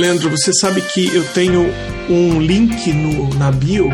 Leandro, 0.00 0.30
você 0.30 0.50
sabe 0.54 0.80
que 0.80 1.14
eu 1.14 1.22
tenho 1.34 1.70
um 2.08 2.40
link 2.40 2.90
no, 2.90 3.34
na 3.34 3.52
bio 3.52 3.90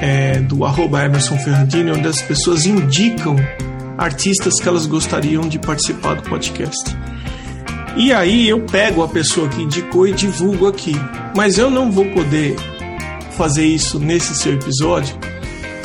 é, 0.00 0.38
do 0.38 0.64
arroba 0.64 1.04
Emerson 1.04 1.36
Ferrandini, 1.36 1.90
onde 1.90 2.06
as 2.06 2.22
pessoas 2.22 2.64
indicam 2.64 3.34
artistas 3.98 4.54
que 4.60 4.68
elas 4.68 4.86
gostariam 4.86 5.48
de 5.48 5.58
participar 5.58 6.14
do 6.14 6.22
podcast. 6.22 6.96
E 7.96 8.12
aí 8.12 8.48
eu 8.48 8.60
pego 8.60 9.02
a 9.02 9.08
pessoa 9.08 9.48
que 9.48 9.60
indicou 9.60 10.06
e 10.06 10.12
divulgo 10.12 10.68
aqui. 10.68 10.94
Mas 11.36 11.58
eu 11.58 11.68
não 11.68 11.90
vou 11.90 12.04
poder 12.12 12.54
fazer 13.36 13.66
isso 13.66 13.98
nesse 13.98 14.36
seu 14.36 14.54
episódio, 14.54 15.16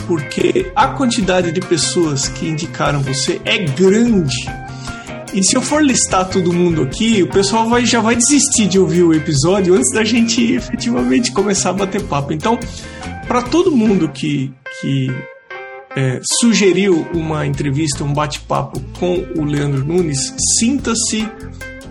porque 0.05 0.71
a 0.75 0.89
quantidade 0.89 1.51
de 1.51 1.61
pessoas 1.61 2.29
que 2.29 2.47
indicaram 2.47 3.01
você 3.01 3.41
é 3.43 3.57
grande 3.57 4.45
e 5.33 5.43
se 5.43 5.55
eu 5.55 5.61
for 5.61 5.83
listar 5.83 6.29
todo 6.29 6.53
mundo 6.53 6.83
aqui, 6.83 7.23
o 7.23 7.27
pessoal 7.27 7.67
vai, 7.67 7.85
já 7.85 7.99
vai 7.99 8.15
desistir 8.15 8.67
de 8.67 8.77
ouvir 8.77 9.03
o 9.03 9.13
episódio 9.13 9.73
antes 9.73 9.91
da 9.91 10.03
gente 10.03 10.53
efetivamente 10.53 11.31
começar 11.31 11.71
a 11.71 11.73
bater 11.73 12.03
papo. 12.03 12.33
Então, 12.33 12.59
para 13.27 13.41
todo 13.41 13.75
mundo 13.75 14.09
que, 14.09 14.53
que 14.79 15.07
é, 15.95 16.19
sugeriu 16.39 17.07
uma 17.13 17.47
entrevista, 17.47 18.03
um 18.03 18.13
bate-papo 18.13 18.79
com 18.99 19.25
o 19.35 19.43
Leandro 19.43 19.83
Nunes, 19.83 20.33
sinta-se 20.59 21.27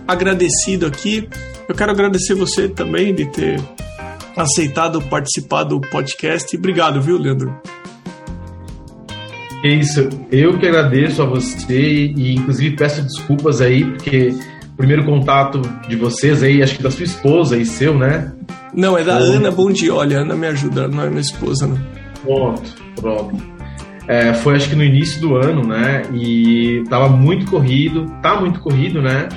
agradecido 0.07 0.85
aqui. 0.85 1.27
Eu 1.67 1.75
quero 1.75 1.91
agradecer 1.91 2.33
você 2.33 2.69
também 2.69 3.13
de 3.13 3.25
ter 3.25 3.61
aceitado 4.37 5.01
participar 5.01 5.63
do 5.63 5.81
podcast. 5.81 6.55
Obrigado, 6.55 7.01
viu, 7.01 7.17
Leandro? 7.17 7.53
É 9.63 9.69
isso, 9.69 10.09
eu 10.29 10.59
que 10.59 10.67
agradeço 10.67 11.21
a 11.21 11.25
você 11.25 12.11
e 12.15 12.35
inclusive 12.35 12.75
peço 12.75 13.01
desculpas 13.01 13.61
aí, 13.61 13.85
porque 13.85 14.35
o 14.73 14.75
primeiro 14.75 15.05
contato 15.05 15.61
de 15.87 15.95
vocês 15.95 16.43
aí, 16.43 16.61
acho 16.61 16.75
que 16.75 16.83
da 16.83 16.91
sua 16.91 17.05
esposa 17.05 17.55
e 17.57 17.65
seu, 17.65 17.97
né? 17.97 18.33
Não, 18.73 18.97
é 18.97 19.05
da 19.05 19.17
Bom. 19.19 19.23
Ana 19.23 19.51
Bondioli, 19.51 20.15
a 20.15 20.19
Ana 20.19 20.35
me 20.35 20.47
ajuda, 20.47 20.89
não 20.89 21.03
é 21.03 21.09
minha 21.09 21.21
esposa, 21.21 21.65
não. 21.65 21.79
Pronto, 22.23 22.75
pronto. 22.99 23.37
É, 24.05 24.33
foi 24.33 24.55
acho 24.55 24.67
que 24.67 24.75
no 24.75 24.83
início 24.83 25.21
do 25.21 25.35
ano, 25.35 25.65
né? 25.65 26.01
E 26.13 26.83
tava 26.89 27.07
muito 27.07 27.45
corrido, 27.45 28.05
tá 28.21 28.39
muito 28.41 28.59
corrido, 28.59 29.01
né? 29.01 29.29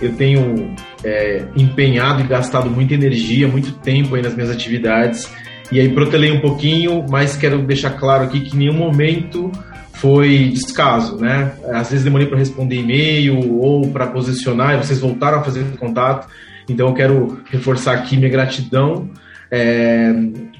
Eu 0.00 0.12
tenho 0.12 0.76
é, 1.02 1.44
empenhado 1.56 2.20
e 2.20 2.24
gastado 2.24 2.70
muita 2.70 2.94
energia, 2.94 3.48
muito 3.48 3.72
tempo 3.78 4.14
aí 4.14 4.22
nas 4.22 4.34
minhas 4.34 4.50
atividades 4.50 5.28
e 5.70 5.80
aí 5.80 5.88
protelei 5.92 6.30
um 6.30 6.40
pouquinho, 6.40 7.04
mas 7.08 7.36
quero 7.36 7.62
deixar 7.62 7.90
claro 7.90 8.24
aqui 8.24 8.40
que 8.40 8.54
em 8.54 8.60
nenhum 8.60 8.74
momento 8.74 9.50
foi 9.94 10.50
descaso, 10.50 11.16
né? 11.16 11.54
Às 11.72 11.90
vezes 11.90 12.04
demorei 12.04 12.26
para 12.26 12.38
responder 12.38 12.76
e-mail 12.76 13.58
ou 13.58 13.90
para 13.90 14.06
posicionar 14.06 14.74
e 14.74 14.84
vocês 14.84 15.00
voltaram 15.00 15.38
a 15.38 15.42
fazer 15.42 15.64
contato. 15.78 16.28
Então 16.68 16.88
eu 16.88 16.94
quero 16.94 17.42
reforçar 17.46 17.94
aqui 17.94 18.16
minha 18.16 18.28
gratidão 18.28 19.10
é, 19.50 20.12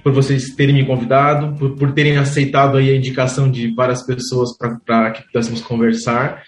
por 0.03 0.13
vocês 0.13 0.55
terem 0.55 0.75
me 0.75 0.87
convidado, 0.87 1.57
por, 1.59 1.77
por, 1.77 1.93
terem 1.93 2.17
aceitado 2.17 2.77
aí 2.77 2.91
a 2.91 2.97
indicação 2.97 3.51
de 3.51 3.75
várias 3.75 4.03
pessoas 4.05 4.57
para 4.57 5.11
que 5.11 5.23
pudéssemos 5.25 5.61
conversar. 5.61 6.43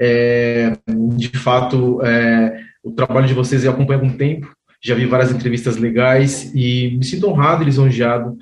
É, 0.00 0.72
de 1.16 1.28
fato, 1.28 2.00
é, 2.02 2.58
o 2.82 2.90
trabalho 2.90 3.26
de 3.26 3.34
vocês 3.34 3.64
eu 3.64 3.70
acompanho 3.70 4.00
há 4.00 4.02
algum 4.02 4.16
tempo 4.16 4.52
já 4.82 4.94
vi 4.94 5.06
várias 5.06 5.30
entrevistas 5.30 5.76
legais 5.76 6.52
e 6.54 6.96
me 6.98 7.04
sinto 7.04 7.28
honrado 7.28 7.62
e 7.62 7.66
lisonjeado 7.66 8.36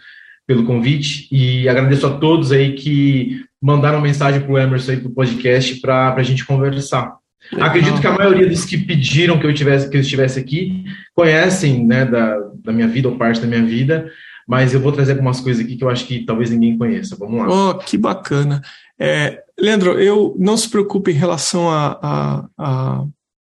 pelo 0.47 0.65
convite 0.65 1.29
e 1.31 1.69
agradeço 1.69 2.07
a 2.07 2.19
todos 2.19 2.51
aí 2.51 2.73
que 2.73 3.45
mandaram 3.63 4.01
mensagem 4.01 4.41
para 4.41 4.51
o 4.51 4.59
Emerson 4.59 4.93
aí 4.93 4.97
para 4.97 5.09
o 5.09 5.15
podcast 5.15 5.81
para 5.81 6.15
a 6.15 6.23
gente 6.23 6.45
conversar. 6.45 7.19
Legal. 7.53 7.69
Acredito 7.69 8.01
que 8.01 8.07
a 8.07 8.17
maioria 8.17 8.49
dos 8.49 8.65
que 8.65 8.79
pediram 8.79 9.39
que 9.39 9.47
eu 9.47 9.55
tivesse 9.55 9.89
que 9.91 9.97
eu 9.97 10.01
estivesse 10.01 10.39
aqui 10.39 10.85
conhecem 11.15 11.87
né, 11.87 12.05
da, 12.05 12.39
da 12.65 12.73
minha 12.73 12.89
vida 12.89 13.09
ou 13.09 13.17
parte 13.17 13.41
da 13.41 13.47
minha 13.47 13.63
vida, 13.63 14.11
mas 14.47 14.73
eu 14.73 14.81
vou 14.81 14.93
trazer 14.93 15.13
algumas 15.13 15.41
coisas 15.41 15.65
aqui 15.65 15.77
que 15.77 15.85
eu 15.85 15.91
acho 15.91 16.07
que 16.07 16.25
talvez 16.25 16.51
ninguém 16.51 16.77
conheça. 16.77 17.17
Vamos 17.17 17.39
lá. 17.39 17.71
Oh, 17.71 17.75
que 17.75 17.97
bacana. 17.97 18.63
É, 18.99 19.43
Leandro, 19.59 20.01
eu 20.01 20.35
não 20.39 20.57
se 20.57 20.69
preocupe 20.69 21.11
em 21.11 21.15
relação 21.15 21.71
a, 21.71 21.99
a, 22.03 22.47
a 22.59 23.05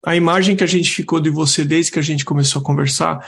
a 0.04 0.16
imagem 0.16 0.56
que 0.56 0.64
a 0.64 0.66
gente 0.66 0.90
ficou 0.90 1.20
de 1.20 1.28
você 1.28 1.62
desde 1.64 1.92
que 1.92 1.98
a 1.98 2.02
gente 2.02 2.24
começou 2.24 2.60
a 2.60 2.64
conversar, 2.64 3.26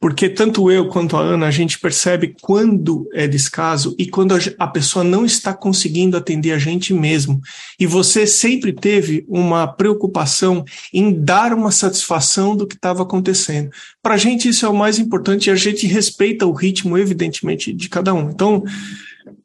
porque 0.00 0.28
tanto 0.28 0.70
eu 0.70 0.88
quanto 0.88 1.16
a 1.16 1.20
Ana, 1.20 1.46
a 1.46 1.50
gente 1.50 1.78
percebe 1.78 2.34
quando 2.40 3.08
é 3.12 3.26
descaso 3.26 3.94
e 3.98 4.06
quando 4.08 4.34
a 4.58 4.66
pessoa 4.68 5.04
não 5.04 5.24
está 5.24 5.52
conseguindo 5.52 6.16
atender 6.16 6.52
a 6.52 6.58
gente 6.58 6.94
mesmo. 6.94 7.40
E 7.78 7.86
você 7.86 8.26
sempre 8.26 8.72
teve 8.72 9.24
uma 9.28 9.66
preocupação 9.66 10.64
em 10.92 11.12
dar 11.12 11.52
uma 11.52 11.72
satisfação 11.72 12.56
do 12.56 12.66
que 12.66 12.74
estava 12.74 13.02
acontecendo. 13.02 13.70
Para 14.00 14.14
a 14.14 14.18
gente 14.18 14.48
isso 14.48 14.64
é 14.64 14.68
o 14.68 14.74
mais 14.74 14.98
importante 14.98 15.48
e 15.48 15.50
a 15.50 15.56
gente 15.56 15.86
respeita 15.86 16.46
o 16.46 16.52
ritmo, 16.52 16.96
evidentemente, 16.96 17.72
de 17.72 17.88
cada 17.88 18.14
um. 18.14 18.30
Então, 18.30 18.62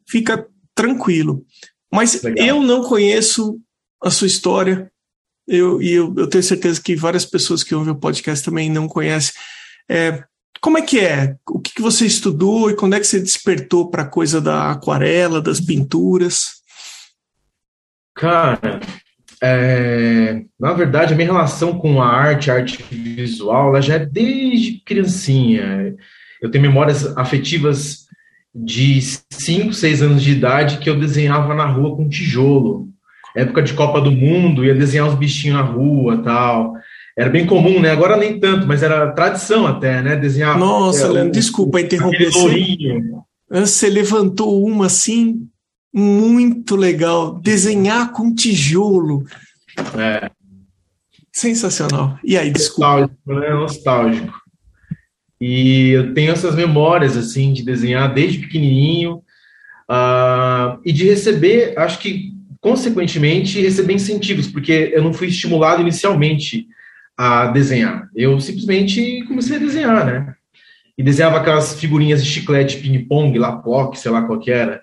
fica 0.08 0.46
tranquilo. 0.74 1.44
Mas 1.92 2.22
Legal. 2.22 2.46
eu 2.46 2.62
não 2.62 2.82
conheço 2.82 3.58
a 4.02 4.10
sua 4.10 4.26
história, 4.26 4.90
eu, 5.48 5.80
e 5.80 5.92
eu, 5.92 6.14
eu, 6.14 6.26
tenho 6.26 6.44
certeza 6.44 6.80
que 6.80 6.94
várias 6.94 7.24
pessoas 7.24 7.64
que 7.64 7.74
ouvem 7.74 7.92
o 7.92 7.96
podcast 7.96 8.44
também 8.44 8.70
não 8.70 8.86
conhecem. 8.86 9.32
É, 9.88 10.22
como 10.60 10.76
é 10.76 10.82
que 10.82 11.00
é? 11.00 11.36
O 11.48 11.58
que, 11.58 11.74
que 11.74 11.80
você 11.80 12.04
estudou 12.04 12.70
e 12.70 12.76
quando 12.76 12.94
é 12.94 13.00
que 13.00 13.06
você 13.06 13.18
despertou 13.18 13.90
para 13.90 14.02
a 14.02 14.08
coisa 14.08 14.42
da 14.42 14.70
aquarela, 14.70 15.40
das 15.40 15.58
pinturas? 15.58 16.58
Cara, 18.14 18.80
é, 19.42 20.42
na 20.60 20.74
verdade, 20.74 21.14
a 21.14 21.16
minha 21.16 21.32
relação 21.32 21.78
com 21.78 22.02
a 22.02 22.08
arte, 22.08 22.50
a 22.50 22.54
arte 22.54 22.82
visual, 22.90 23.68
ela 23.68 23.80
já 23.80 23.94
é 23.94 24.04
desde 24.04 24.82
criancinha. 24.84 25.96
Eu 26.42 26.50
tenho 26.50 26.62
memórias 26.62 27.16
afetivas 27.16 28.06
de 28.54 29.00
5, 29.30 29.72
6 29.72 30.02
anos 30.02 30.22
de 30.22 30.32
idade 30.32 30.78
que 30.78 30.90
eu 30.90 30.98
desenhava 30.98 31.54
na 31.54 31.64
rua 31.64 31.96
com 31.96 32.08
tijolo 32.08 32.87
época 33.38 33.62
de 33.62 33.72
Copa 33.74 34.00
do 34.00 34.10
Mundo, 34.10 34.64
ia 34.64 34.74
desenhar 34.74 35.08
os 35.08 35.14
bichinhos 35.14 35.56
na 35.56 35.62
rua 35.62 36.22
tal. 36.22 36.74
Era 37.16 37.30
bem 37.30 37.46
comum, 37.46 37.80
né? 37.80 37.90
Agora 37.90 38.16
nem 38.16 38.38
tanto, 38.38 38.66
mas 38.66 38.82
era 38.82 39.12
tradição 39.12 39.66
até, 39.66 40.02
né? 40.02 40.16
Desenhar. 40.16 40.58
Nossa, 40.58 41.06
é, 41.06 41.08
Leandro, 41.08 41.32
desculpa 41.32 41.80
interromper. 41.80 42.30
Você 43.50 43.88
levantou 43.88 44.64
uma 44.64 44.86
assim, 44.86 45.48
muito 45.92 46.76
legal. 46.76 47.40
Desenhar 47.40 48.12
com 48.12 48.34
tijolo. 48.34 49.24
É. 49.96 50.30
Sensacional. 51.32 52.18
E 52.22 52.36
aí, 52.36 52.50
desculpa. 52.50 53.00
Nostálgico, 53.00 53.34
né? 53.34 53.50
Nostálgico. 53.50 54.34
E 55.40 55.90
eu 55.90 56.14
tenho 56.14 56.32
essas 56.32 56.54
memórias, 56.54 57.16
assim, 57.16 57.52
de 57.52 57.64
desenhar 57.64 58.12
desde 58.12 58.38
pequenininho. 58.38 59.22
Uh, 59.90 60.78
e 60.84 60.92
de 60.92 61.04
receber, 61.04 61.72
acho 61.78 61.98
que 61.98 62.37
consequentemente, 62.60 63.60
receber 63.60 63.94
incentivos, 63.94 64.46
porque 64.48 64.92
eu 64.92 65.02
não 65.02 65.12
fui 65.12 65.28
estimulado 65.28 65.80
inicialmente 65.80 66.66
a 67.16 67.46
desenhar. 67.46 68.08
Eu 68.14 68.40
simplesmente 68.40 69.24
comecei 69.26 69.56
a 69.56 69.60
desenhar, 69.60 70.06
né? 70.06 70.34
E 70.96 71.02
desenhava 71.02 71.38
aquelas 71.38 71.78
figurinhas 71.78 72.24
de 72.24 72.30
chiclete, 72.30 72.78
ping-pong, 72.78 73.38
lapoc, 73.38 73.96
sei 73.96 74.10
lá 74.10 74.22
qual 74.22 74.38
que 74.38 74.50
era, 74.50 74.82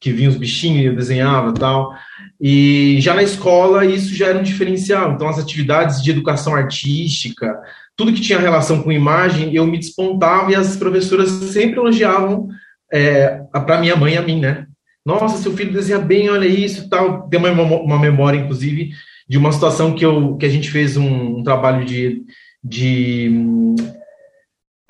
que 0.00 0.12
vinha 0.12 0.28
os 0.28 0.36
bichinhos 0.36 0.82
e 0.82 0.86
eu 0.86 0.96
desenhava 0.96 1.52
tal. 1.52 1.92
E 2.40 2.98
já 3.00 3.14
na 3.14 3.22
escola 3.22 3.84
isso 3.84 4.14
já 4.14 4.28
era 4.28 4.38
um 4.38 4.42
diferencial. 4.42 5.12
Então 5.12 5.28
as 5.28 5.38
atividades 5.38 6.02
de 6.02 6.10
educação 6.10 6.54
artística, 6.54 7.56
tudo 7.96 8.12
que 8.12 8.20
tinha 8.20 8.38
relação 8.38 8.82
com 8.82 8.92
imagem, 8.92 9.54
eu 9.54 9.66
me 9.66 9.78
despontava 9.78 10.52
e 10.52 10.54
as 10.54 10.76
professoras 10.76 11.30
sempre 11.30 11.78
elogiavam 11.78 12.48
é, 12.92 13.40
para 13.52 13.80
minha 13.80 13.96
mãe 13.96 14.14
e 14.14 14.18
a 14.18 14.22
mim, 14.22 14.40
né? 14.40 14.65
Nossa, 15.06 15.38
seu 15.38 15.52
filho 15.52 15.72
desenha 15.72 16.00
bem, 16.00 16.28
olha 16.28 16.48
isso 16.48 16.88
tal. 16.90 17.28
Tem 17.28 17.38
uma, 17.38 17.52
uma 17.52 17.98
memória, 17.98 18.38
inclusive, 18.38 18.90
de 19.28 19.38
uma 19.38 19.52
situação 19.52 19.94
que, 19.94 20.04
eu, 20.04 20.36
que 20.36 20.44
a 20.44 20.48
gente 20.48 20.68
fez 20.68 20.96
um, 20.96 21.38
um 21.38 21.42
trabalho 21.44 21.84
de, 21.84 22.24
de 22.62 23.30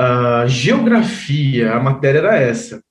uh, 0.00 0.48
geografia, 0.48 1.74
a 1.74 1.80
matéria 1.80 2.20
era 2.20 2.36
essa. 2.36 2.82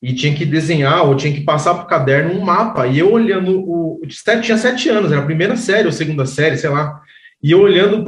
E 0.00 0.14
tinha 0.14 0.32
que 0.32 0.46
desenhar, 0.46 1.04
ou 1.04 1.16
tinha 1.16 1.34
que 1.34 1.40
passar 1.40 1.74
para 1.74 1.82
o 1.82 1.88
caderno 1.88 2.32
um 2.34 2.44
mapa. 2.44 2.86
E 2.86 3.00
eu 3.00 3.10
olhando, 3.10 3.58
o, 3.58 4.00
tinha 4.40 4.56
sete 4.56 4.88
anos, 4.88 5.10
era 5.10 5.20
a 5.20 5.26
primeira 5.26 5.56
série 5.56 5.86
ou 5.86 5.92
segunda 5.92 6.26
série, 6.26 6.56
sei 6.56 6.70
lá. 6.70 7.00
E 7.42 7.50
eu 7.50 7.60
olhando 7.60 8.04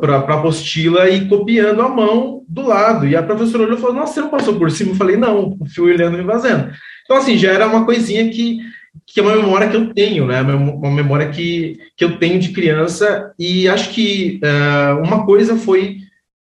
para 0.00 0.16
a 0.16 0.34
apostila 0.34 1.08
e 1.08 1.28
copiando 1.28 1.80
a 1.80 1.88
mão 1.88 2.44
do 2.48 2.62
lado. 2.62 3.06
E 3.06 3.14
a 3.14 3.22
professora 3.22 3.62
olhou 3.62 3.78
e 3.78 3.80
falou: 3.80 3.94
Nossa, 3.94 4.14
você 4.14 4.20
não 4.20 4.28
passou 4.28 4.58
por 4.58 4.68
cima? 4.70 4.90
Eu 4.90 4.96
falei: 4.96 5.16
Não, 5.16 5.56
fui 5.72 5.92
olhando 5.92 6.20
e 6.20 6.24
fazendo. 6.24 6.72
Então, 7.12 7.20
assim, 7.20 7.36
já 7.36 7.52
era 7.52 7.66
uma 7.66 7.84
coisinha 7.84 8.30
que, 8.30 8.60
que 9.06 9.20
é 9.20 9.22
uma 9.22 9.36
memória 9.36 9.68
que 9.68 9.76
eu 9.76 9.92
tenho, 9.92 10.26
né? 10.26 10.40
Uma 10.40 10.90
memória 10.90 11.28
que, 11.28 11.78
que 11.94 12.02
eu 12.02 12.16
tenho 12.16 12.40
de 12.40 12.52
criança, 12.52 13.34
e 13.38 13.68
acho 13.68 13.90
que 13.90 14.40
uh, 14.42 14.98
uma 15.04 15.26
coisa 15.26 15.54
foi 15.54 15.98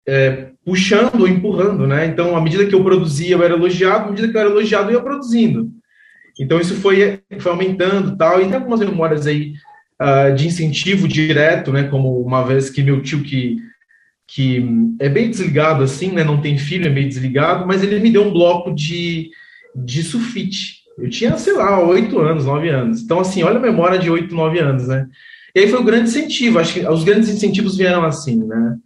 uh, 0.06 0.50
puxando 0.62 1.22
ou 1.22 1.26
empurrando, 1.26 1.86
né? 1.86 2.04
Então, 2.04 2.36
à 2.36 2.42
medida 2.42 2.66
que 2.66 2.74
eu 2.74 2.84
produzia, 2.84 3.36
eu 3.36 3.42
era 3.42 3.54
elogiado, 3.54 4.04
à 4.04 4.10
medida 4.10 4.28
que 4.28 4.36
eu 4.36 4.40
era 4.42 4.50
elogiado, 4.50 4.90
eu 4.90 4.98
ia 4.98 5.02
produzindo. 5.02 5.70
Então, 6.38 6.60
isso 6.60 6.74
foi, 6.74 7.20
foi 7.38 7.52
aumentando 7.52 8.14
tal, 8.18 8.42
e 8.42 8.44
tem 8.44 8.56
algumas 8.56 8.80
memórias 8.80 9.26
aí 9.26 9.54
uh, 9.98 10.34
de 10.34 10.46
incentivo 10.46 11.08
direto, 11.08 11.72
né? 11.72 11.84
Como 11.84 12.20
uma 12.20 12.44
vez 12.44 12.68
que 12.68 12.82
meu 12.82 13.00
tio 13.00 13.22
que 13.22 13.56
que 14.32 14.62
é 15.00 15.08
bem 15.08 15.30
desligado 15.30 15.82
assim, 15.82 16.12
né? 16.12 16.22
Não 16.22 16.38
tem 16.38 16.58
filho, 16.58 16.86
é 16.86 16.90
meio 16.90 17.08
desligado, 17.08 17.66
mas 17.66 17.82
ele 17.82 17.98
me 17.98 18.12
deu 18.12 18.24
um 18.24 18.32
bloco 18.32 18.72
de, 18.72 19.30
de 19.74 20.02
sulfite. 20.02 20.80
Eu 20.98 21.08
tinha, 21.08 21.36
sei 21.38 21.54
lá, 21.54 21.82
oito 21.82 22.18
anos, 22.18 22.44
nove 22.44 22.68
anos. 22.68 23.00
Então, 23.00 23.20
assim, 23.20 23.42
olha 23.42 23.56
a 23.56 23.62
memória 23.62 23.98
de 23.98 24.10
oito, 24.10 24.34
nove 24.34 24.58
anos, 24.58 24.88
né? 24.88 25.06
E 25.54 25.60
aí 25.60 25.68
foi 25.68 25.80
o 25.80 25.84
grande 25.84 26.08
incentivo. 26.10 26.58
Acho 26.58 26.74
que 26.74 26.86
os 26.86 27.04
grandes 27.04 27.28
incentivos 27.28 27.76
vieram 27.76 28.04
assim, 28.04 28.44
né? 28.44 28.76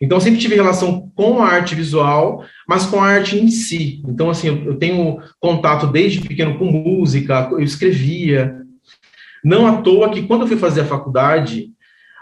Então, 0.00 0.18
eu 0.18 0.20
sempre 0.20 0.40
tive 0.40 0.54
relação 0.54 1.10
com 1.14 1.42
a 1.42 1.46
arte 1.46 1.74
visual, 1.74 2.44
mas 2.68 2.84
com 2.86 3.00
a 3.00 3.06
arte 3.06 3.38
em 3.38 3.48
si. 3.48 4.02
Então, 4.06 4.30
assim, 4.30 4.48
eu, 4.48 4.64
eu 4.64 4.74
tenho 4.76 5.18
contato 5.40 5.86
desde 5.86 6.20
pequeno 6.20 6.58
com 6.58 6.66
música, 6.66 7.48
eu 7.52 7.60
escrevia. 7.60 8.56
Não 9.44 9.66
à 9.66 9.80
toa 9.80 10.10
que 10.10 10.22
quando 10.22 10.42
eu 10.42 10.48
fui 10.48 10.56
fazer 10.56 10.82
a 10.82 10.86
faculdade, 10.86 11.70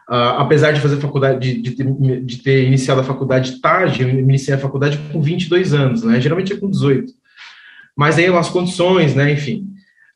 uh, 0.09 0.39
apesar 0.39 0.73
de 0.73 0.81
fazer 0.81 0.97
faculdade, 0.97 1.55
de, 1.55 1.63
de, 1.63 1.71
ter, 1.73 2.21
de, 2.23 2.43
ter, 2.43 2.67
iniciado 2.67 3.01
a 3.01 3.05
faculdade 3.05 3.61
tarde, 3.61 4.03
eu 4.03 4.09
iniciei 4.09 4.55
a 4.55 4.59
faculdade 4.59 4.99
com 5.13 5.21
22 5.21 5.75
anos, 5.75 6.03
né? 6.03 6.21
Geralmente 6.21 6.53
é 6.53 6.57
com 6.57 6.71
18. 6.71 7.20
Mas 7.97 8.19
aí 8.19 8.27
as 8.27 8.49
condições, 8.49 9.15
né? 9.15 9.33
Enfim. 9.33 9.67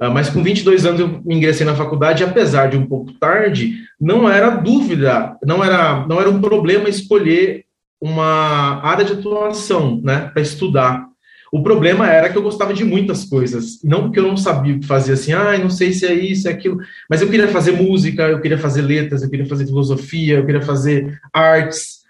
Uh, 0.00 0.10
mas 0.10 0.28
com 0.28 0.42
22 0.42 0.84
anos 0.86 1.00
eu 1.00 1.22
ingressei 1.26 1.64
na 1.64 1.76
faculdade, 1.76 2.24
apesar 2.24 2.68
de 2.68 2.76
um 2.76 2.86
pouco 2.86 3.12
tarde, 3.12 3.84
não 4.00 4.28
era 4.28 4.50
dúvida, 4.50 5.36
não 5.44 5.62
era, 5.62 6.06
não 6.06 6.20
era 6.20 6.28
um 6.28 6.40
problema 6.40 6.88
escolher 6.88 7.64
uma 8.00 8.82
área 8.82 9.04
de 9.04 9.12
atuação, 9.12 10.00
né, 10.02 10.30
para 10.32 10.42
estudar. 10.42 11.06
O 11.50 11.62
problema 11.62 12.10
era 12.10 12.28
que 12.28 12.36
eu 12.36 12.42
gostava 12.42 12.74
de 12.74 12.84
muitas 12.84 13.24
coisas, 13.24 13.78
não 13.84 14.02
porque 14.02 14.18
eu 14.18 14.26
não 14.26 14.36
sabia 14.36 14.78
fazer 14.82 15.12
assim, 15.12 15.32
ah, 15.32 15.56
não 15.56 15.70
sei 15.70 15.92
se 15.92 16.04
é 16.04 16.12
isso, 16.12 16.48
é 16.48 16.50
aquilo, 16.50 16.80
mas 17.08 17.22
eu 17.22 17.30
queria 17.30 17.46
fazer 17.46 17.72
música, 17.72 18.24
eu 18.24 18.40
queria 18.40 18.58
fazer 18.58 18.82
letras, 18.82 19.22
eu 19.22 19.30
queria 19.30 19.46
fazer 19.46 19.64
filosofia, 19.64 20.38
eu 20.38 20.44
queria 20.44 20.60
fazer 20.60 21.20
artes. 21.32 22.03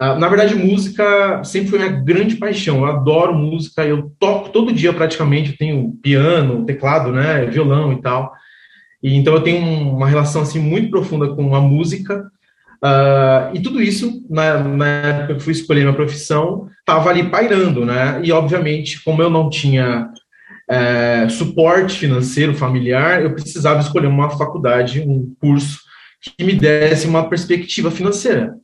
Uh, 0.00 0.18
na 0.18 0.28
verdade, 0.28 0.54
música 0.54 1.42
sempre 1.42 1.70
foi 1.70 1.78
minha 1.80 1.90
grande 1.90 2.36
paixão. 2.36 2.78
Eu 2.78 2.86
adoro 2.86 3.34
música, 3.34 3.84
eu 3.84 4.12
toco 4.18 4.50
todo 4.50 4.72
dia 4.72 4.92
praticamente. 4.92 5.50
Eu 5.50 5.56
tenho 5.56 5.92
piano, 6.02 6.64
teclado, 6.64 7.10
né, 7.10 7.46
violão 7.46 7.92
e 7.92 8.00
tal. 8.00 8.32
E, 9.02 9.14
então 9.16 9.34
eu 9.34 9.42
tenho 9.42 9.60
uma 9.60 10.08
relação 10.08 10.42
assim 10.42 10.60
muito 10.60 10.90
profunda 10.90 11.28
com 11.34 11.54
a 11.54 11.60
música. 11.60 12.30
Uh, 12.82 13.54
e 13.54 13.60
tudo 13.60 13.82
isso, 13.82 14.24
na, 14.30 14.62
na, 14.62 14.86
época 14.86 15.34
que 15.34 15.42
fui 15.42 15.52
escolher 15.52 15.80
minha 15.80 15.92
profissão, 15.92 16.68
estava 16.78 17.10
ali 17.10 17.28
pairando, 17.28 17.84
né? 17.84 18.20
E, 18.22 18.30
obviamente, 18.30 19.02
como 19.02 19.20
eu 19.20 19.28
não 19.28 19.50
tinha 19.50 20.08
é, 20.70 21.28
suporte 21.28 21.98
financeiro 21.98 22.54
familiar, 22.54 23.22
eu 23.22 23.34
precisava 23.34 23.80
escolher 23.80 24.06
uma 24.06 24.30
faculdade, 24.30 25.00
um 25.00 25.34
curso 25.40 25.80
que 26.20 26.44
me 26.44 26.52
desse 26.52 27.06
uma 27.06 27.28
perspectiva 27.28 27.90
financeira. 27.90 28.54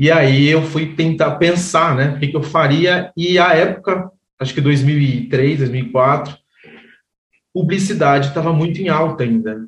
E 0.00 0.10
aí 0.10 0.48
eu 0.48 0.62
fui 0.62 0.94
tentar 0.94 1.32
pensar, 1.32 1.94
né, 1.94 2.14
o 2.16 2.18
que, 2.18 2.28
que 2.28 2.36
eu 2.36 2.42
faria, 2.42 3.12
e 3.14 3.38
a 3.38 3.52
época, 3.52 4.10
acho 4.40 4.54
que 4.54 4.60
2003, 4.62 5.58
2004, 5.58 6.34
publicidade 7.52 8.28
estava 8.28 8.50
muito 8.50 8.80
em 8.80 8.88
alta 8.88 9.24
ainda. 9.24 9.60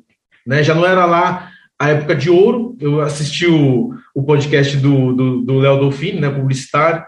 Né? 0.43 0.63
Já 0.63 0.73
não 0.73 0.87
era 0.87 1.05
lá 1.05 1.51
a 1.77 1.89
época 1.89 2.15
de 2.15 2.31
ouro, 2.31 2.75
eu 2.81 2.99
assisti 2.99 3.45
o, 3.45 3.93
o 4.15 4.23
podcast 4.23 4.75
do, 4.77 5.13
do, 5.13 5.41
do 5.41 5.59
Léo 5.59 5.77
Dolfini, 5.77 6.19
né, 6.19 6.31
publicitário, 6.31 7.05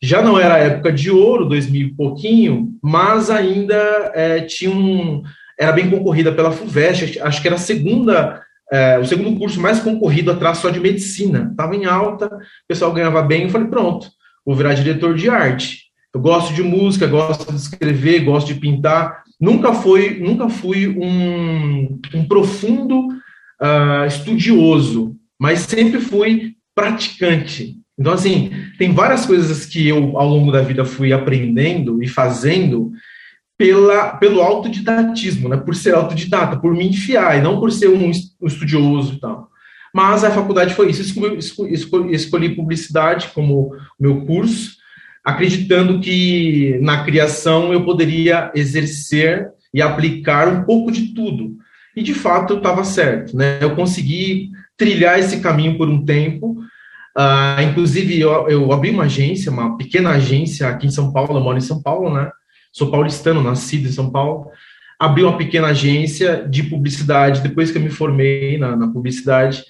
já 0.00 0.22
não 0.22 0.38
era 0.38 0.54
a 0.54 0.58
época 0.58 0.92
de 0.92 1.10
ouro, 1.10 1.46
2000 1.46 1.88
e 1.88 1.94
pouquinho, 1.96 2.78
mas 2.80 3.30
ainda 3.30 4.12
é, 4.14 4.42
tinha 4.42 4.70
um, 4.70 5.24
era 5.58 5.72
bem 5.72 5.90
concorrida 5.90 6.30
pela 6.30 6.52
FUVEST, 6.52 7.18
acho 7.18 7.42
que 7.42 7.48
era 7.48 7.56
a 7.56 7.58
segunda, 7.58 8.40
é, 8.70 8.98
o 8.98 9.04
segundo 9.04 9.38
curso 9.38 9.60
mais 9.60 9.80
concorrido 9.80 10.30
atrás 10.30 10.58
só 10.58 10.70
de 10.70 10.78
medicina, 10.80 11.48
estava 11.50 11.74
em 11.74 11.86
alta, 11.86 12.26
o 12.26 12.68
pessoal 12.68 12.92
ganhava 12.92 13.20
bem, 13.22 13.42
eu 13.42 13.50
falei, 13.50 13.68
pronto, 13.68 14.08
vou 14.44 14.54
virar 14.54 14.74
diretor 14.74 15.14
de 15.14 15.28
arte. 15.28 15.90
Eu 16.14 16.20
gosto 16.20 16.52
de 16.54 16.62
música, 16.62 17.06
gosto 17.06 17.52
de 17.52 17.58
escrever, 17.58 18.24
gosto 18.24 18.48
de 18.48 18.60
pintar, 18.60 19.22
nunca 19.40 19.72
fui, 19.72 20.18
nunca 20.20 20.48
fui 20.48 20.88
um, 20.88 22.00
um 22.14 22.24
profundo 22.26 23.08
uh, 23.08 24.06
estudioso, 24.06 25.16
mas 25.38 25.60
sempre 25.60 26.00
fui 26.00 26.54
praticante. 26.74 27.76
Então, 27.98 28.12
assim, 28.12 28.50
tem 28.78 28.92
várias 28.92 29.26
coisas 29.26 29.66
que 29.66 29.86
eu, 29.86 30.18
ao 30.18 30.28
longo 30.28 30.50
da 30.50 30.62
vida, 30.62 30.84
fui 30.84 31.12
aprendendo 31.12 32.02
e 32.02 32.08
fazendo 32.08 32.90
pela, 33.60 34.14
pelo 34.14 34.40
autodidatismo, 34.40 35.46
né? 35.46 35.58
por 35.58 35.74
ser 35.74 35.94
autodidata, 35.94 36.56
por 36.56 36.72
me 36.72 36.88
enfiar, 36.88 37.36
e 37.36 37.42
não 37.42 37.60
por 37.60 37.70
ser 37.70 37.90
um, 37.90 38.10
estudioso 38.10 39.12
e 39.12 39.20
tal. 39.20 39.50
Mas 39.94 40.24
a 40.24 40.30
faculdade 40.30 40.72
foi 40.72 40.88
isso. 40.88 41.02
Escolhi, 41.02 41.36
escolhi, 41.36 42.14
escolhi 42.14 42.56
publicidade 42.56 43.28
como 43.34 43.76
meu 44.00 44.24
curso, 44.24 44.76
acreditando 45.22 46.00
que 46.00 46.78
na 46.80 47.04
criação 47.04 47.70
eu 47.70 47.84
poderia 47.84 48.50
exercer 48.54 49.50
e 49.74 49.82
aplicar 49.82 50.48
um 50.48 50.64
pouco 50.64 50.90
de 50.90 51.12
tudo. 51.12 51.54
E 51.94 52.02
de 52.02 52.14
fato 52.14 52.54
estava 52.54 52.82
certo, 52.82 53.36
né? 53.36 53.58
Eu 53.60 53.76
consegui 53.76 54.52
trilhar 54.74 55.18
esse 55.18 55.38
caminho 55.40 55.76
por 55.76 55.86
um 55.86 56.02
tempo. 56.02 56.56
Uh, 57.14 57.60
inclusive, 57.68 58.18
eu, 58.18 58.48
eu, 58.48 58.72
abri 58.72 58.88
uma 58.88 59.02
agência, 59.02 59.52
uma 59.52 59.76
pequena 59.76 60.12
agência 60.12 60.66
aqui 60.66 60.86
em 60.86 60.90
São 60.90 61.12
Paulo, 61.12 61.36
eu 61.36 61.42
moro 61.42 61.58
em 61.58 61.60
São 61.60 61.82
Paulo, 61.82 62.14
né? 62.14 62.30
Sou 62.72 62.90
paulistano, 62.90 63.42
nascido 63.42 63.88
em 63.88 63.92
São 63.92 64.10
Paulo. 64.10 64.50
Abri 64.98 65.22
uma 65.22 65.36
pequena 65.36 65.68
agência 65.68 66.46
de 66.48 66.62
publicidade 66.62 67.40
depois 67.40 67.70
que 67.70 67.78
eu 67.78 67.82
me 67.82 67.90
formei 67.90 68.58
na, 68.58 68.76
na 68.76 68.88
publicidade 68.88 69.64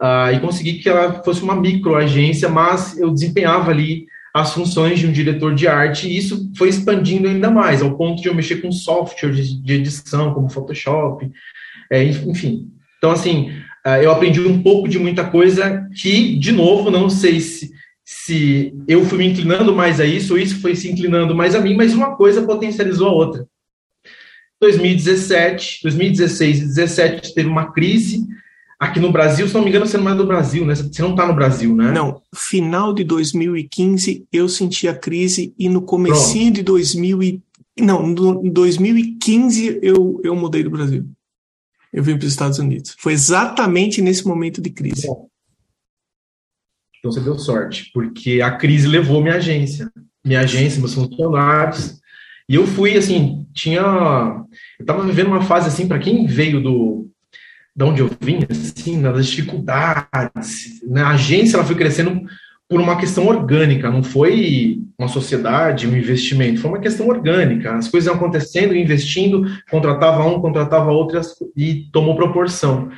uh, 0.00 0.34
e 0.34 0.40
consegui 0.40 0.74
que 0.74 0.88
ela 0.88 1.22
fosse 1.22 1.42
uma 1.42 1.54
microagência, 1.54 2.48
mas 2.48 2.98
eu 2.98 3.10
desempenhava 3.10 3.70
ali 3.70 4.06
as 4.34 4.54
funções 4.54 4.98
de 4.98 5.06
um 5.06 5.12
diretor 5.12 5.54
de 5.54 5.68
arte, 5.68 6.08
e 6.08 6.16
isso 6.16 6.50
foi 6.56 6.68
expandindo 6.70 7.28
ainda 7.28 7.50
mais, 7.50 7.82
ao 7.82 7.96
ponto 7.96 8.22
de 8.22 8.28
eu 8.28 8.34
mexer 8.34 8.56
com 8.56 8.72
software 8.72 9.30
de, 9.30 9.62
de 9.62 9.74
edição, 9.74 10.32
como 10.32 10.50
Photoshop, 10.50 11.30
é, 11.90 12.02
enfim. 12.02 12.68
Então, 12.96 13.10
assim, 13.10 13.52
é, 13.84 14.04
eu 14.04 14.10
aprendi 14.10 14.40
um 14.40 14.62
pouco 14.62 14.88
de 14.88 14.98
muita 14.98 15.24
coisa 15.24 15.86
que, 15.94 16.38
de 16.38 16.50
novo, 16.50 16.90
não 16.90 17.10
sei 17.10 17.40
se, 17.40 17.72
se 18.14 18.74
eu 18.86 19.04
fui 19.06 19.18
me 19.18 19.26
inclinando 19.26 19.74
mais 19.74 19.98
a 19.98 20.04
isso, 20.04 20.34
ou 20.34 20.38
isso 20.38 20.60
foi 20.60 20.76
se 20.76 20.90
inclinando 20.90 21.34
mais 21.34 21.54
a 21.54 21.60
mim, 21.60 21.74
mas 21.74 21.94
uma 21.94 22.14
coisa 22.14 22.42
potencializou 22.42 23.08
a 23.08 23.12
outra. 23.12 23.46
2017, 24.60 25.80
2016 25.82 26.56
e 26.56 26.60
2017 26.60 27.34
teve 27.34 27.48
uma 27.48 27.72
crise 27.72 28.24
aqui 28.78 29.00
no 29.00 29.10
Brasil, 29.10 29.48
se 29.48 29.54
não 29.54 29.62
me 29.62 29.70
engano, 29.70 29.86
você 29.86 29.96
não 29.96 30.10
é 30.10 30.14
do 30.14 30.26
Brasil, 30.26 30.64
né? 30.66 30.74
Você 30.74 31.02
não 31.02 31.12
está 31.12 31.26
no 31.26 31.34
Brasil, 31.34 31.74
né? 31.74 31.90
Não, 31.90 32.20
final 32.34 32.92
de 32.92 33.02
2015 33.02 34.26
eu 34.30 34.48
senti 34.48 34.86
a 34.86 34.94
crise 34.94 35.54
e 35.58 35.68
no 35.68 35.82
comecinho 35.82 36.52
Pronto. 36.52 36.56
de 36.56 36.62
2000 36.62 37.22
e... 37.22 37.42
não, 37.80 38.08
em 38.10 38.50
2015 38.50 39.80
eu, 39.82 40.20
eu 40.22 40.36
mudei 40.36 40.62
do 40.62 40.70
Brasil. 40.70 41.06
Eu 41.92 42.02
vim 42.02 42.16
para 42.16 42.26
os 42.26 42.32
Estados 42.32 42.58
Unidos. 42.58 42.94
Foi 42.98 43.12
exatamente 43.12 44.00
nesse 44.02 44.26
momento 44.26 44.60
de 44.60 44.70
crise. 44.70 45.06
Bom, 45.06 45.28
então 47.02 47.10
você 47.10 47.18
deu 47.18 47.36
sorte, 47.36 47.90
porque 47.92 48.40
a 48.40 48.52
crise 48.52 48.86
levou 48.86 49.20
minha 49.20 49.34
agência, 49.34 49.90
minha 50.24 50.38
agência, 50.38 50.78
meus 50.78 50.94
funcionários, 50.94 52.00
e 52.48 52.54
eu 52.54 52.64
fui 52.64 52.96
assim, 52.96 53.44
tinha, 53.52 53.80
eu 53.80 54.46
estava 54.82 55.04
vivendo 55.04 55.26
uma 55.26 55.42
fase 55.42 55.66
assim 55.66 55.88
para 55.88 55.98
quem 55.98 56.26
veio 56.26 56.62
do 56.62 57.08
de 57.74 57.84
onde 57.84 58.02
eu 58.02 58.10
vim, 58.20 58.40
assim, 58.50 58.98
nas 58.98 59.26
dificuldades. 59.26 60.82
Na 60.86 61.10
agência, 61.12 61.56
ela 61.56 61.64
foi 61.64 61.74
crescendo 61.74 62.22
por 62.68 62.80
uma 62.80 62.96
questão 62.96 63.26
orgânica, 63.26 63.90
não 63.90 64.02
foi 64.02 64.78
uma 64.98 65.08
sociedade, 65.08 65.86
um 65.86 65.96
investimento, 65.96 66.60
foi 66.60 66.70
uma 66.70 66.80
questão 66.80 67.08
orgânica. 67.08 67.74
As 67.74 67.88
coisas 67.88 68.12
acontecendo, 68.12 68.76
investindo, 68.76 69.46
contratava 69.70 70.24
um, 70.24 70.40
contratava 70.40 70.90
outro 70.90 71.18
e 71.56 71.88
tomou 71.90 72.14
proporção. 72.14 72.90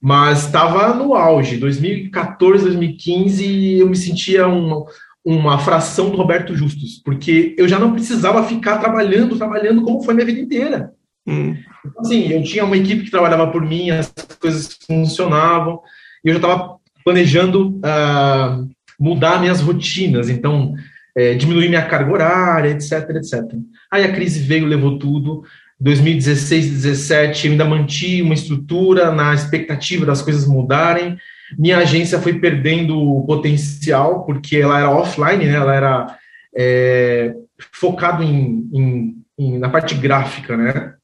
Mas 0.00 0.46
estava 0.46 0.94
no 0.94 1.14
auge, 1.14 1.56
2014, 1.56 2.64
2015, 2.64 3.78
eu 3.78 3.88
me 3.88 3.96
sentia 3.96 4.46
uma, 4.46 4.84
uma 5.24 5.58
fração 5.58 6.10
do 6.10 6.16
Roberto 6.16 6.54
Justus, 6.54 7.02
porque 7.04 7.54
eu 7.58 7.66
já 7.68 7.78
não 7.78 7.92
precisava 7.92 8.44
ficar 8.44 8.78
trabalhando, 8.78 9.36
trabalhando 9.36 9.82
como 9.82 10.02
foi 10.02 10.14
minha 10.14 10.26
vida 10.26 10.40
inteira. 10.40 10.92
Hum. 11.26 11.56
Então, 11.84 12.00
assim, 12.00 12.32
eu 12.32 12.42
tinha 12.42 12.64
uma 12.64 12.76
equipe 12.76 13.04
que 13.04 13.10
trabalhava 13.10 13.50
por 13.50 13.62
mim, 13.62 13.90
as 13.90 14.12
coisas 14.40 14.78
funcionavam, 14.86 15.80
e 16.24 16.28
eu 16.28 16.34
já 16.34 16.38
estava 16.38 16.76
planejando 17.04 17.78
uh, 17.78 18.68
mudar 18.98 19.40
minhas 19.40 19.60
rotinas, 19.60 20.28
então, 20.28 20.74
é, 21.16 21.34
diminuir 21.34 21.68
minha 21.68 21.86
carga 21.86 22.12
horária, 22.12 22.70
etc, 22.70 23.10
etc. 23.16 23.42
Aí 23.90 24.04
a 24.04 24.12
crise 24.12 24.40
veio, 24.40 24.66
levou 24.66 24.98
tudo. 24.98 25.42
2016, 25.80 26.70
2017, 26.70 27.46
eu 27.46 27.52
ainda 27.52 27.64
mantive 27.64 28.22
uma 28.22 28.34
estrutura 28.34 29.12
na 29.12 29.32
expectativa 29.34 30.04
das 30.04 30.22
coisas 30.22 30.46
mudarem. 30.46 31.16
Minha 31.56 31.78
agência 31.78 32.20
foi 32.20 32.38
perdendo 32.38 33.00
o 33.00 33.24
potencial, 33.24 34.24
porque 34.24 34.56
ela 34.56 34.78
era 34.78 34.90
offline, 34.90 35.44
né? 35.46 35.54
ela 35.54 35.74
era 35.74 36.18
é, 36.54 37.34
focado 37.72 38.22
em, 38.22 38.68
em, 38.72 39.24
em, 39.38 39.58
na 39.58 39.68
parte 39.68 39.94
gráfica, 39.94 40.56
né? 40.56 40.94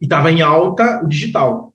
e 0.00 0.04
estava 0.04 0.30
em 0.30 0.40
alta 0.40 1.02
o 1.02 1.08
digital. 1.08 1.74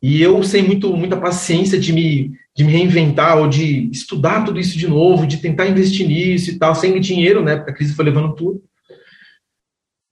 E 0.00 0.20
eu, 0.20 0.42
sem 0.42 0.62
muito, 0.62 0.96
muita 0.96 1.16
paciência 1.16 1.78
de 1.78 1.92
me 1.92 2.32
de 2.54 2.64
me 2.64 2.72
reinventar 2.72 3.38
ou 3.38 3.48
de 3.48 3.88
estudar 3.90 4.44
tudo 4.44 4.60
isso 4.60 4.76
de 4.76 4.86
novo, 4.86 5.26
de 5.26 5.38
tentar 5.38 5.68
investir 5.68 6.06
nisso 6.06 6.50
e 6.50 6.58
tal, 6.58 6.74
sem 6.74 7.00
dinheiro, 7.00 7.42
né? 7.42 7.56
Porque 7.56 7.70
a 7.70 7.74
crise 7.74 7.94
foi 7.94 8.04
levando 8.04 8.34
tudo. 8.34 8.62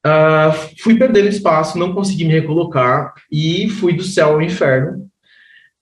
Uh, 0.07 0.81
fui 0.83 0.97
perdendo 0.97 1.29
espaço, 1.29 1.79
não 1.79 1.93
consegui 1.93 2.25
me 2.25 2.33
recolocar 2.33 3.13
e 3.31 3.69
fui 3.69 3.93
do 3.93 4.03
céu 4.03 4.31
ao 4.31 4.43
inferno. 4.43 5.07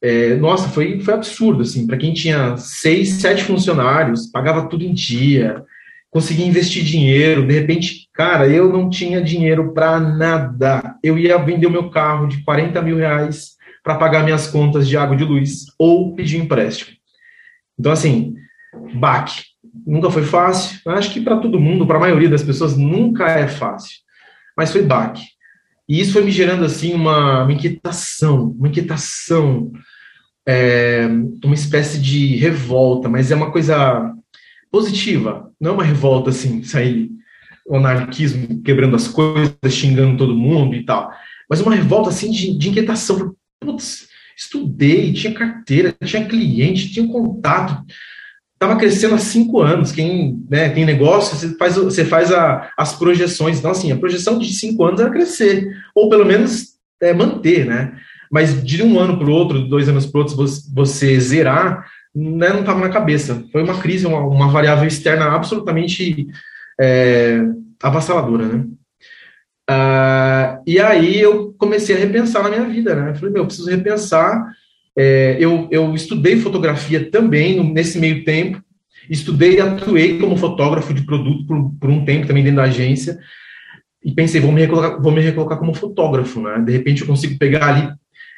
É, 0.03 0.35
nossa, 0.37 0.69
foi, 0.69 1.01
foi 1.01 1.15
absurdo, 1.15 1.63
assim, 1.63 1.87
para 1.87 1.97
quem 1.97 2.13
tinha 2.13 2.57
seis, 2.57 3.15
sete 3.15 3.45
funcionários, 3.45 4.27
pagava 4.27 4.69
tudo 4.69 4.85
em 4.85 4.93
dia, 4.93 5.65
conseguia 6.11 6.47
investir 6.47 6.85
dinheiro, 6.85 7.47
de 7.47 7.53
repente, 7.53 8.09
cara, 8.13 8.49
eu 8.49 8.73
não 8.73 8.91
tinha 8.91 9.23
dinheiro 9.23 9.73
para 9.73 9.99
nada. 10.01 10.97
Eu 11.03 11.19
ia 11.19 11.39
vender 11.39 11.67
o 11.67 11.71
meu 11.71 11.91
carro 11.91 12.27
de 12.27 12.43
40 12.45 12.81
mil 12.83 12.97
reais 12.97 13.57
para 13.83 13.97
pagar 13.97 14.25
minhas 14.25 14.47
contas 14.49 14.89
de 14.89 14.97
água 14.97 15.15
e 15.15 15.19
de 15.19 15.25
luz 15.25 15.67
ou 15.79 16.15
pedir 16.15 16.39
empréstimo. 16.39 16.97
Então, 17.79 17.93
assim, 17.93 18.35
baque. 18.95 19.43
Nunca 19.87 20.11
foi 20.11 20.25
fácil. 20.25 20.79
Acho 20.87 21.13
que 21.13 21.21
para 21.21 21.37
todo 21.37 21.61
mundo, 21.61 21.87
para 21.87 21.99
a 21.99 22.01
maioria 22.01 22.29
das 22.29 22.43
pessoas, 22.43 22.77
nunca 22.77 23.31
é 23.31 23.47
fácil 23.47 24.08
mas 24.59 24.73
foi 24.73 24.83
baque. 24.83 25.23
E 25.89 26.01
isso 26.01 26.13
foi 26.13 26.25
me 26.25 26.33
gerando 26.33 26.65
assim 26.65 26.93
uma, 26.93 27.45
uma 27.45 27.53
inquietação, 27.53 28.51
uma 28.59 28.67
inquietação, 28.67 29.71
é, 30.47 31.07
uma 31.45 31.55
espécie 31.55 32.01
de 32.01 32.35
revolta, 32.35 33.09
mas 33.09 33.31
é 33.31 33.37
uma 33.37 33.53
coisa 33.53 34.13
positiva, 34.71 35.51
não 35.61 35.71
é 35.71 35.75
uma 35.75 35.85
revolta 35.85 36.31
assim, 36.31 36.65
sair 36.65 37.09
o 37.65 37.77
anarquismo 37.77 38.61
quebrando 38.63 38.97
as 38.97 39.07
coisas, 39.07 39.55
xingando 39.71 40.17
todo 40.17 40.37
mundo 40.37 40.75
e 40.75 40.85
tal, 40.85 41.11
mas 41.49 41.61
uma 41.61 41.75
revolta 41.75 42.09
assim 42.11 42.31
de, 42.31 42.59
de 42.59 42.69
inquietação. 42.71 43.35
Putz, 43.61 44.09
estudei, 44.37 45.13
tinha 45.13 45.33
carteira, 45.33 45.95
tinha 46.05 46.27
cliente, 46.27 46.93
tinha 46.93 47.07
contato, 47.07 47.85
estava 48.59 48.77
crescendo 48.77 49.15
há 49.15 49.19
cinco 49.19 49.61
anos. 49.61 49.93
Quem 49.93 50.45
né, 50.51 50.69
tem 50.69 50.85
negócio, 50.85 51.37
você 51.37 51.57
faz, 51.57 51.77
você 51.77 52.05
faz 52.05 52.33
a, 52.33 52.71
as 52.77 52.93
projeções. 52.93 53.59
Então, 53.59 53.71
assim, 53.71 53.93
a 53.93 53.97
projeção 53.97 54.39
de 54.39 54.53
cinco 54.53 54.85
anos 54.85 55.01
era 55.01 55.11
crescer, 55.11 55.73
ou 55.95 56.09
pelo 56.11 56.27
menos 56.27 56.75
é, 57.01 57.15
manter, 57.15 57.65
né? 57.65 57.97
Mas 58.31 58.63
de 58.63 58.83
um 58.83 58.99
ano 58.99 59.17
para 59.17 59.29
o 59.29 59.33
outro, 59.33 59.63
dois 59.69 59.89
anos 59.89 60.05
para 60.05 60.19
o 60.19 60.23
outro, 60.23 60.37
você, 60.75 61.19
zerar, 61.21 61.87
né, 62.15 62.49
não 62.51 62.61
estava 62.61 62.81
na 62.81 62.91
cabeça. 62.91 63.45
Foi 63.53 63.63
uma 63.63 63.79
crise, 63.81 64.07
uma, 64.07 64.21
uma 64.21 64.49
variável 64.49 64.87
externa 64.87 65.27
absolutamente 65.27 66.27
é, 66.79 67.41
avassaladora, 67.81 68.45
né? 68.45 68.65
Uh, 69.71 70.63
e 70.67 70.81
aí 70.81 71.21
eu 71.21 71.55
comecei 71.59 71.95
a 71.95 71.99
repensar 71.99 72.43
na 72.43 72.49
minha 72.49 72.65
vida, 72.65 72.95
né? 72.95 73.15
Falei, 73.15 73.31
meu, 73.31 73.43
eu 73.43 73.47
preciso 73.47 73.69
repensar 73.69 74.51
é, 75.01 75.37
eu, 75.39 75.69
eu 75.71 75.95
estudei 75.95 76.41
fotografia 76.41 77.09
também 77.09 77.63
nesse 77.73 78.01
meio 78.01 78.25
tempo, 78.25 78.61
estudei 79.09 79.55
e 79.55 79.61
atuei 79.61 80.19
como 80.19 80.37
fotógrafo 80.37 80.93
de 80.93 81.03
produto 81.03 81.47
por, 81.47 81.71
por, 81.81 81.89
um 81.89 82.05
tempo 82.05 82.27
também 82.27 82.43
dentro 82.43 82.57
da 82.57 82.65
agência, 82.65 83.17
e 84.05 84.11
pensei, 84.11 84.41
vou 84.41 84.51
me 84.51 84.61
recolocar, 84.61 85.01
vou 85.01 85.13
me 85.13 85.21
recolocar 85.21 85.57
como 85.57 85.73
fotógrafo, 85.73 86.41
né? 86.41 86.59
De 86.67 86.73
repente 86.73 87.03
eu 87.03 87.07
consigo 87.07 87.39
pegar 87.39 87.69
ali 87.69 87.89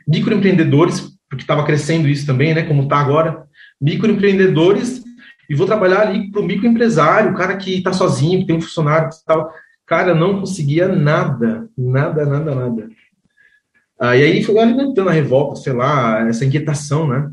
microempreendedores, 0.07 1.17
porque 1.31 1.45
estava 1.45 1.65
crescendo 1.65 2.07
isso 2.07 2.27
também, 2.27 2.53
né? 2.53 2.63
Como 2.65 2.83
está 2.83 2.99
agora, 2.99 3.43
microempreendedores, 3.81 5.03
e 5.49 5.55
vou 5.55 5.67
trabalhar 5.67 6.03
ali 6.03 6.31
para 6.31 6.43
o 6.43 6.47
microempresário, 6.47 7.31
o 7.31 7.35
cara 7.35 7.57
que 7.57 7.79
está 7.79 7.95
sozinho, 7.95 8.41
que 8.41 8.47
tem 8.47 8.57
um 8.57 8.61
funcionário 8.61 9.09
e 9.09 9.25
tal. 9.25 9.51
Cara, 9.87 10.15
não 10.15 10.41
conseguia 10.41 10.89
nada, 10.89 11.71
nada, 11.77 12.27
nada, 12.27 12.55
nada. 12.55 12.89
Ah, 14.01 14.17
e 14.17 14.23
aí 14.23 14.43
foi 14.43 14.59
alimentando 14.59 15.11
a 15.11 15.13
revolta, 15.13 15.57
sei 15.57 15.75
lá, 15.75 16.27
essa 16.27 16.45
inquietação, 16.45 17.07
né? 17.07 17.31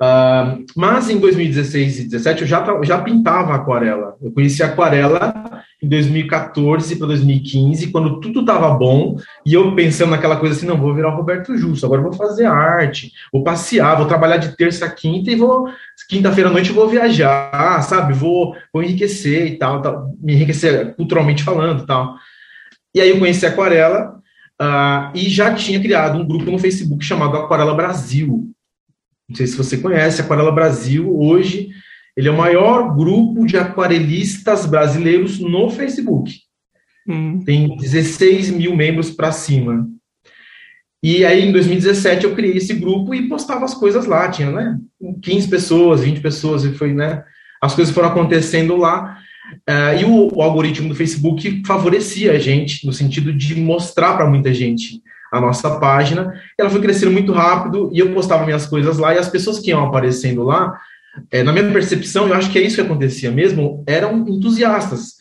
Uh, 0.00 0.64
mas 0.76 1.10
em 1.10 1.18
2016 1.18 1.94
e 1.94 2.08
2017 2.08 2.42
eu 2.42 2.46
já, 2.46 2.82
já 2.84 3.02
pintava 3.02 3.52
aquarela. 3.52 4.16
Eu 4.22 4.30
conheci 4.30 4.62
aquarela 4.62 5.64
em 5.82 5.88
2014 5.88 6.96
para 6.96 7.08
2015, 7.08 7.90
quando 7.90 8.20
tudo 8.20 8.40
estava 8.40 8.70
bom, 8.70 9.16
e 9.44 9.54
eu 9.54 9.74
pensando 9.74 10.10
naquela 10.10 10.36
coisa 10.36 10.54
assim, 10.54 10.66
não, 10.66 10.76
vou 10.76 10.94
virar 10.94 11.12
o 11.12 11.16
Roberto 11.16 11.56
Justo, 11.56 11.84
agora 11.84 12.02
vou 12.02 12.12
fazer 12.12 12.46
arte, 12.46 13.12
vou 13.32 13.42
passear, 13.42 13.96
vou 13.96 14.06
trabalhar 14.06 14.36
de 14.36 14.56
terça 14.56 14.86
a 14.86 14.90
quinta 14.90 15.32
e 15.32 15.36
vou, 15.36 15.68
quinta-feira 16.08 16.48
à 16.48 16.52
noite 16.52 16.72
vou 16.72 16.88
viajar, 16.88 17.82
sabe? 17.82 18.12
Vou, 18.12 18.54
vou 18.72 18.84
enriquecer 18.84 19.46
e 19.48 19.58
tal, 19.58 19.82
tal, 19.82 20.12
me 20.20 20.34
enriquecer 20.34 20.94
culturalmente 20.94 21.42
falando 21.42 21.86
tal. 21.86 22.14
E 22.94 23.00
aí 23.00 23.10
eu 23.10 23.18
conheci 23.18 23.46
aquarela, 23.46 24.17
Uh, 24.60 25.14
e 25.14 25.28
já 25.28 25.54
tinha 25.54 25.80
criado 25.80 26.18
um 26.18 26.26
grupo 26.26 26.50
no 26.50 26.58
Facebook 26.58 27.04
chamado 27.04 27.36
Aquarela 27.36 27.74
Brasil. 27.74 28.50
Não 29.28 29.36
sei 29.36 29.46
se 29.46 29.56
você 29.56 29.78
conhece, 29.78 30.20
Aquarela 30.20 30.50
Brasil, 30.50 31.16
hoje 31.16 31.70
ele 32.16 32.26
é 32.26 32.32
o 32.32 32.36
maior 32.36 32.96
grupo 32.96 33.46
de 33.46 33.56
aquarelistas 33.56 34.66
brasileiros 34.66 35.38
no 35.38 35.70
Facebook. 35.70 36.34
Hum. 37.06 37.44
Tem 37.44 37.76
16 37.76 38.50
mil 38.50 38.74
membros 38.74 39.10
para 39.10 39.30
cima. 39.30 39.88
E 41.00 41.24
aí, 41.24 41.48
em 41.48 41.52
2017, 41.52 42.24
eu 42.24 42.34
criei 42.34 42.56
esse 42.56 42.74
grupo 42.74 43.14
e 43.14 43.28
postava 43.28 43.64
as 43.64 43.72
coisas 43.72 44.04
lá. 44.04 44.28
Tinha, 44.28 44.50
né, 44.50 44.76
15 45.22 45.48
pessoas, 45.48 46.00
20 46.00 46.20
pessoas, 46.20 46.64
e 46.64 46.74
foi, 46.74 46.92
né, 46.92 47.22
as 47.62 47.74
coisas 47.74 47.94
foram 47.94 48.08
acontecendo 48.08 48.76
lá. 48.76 49.16
Uh, 49.68 50.00
e 50.00 50.04
o, 50.04 50.36
o, 50.36 50.42
algoritmo 50.42 50.88
do 50.88 50.94
Facebook 50.94 51.62
favorecia 51.66 52.32
a 52.32 52.38
gente, 52.38 52.86
no 52.86 52.92
sentido 52.92 53.32
de 53.32 53.54
mostrar 53.54 54.14
para 54.14 54.28
muita 54.28 54.52
gente 54.52 55.02
a 55.32 55.40
nossa 55.40 55.78
página. 55.78 56.34
Ela 56.58 56.70
foi 56.70 56.80
crescendo 56.80 57.12
muito 57.12 57.32
rápido 57.32 57.90
e 57.92 57.98
eu 57.98 58.12
postava 58.12 58.44
minhas 58.44 58.66
coisas 58.66 58.98
lá, 58.98 59.14
e 59.14 59.18
as 59.18 59.28
pessoas 59.28 59.58
que 59.58 59.70
iam 59.70 59.84
aparecendo 59.84 60.42
lá, 60.42 60.78
é, 61.30 61.42
na 61.42 61.52
minha 61.52 61.70
percepção, 61.72 62.28
eu 62.28 62.34
acho 62.34 62.50
que 62.50 62.58
é 62.58 62.62
isso 62.62 62.76
que 62.76 62.82
acontecia 62.82 63.30
mesmo, 63.30 63.82
eram 63.86 64.26
entusiastas. 64.28 65.16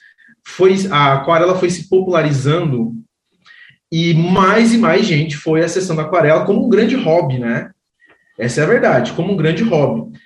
Foi, 0.45 0.75
a 0.91 1.13
aquarela 1.13 1.55
foi 1.55 1.69
se 1.69 1.89
popularizando 1.89 2.93
e 3.91 4.13
mais 4.13 4.73
e 4.73 4.77
mais 4.77 5.05
gente 5.05 5.37
foi 5.37 5.63
acessando 5.63 6.01
a 6.01 6.03
aquarela 6.03 6.45
como 6.45 6.65
um 6.65 6.69
grande 6.69 6.95
hobby, 6.95 7.39
né? 7.39 7.71
Essa 8.37 8.61
é 8.61 8.63
a 8.63 8.67
verdade, 8.67 9.13
como 9.13 9.33
um 9.33 9.37
grande 9.37 9.63
hobby. 9.63 10.17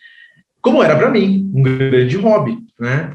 Como 0.61 0.83
era 0.83 0.95
para 0.95 1.09
mim, 1.09 1.49
um 1.53 1.63
grande 1.63 2.17
hobby, 2.17 2.57
né? 2.79 3.13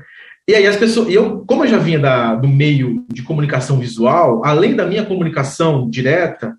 E 0.48 0.54
aí 0.54 0.66
as 0.66 0.76
pessoas, 0.76 1.08
eu, 1.12 1.40
como 1.40 1.64
eu 1.64 1.68
já 1.68 1.78
vinha 1.78 1.98
da, 1.98 2.36
do 2.36 2.46
meio 2.46 3.04
de 3.12 3.22
comunicação 3.22 3.78
visual, 3.78 4.42
além 4.44 4.76
da 4.76 4.86
minha 4.86 5.04
comunicação 5.04 5.90
direta, 5.90 6.56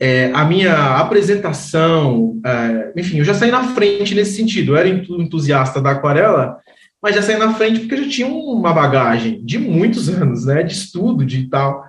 é, 0.00 0.32
a 0.34 0.44
minha 0.44 0.96
apresentação, 0.96 2.40
é, 2.44 2.92
enfim, 2.96 3.18
eu 3.18 3.24
já 3.24 3.34
saí 3.34 3.50
na 3.50 3.62
frente 3.74 4.14
nesse 4.14 4.36
sentido. 4.36 4.72
Eu 4.72 4.76
era 4.76 4.88
entusiasta 4.88 5.80
da 5.80 5.92
aquarela, 5.92 6.58
mas 7.00 7.14
já 7.14 7.22
saí 7.22 7.36
na 7.36 7.54
frente 7.54 7.80
porque 7.80 7.94
eu 7.94 8.04
já 8.04 8.10
tinha 8.10 8.26
uma 8.26 8.72
bagagem 8.72 9.44
de 9.44 9.58
muitos 9.58 10.08
anos, 10.08 10.46
né, 10.46 10.64
de 10.64 10.72
estudo, 10.72 11.24
de 11.24 11.48
tal. 11.48 11.84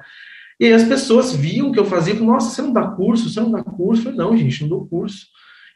E 0.60 0.68
aí 0.68 0.74
as 0.74 0.84
pessoas 0.84 1.36
viam 1.36 1.72
que 1.72 1.80
eu 1.80 1.86
fazia, 1.86 2.14
nossa, 2.14 2.54
você 2.54 2.62
não 2.62 2.72
dá 2.72 2.84
curso, 2.84 3.30
você 3.30 3.40
não 3.40 3.52
dá 3.52 3.64
curso? 3.64 4.02
Eu 4.02 4.14
falei, 4.14 4.18
não, 4.20 4.38
gente, 4.38 4.62
não 4.62 4.70
dou 4.70 4.86
curso. 4.86 5.26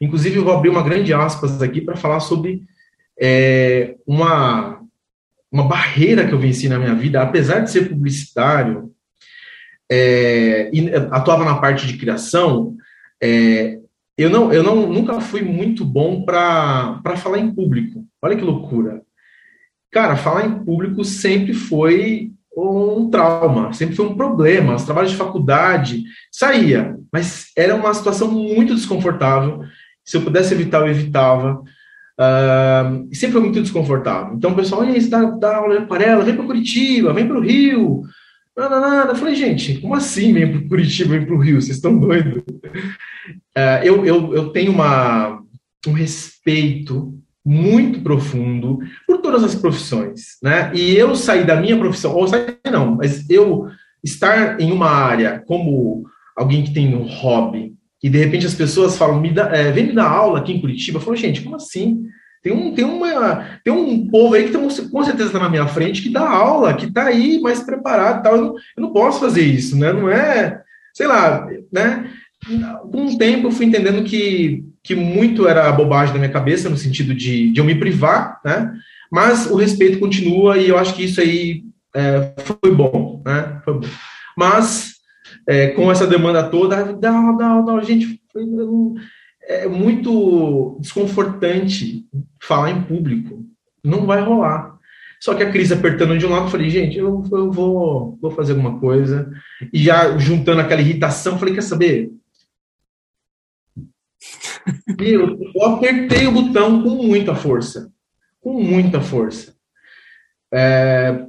Inclusive, 0.00 0.36
eu 0.36 0.44
vou 0.44 0.54
abrir 0.54 0.68
uma 0.68 0.82
grande 0.82 1.12
aspas 1.12 1.60
aqui 1.60 1.80
para 1.80 1.96
falar 1.96 2.20
sobre 2.20 2.62
é, 3.20 3.96
uma 4.06 4.77
uma 5.50 5.66
barreira 5.66 6.26
que 6.26 6.32
eu 6.32 6.38
venci 6.38 6.68
na 6.68 6.78
minha 6.78 6.94
vida, 6.94 7.22
apesar 7.22 7.60
de 7.60 7.70
ser 7.70 7.88
publicitário, 7.88 8.92
é, 9.90 10.70
e 10.72 10.90
atuava 11.10 11.44
na 11.44 11.56
parte 11.56 11.86
de 11.86 11.96
criação, 11.96 12.76
é, 13.22 13.78
eu 14.16 14.28
não, 14.28 14.52
eu 14.52 14.62
não, 14.62 14.86
nunca 14.86 15.20
fui 15.20 15.42
muito 15.42 15.84
bom 15.84 16.22
para 16.22 17.16
falar 17.16 17.38
em 17.38 17.54
público. 17.54 18.04
Olha 18.20 18.36
que 18.36 18.42
loucura. 18.42 19.02
Cara, 19.90 20.16
falar 20.16 20.44
em 20.44 20.64
público 20.64 21.04
sempre 21.04 21.54
foi 21.54 22.32
um 22.54 23.08
trauma, 23.08 23.72
sempre 23.72 23.94
foi 23.94 24.06
um 24.06 24.16
problema. 24.16 24.74
Os 24.74 24.84
trabalhos 24.84 25.12
de 25.12 25.16
faculdade 25.16 26.02
saía, 26.30 26.96
mas 27.12 27.52
era 27.56 27.74
uma 27.74 27.94
situação 27.94 28.30
muito 28.30 28.74
desconfortável. 28.74 29.62
Se 30.04 30.16
eu 30.16 30.22
pudesse 30.22 30.52
evitar, 30.52 30.80
eu 30.80 30.88
evitava. 30.88 31.62
Uh, 32.18 33.14
sempre 33.14 33.34
foi 33.34 33.40
muito 33.42 33.62
desconfortável. 33.62 34.34
Então 34.34 34.50
o 34.50 34.56
pessoal, 34.56 34.84
e 34.84 34.88
aí, 34.88 35.00
você 35.00 35.08
dá, 35.08 35.24
dá 35.24 35.56
aula 35.56 35.76
de 35.76 35.84
aquarela, 35.84 36.24
vem 36.24 36.34
para 36.34 36.44
Curitiba, 36.44 37.12
vem 37.12 37.28
para 37.28 37.38
o 37.38 37.42
Rio. 37.42 38.02
Nada, 38.56 38.80
nada. 38.80 39.12
Eu 39.12 39.16
falei, 39.16 39.36
gente, 39.36 39.78
como 39.80 39.94
assim 39.94 40.32
vem 40.32 40.50
para 40.50 40.68
Curitiba, 40.68 41.10
vem 41.10 41.24
para 41.24 41.34
o 41.34 41.38
Rio? 41.38 41.60
Vocês 41.60 41.76
estão 41.76 41.96
doidos? 41.96 42.42
Uh, 42.42 43.84
eu, 43.84 44.04
eu, 44.04 44.34
eu 44.34 44.48
tenho 44.48 44.72
uma, 44.72 45.40
um 45.86 45.92
respeito 45.92 47.16
muito 47.44 48.00
profundo 48.00 48.78
por 49.06 49.18
todas 49.18 49.44
as 49.44 49.54
profissões, 49.54 50.38
né? 50.42 50.70
E 50.74 50.94
eu 50.96 51.14
sair 51.14 51.46
da 51.46 51.56
minha 51.58 51.78
profissão, 51.78 52.14
ou 52.14 52.26
sair 52.26 52.58
não, 52.70 52.96
mas 52.96 53.28
eu 53.30 53.68
estar 54.04 54.60
em 54.60 54.72
uma 54.72 54.90
área 54.90 55.42
como 55.46 56.04
alguém 56.36 56.62
que 56.62 56.74
tem 56.74 56.94
um 56.94 57.06
hobby, 57.06 57.74
que 58.00 58.08
de 58.08 58.18
repente 58.18 58.46
as 58.46 58.54
pessoas 58.54 58.96
falam, 58.96 59.20
me 59.20 59.32
dá, 59.32 59.48
é, 59.54 59.72
vem 59.72 59.88
me 59.88 59.92
dar 59.92 60.08
aula 60.08 60.38
aqui 60.38 60.52
em 60.52 60.60
Curitiba. 60.60 60.98
Eu 60.98 61.02
falo, 61.02 61.16
gente, 61.16 61.42
como 61.42 61.56
assim? 61.56 62.04
Tem 62.42 62.52
um, 62.52 62.72
tem 62.72 62.84
uma, 62.84 63.60
tem 63.64 63.72
um 63.72 64.08
povo 64.08 64.34
aí 64.34 64.44
que 64.44 64.52
tá, 64.52 64.58
com 64.58 65.04
certeza 65.04 65.26
está 65.26 65.38
na 65.38 65.48
minha 65.48 65.66
frente 65.66 66.02
que 66.02 66.08
dá 66.08 66.28
aula, 66.28 66.74
que 66.74 66.86
está 66.86 67.04
aí 67.04 67.40
mais 67.40 67.60
preparado 67.60 68.22
tal. 68.22 68.36
Eu 68.36 68.42
não, 68.42 68.54
eu 68.76 68.82
não 68.82 68.92
posso 68.92 69.18
fazer 69.18 69.42
isso, 69.42 69.76
né? 69.76 69.92
Não 69.92 70.08
é, 70.08 70.62
sei 70.94 71.06
lá, 71.06 71.46
né? 71.72 72.10
Com 72.92 73.02
um 73.02 73.18
tempo 73.18 73.48
eu 73.48 73.50
fui 73.50 73.66
entendendo 73.66 74.04
que, 74.04 74.64
que 74.84 74.94
muito 74.94 75.48
era 75.48 75.72
bobagem 75.72 76.14
na 76.14 76.20
minha 76.20 76.32
cabeça, 76.32 76.70
no 76.70 76.76
sentido 76.76 77.12
de, 77.12 77.50
de 77.50 77.60
eu 77.60 77.64
me 77.64 77.74
privar, 77.74 78.40
né? 78.44 78.72
Mas 79.10 79.50
o 79.50 79.56
respeito 79.56 79.98
continua 79.98 80.56
e 80.56 80.68
eu 80.68 80.78
acho 80.78 80.94
que 80.94 81.04
isso 81.04 81.20
aí 81.20 81.64
é, 81.94 82.32
foi 82.62 82.72
bom, 82.72 83.20
né? 83.26 83.60
Foi 83.64 83.74
bom. 83.74 83.88
Mas 84.36 84.97
é, 85.48 85.68
com 85.68 85.90
essa 85.90 86.06
demanda 86.06 86.50
toda, 86.50 86.92
não, 86.92 87.34
não, 87.34 87.64
não, 87.64 87.82
gente, 87.82 88.20
é 89.44 89.66
muito 89.66 90.76
desconfortante 90.78 92.06
falar 92.38 92.70
em 92.70 92.82
público. 92.82 93.46
Não 93.82 94.04
vai 94.04 94.20
rolar. 94.20 94.76
Só 95.18 95.34
que 95.34 95.42
a 95.42 95.50
crise 95.50 95.72
apertando 95.72 96.18
de 96.18 96.26
um 96.26 96.30
lado, 96.30 96.44
eu 96.46 96.50
falei, 96.50 96.68
gente, 96.68 96.98
eu, 96.98 97.24
eu 97.32 97.50
vou, 97.50 98.18
vou 98.20 98.30
fazer 98.30 98.52
alguma 98.52 98.78
coisa. 98.78 99.32
E 99.72 99.82
já 99.82 100.18
juntando 100.18 100.60
aquela 100.60 100.82
irritação, 100.82 101.38
falei, 101.38 101.54
quer 101.54 101.62
saber? 101.62 102.12
Eu, 104.98 105.38
eu 105.54 105.62
apertei 105.64 106.26
o 106.26 106.32
botão 106.32 106.82
com 106.82 106.90
muita 106.90 107.34
força. 107.34 107.90
Com 108.40 108.60
muita 108.60 109.00
força. 109.00 109.54
É, 110.52 111.24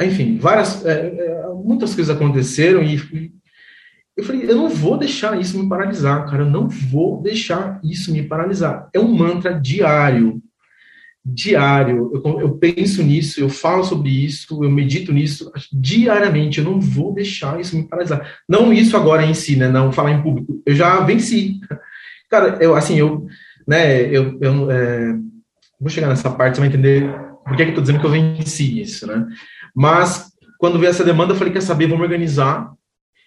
enfim, 0.00 0.36
várias, 0.38 0.84
é, 0.84 1.08
é, 1.08 1.46
muitas 1.62 1.94
coisas 1.94 2.14
aconteceram 2.14 2.82
e 2.82 3.32
eu 4.16 4.24
falei, 4.24 4.50
eu 4.50 4.56
não 4.56 4.68
vou 4.68 4.98
deixar 4.98 5.40
isso 5.40 5.58
me 5.58 5.68
paralisar, 5.68 6.26
cara, 6.26 6.42
eu 6.42 6.50
não 6.50 6.68
vou 6.68 7.22
deixar 7.22 7.80
isso 7.82 8.12
me 8.12 8.22
paralisar. 8.22 8.88
É 8.92 9.00
um 9.00 9.14
mantra 9.14 9.58
diário, 9.58 10.42
diário. 11.24 12.10
Eu, 12.14 12.40
eu 12.40 12.58
penso 12.58 13.02
nisso, 13.02 13.40
eu 13.40 13.48
falo 13.48 13.84
sobre 13.84 14.10
isso, 14.10 14.62
eu 14.62 14.70
medito 14.70 15.12
nisso 15.12 15.50
diariamente. 15.72 16.58
Eu 16.58 16.64
não 16.64 16.80
vou 16.80 17.14
deixar 17.14 17.58
isso 17.60 17.76
me 17.76 17.84
paralisar. 17.84 18.40
Não 18.48 18.72
isso 18.72 18.96
agora 18.96 19.24
em 19.24 19.34
si, 19.34 19.56
né? 19.56 19.68
Não 19.68 19.92
falar 19.92 20.12
em 20.12 20.22
público. 20.22 20.60
Eu 20.66 20.74
já 20.74 21.00
venci. 21.00 21.60
Cara, 22.28 22.58
eu 22.60 22.74
assim, 22.74 22.98
eu, 22.98 23.26
né? 23.66 24.02
Eu, 24.06 24.38
eu 24.40 24.70
é, 24.70 25.14
vou 25.80 25.88
chegar 25.88 26.08
nessa 26.08 26.30
parte, 26.30 26.56
você 26.56 26.60
vai 26.60 26.68
entender 26.68 27.10
por 27.44 27.56
que, 27.56 27.64
que 27.64 27.70
eu 27.70 27.74
tô 27.74 27.80
dizendo 27.80 28.00
que 28.00 28.06
eu 28.06 28.10
venci 28.10 28.80
isso, 28.80 29.06
né? 29.06 29.26
Mas 29.74 30.32
quando 30.58 30.78
veio 30.78 30.90
essa 30.90 31.04
demanda, 31.04 31.32
eu 31.32 31.36
falei, 31.36 31.52
quer 31.52 31.62
saber, 31.62 31.86
vamos 31.86 32.04
organizar. 32.04 32.72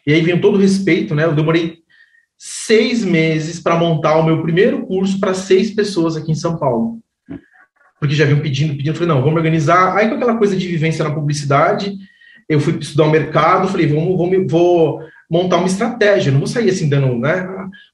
E 0.06 0.14
aí 0.14 0.22
veio 0.22 0.42
todo 0.42 0.56
o 0.56 0.62
respeito, 0.62 1.16
né? 1.16 1.24
Eu 1.26 1.34
demorei 1.34 1.80
seis 2.38 3.04
meses 3.04 3.60
para 3.60 3.78
montar 3.78 4.18
o 4.18 4.24
meu 4.24 4.42
primeiro 4.42 4.86
curso 4.86 5.20
para 5.20 5.34
seis 5.34 5.72
pessoas 5.72 6.16
aqui 6.16 6.32
em 6.32 6.36
São 6.36 6.58
Paulo. 6.58 7.00
Porque 8.00 8.14
já 8.14 8.26
vinham 8.26 8.42
pedindo, 8.42 8.76
pedindo, 8.76 8.96
falei, 8.96 9.08
não, 9.08 9.22
vamos 9.22 9.38
organizar. 9.38 9.96
Aí 9.96 10.10
com 10.10 10.16
aquela 10.16 10.38
coisa 10.38 10.56
de 10.56 10.68
vivência 10.68 11.04
na 11.04 11.14
publicidade, 11.14 11.96
eu 12.48 12.60
fui 12.60 12.78
estudar 12.80 13.06
o 13.06 13.12
mercado, 13.12 13.68
falei, 13.68 13.88
vamos, 13.88 14.18
vamos 14.18 14.52
vou 14.52 15.00
montar 15.30 15.58
uma 15.58 15.68
estratégia, 15.68 16.32
não 16.32 16.40
vou 16.40 16.48
sair 16.48 16.70
assim 16.70 16.88
dando, 16.88 17.18
né? 17.18 17.48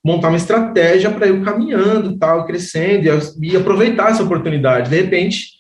Montar 0.04 0.30
uma 0.30 0.38
estratégia 0.38 1.10
para 1.12 1.28
eu 1.28 1.42
caminhando, 1.44 2.18
tal, 2.18 2.46
crescendo 2.46 3.08
e, 3.08 3.52
e 3.52 3.56
aproveitar 3.56 4.12
essa 4.12 4.24
oportunidade. 4.24 4.90
De 4.90 4.96
repente, 5.00 5.52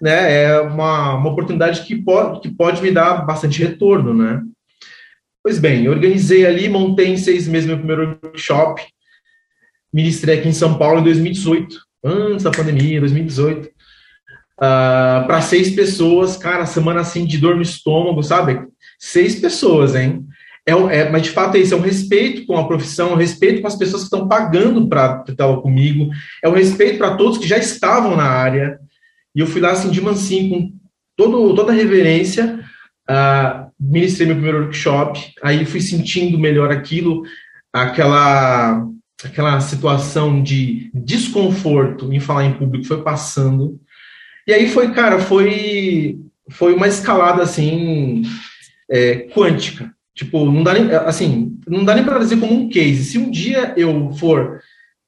né, 0.00 0.44
é 0.44 0.60
uma, 0.60 1.14
uma 1.14 1.30
oportunidade 1.30 1.82
que 1.82 1.94
pode, 1.94 2.40
que 2.40 2.50
pode 2.50 2.82
me 2.82 2.90
dar 2.90 3.24
bastante 3.24 3.62
retorno, 3.62 4.12
né? 4.12 4.42
Pois 5.44 5.58
bem, 5.58 5.86
organizei 5.90 6.46
ali, 6.46 6.70
montei 6.70 7.08
em 7.08 7.18
seis 7.18 7.46
meses 7.46 7.66
meu 7.66 7.76
primeiro 7.76 8.18
workshop, 8.24 8.82
ministrei 9.92 10.38
aqui 10.38 10.48
em 10.48 10.54
São 10.54 10.78
Paulo 10.78 11.00
em 11.00 11.04
2018, 11.04 11.76
antes 12.02 12.44
da 12.44 12.50
pandemia, 12.50 12.98
2018, 12.98 13.66
uh, 13.66 13.70
para 15.26 15.42
seis 15.42 15.68
pessoas, 15.74 16.38
cara, 16.38 16.64
semana 16.64 17.02
assim 17.02 17.26
de 17.26 17.36
dor 17.36 17.56
no 17.56 17.60
estômago, 17.60 18.22
sabe? 18.22 18.58
Seis 18.98 19.34
pessoas, 19.38 19.94
hein? 19.94 20.26
É, 20.66 20.72
é, 20.72 21.10
mas 21.10 21.20
de 21.24 21.30
fato 21.30 21.58
é 21.58 21.60
isso, 21.60 21.74
é 21.74 21.76
um 21.76 21.82
respeito 21.82 22.46
com 22.46 22.56
a 22.56 22.66
profissão, 22.66 23.12
um 23.12 23.16
respeito 23.16 23.60
com 23.60 23.68
as 23.68 23.76
pessoas 23.76 24.00
que 24.00 24.06
estão 24.06 24.26
pagando 24.26 24.88
para 24.88 25.22
estar 25.28 25.56
comigo, 25.58 26.08
é 26.42 26.48
um 26.48 26.54
respeito 26.54 26.96
para 26.96 27.16
todos 27.16 27.36
que 27.36 27.46
já 27.46 27.58
estavam 27.58 28.16
na 28.16 28.24
área. 28.24 28.78
E 29.36 29.40
eu 29.40 29.46
fui 29.46 29.60
lá 29.60 29.72
assim 29.72 29.90
de 29.90 30.00
mansinho, 30.00 30.48
com 30.48 30.72
todo, 31.14 31.54
toda 31.54 31.70
a 31.70 31.74
reverência, 31.76 32.64
uh, 33.10 33.73
ministrei 33.78 34.26
meu 34.26 34.36
primeiro 34.36 34.62
workshop, 34.62 35.32
aí 35.42 35.64
fui 35.64 35.80
sentindo 35.80 36.38
melhor 36.38 36.70
aquilo, 36.70 37.22
aquela 37.72 38.86
aquela 39.24 39.58
situação 39.60 40.42
de 40.42 40.90
desconforto 40.92 42.12
em 42.12 42.20
falar 42.20 42.44
em 42.44 42.54
público 42.54 42.86
foi 42.86 43.02
passando. 43.02 43.80
E 44.46 44.52
aí 44.52 44.68
foi, 44.68 44.92
cara, 44.92 45.18
foi 45.18 46.18
foi 46.50 46.74
uma 46.74 46.86
escalada 46.86 47.42
assim 47.42 48.22
é, 48.90 49.28
quântica. 49.34 49.94
Tipo, 50.14 50.44
não 50.44 50.62
dá 50.62 50.74
nem 50.74 50.90
assim, 50.92 51.58
não 51.66 51.84
dá 51.84 51.94
nem 51.94 52.04
para 52.04 52.18
dizer 52.18 52.38
como 52.38 52.54
um 52.54 52.68
case. 52.68 53.04
Se 53.04 53.18
um 53.18 53.30
dia 53.30 53.72
eu 53.76 54.12
for 54.12 54.60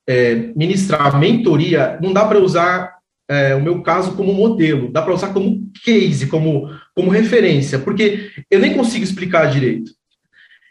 é, 0.09 0.51
ministrar 0.57 1.19
mentoria, 1.19 1.99
não 2.03 2.13
dá 2.13 2.25
para 2.25 2.41
usar 2.41 2.96
é, 3.29 3.55
o 3.55 3.63
meu 3.63 3.83
caso 3.83 4.15
como 4.15 4.33
modelo, 4.33 4.91
dá 4.91 5.03
para 5.03 5.15
usar 5.15 5.33
como 5.33 5.69
case, 5.85 6.27
como, 6.27 6.71
como 6.95 7.11
referência, 7.11 7.79
porque 7.79 8.31
eu 8.51 8.61
nem 8.61 8.75
consigo 8.75 9.05
explicar 9.05 9.51
direito. 9.51 9.91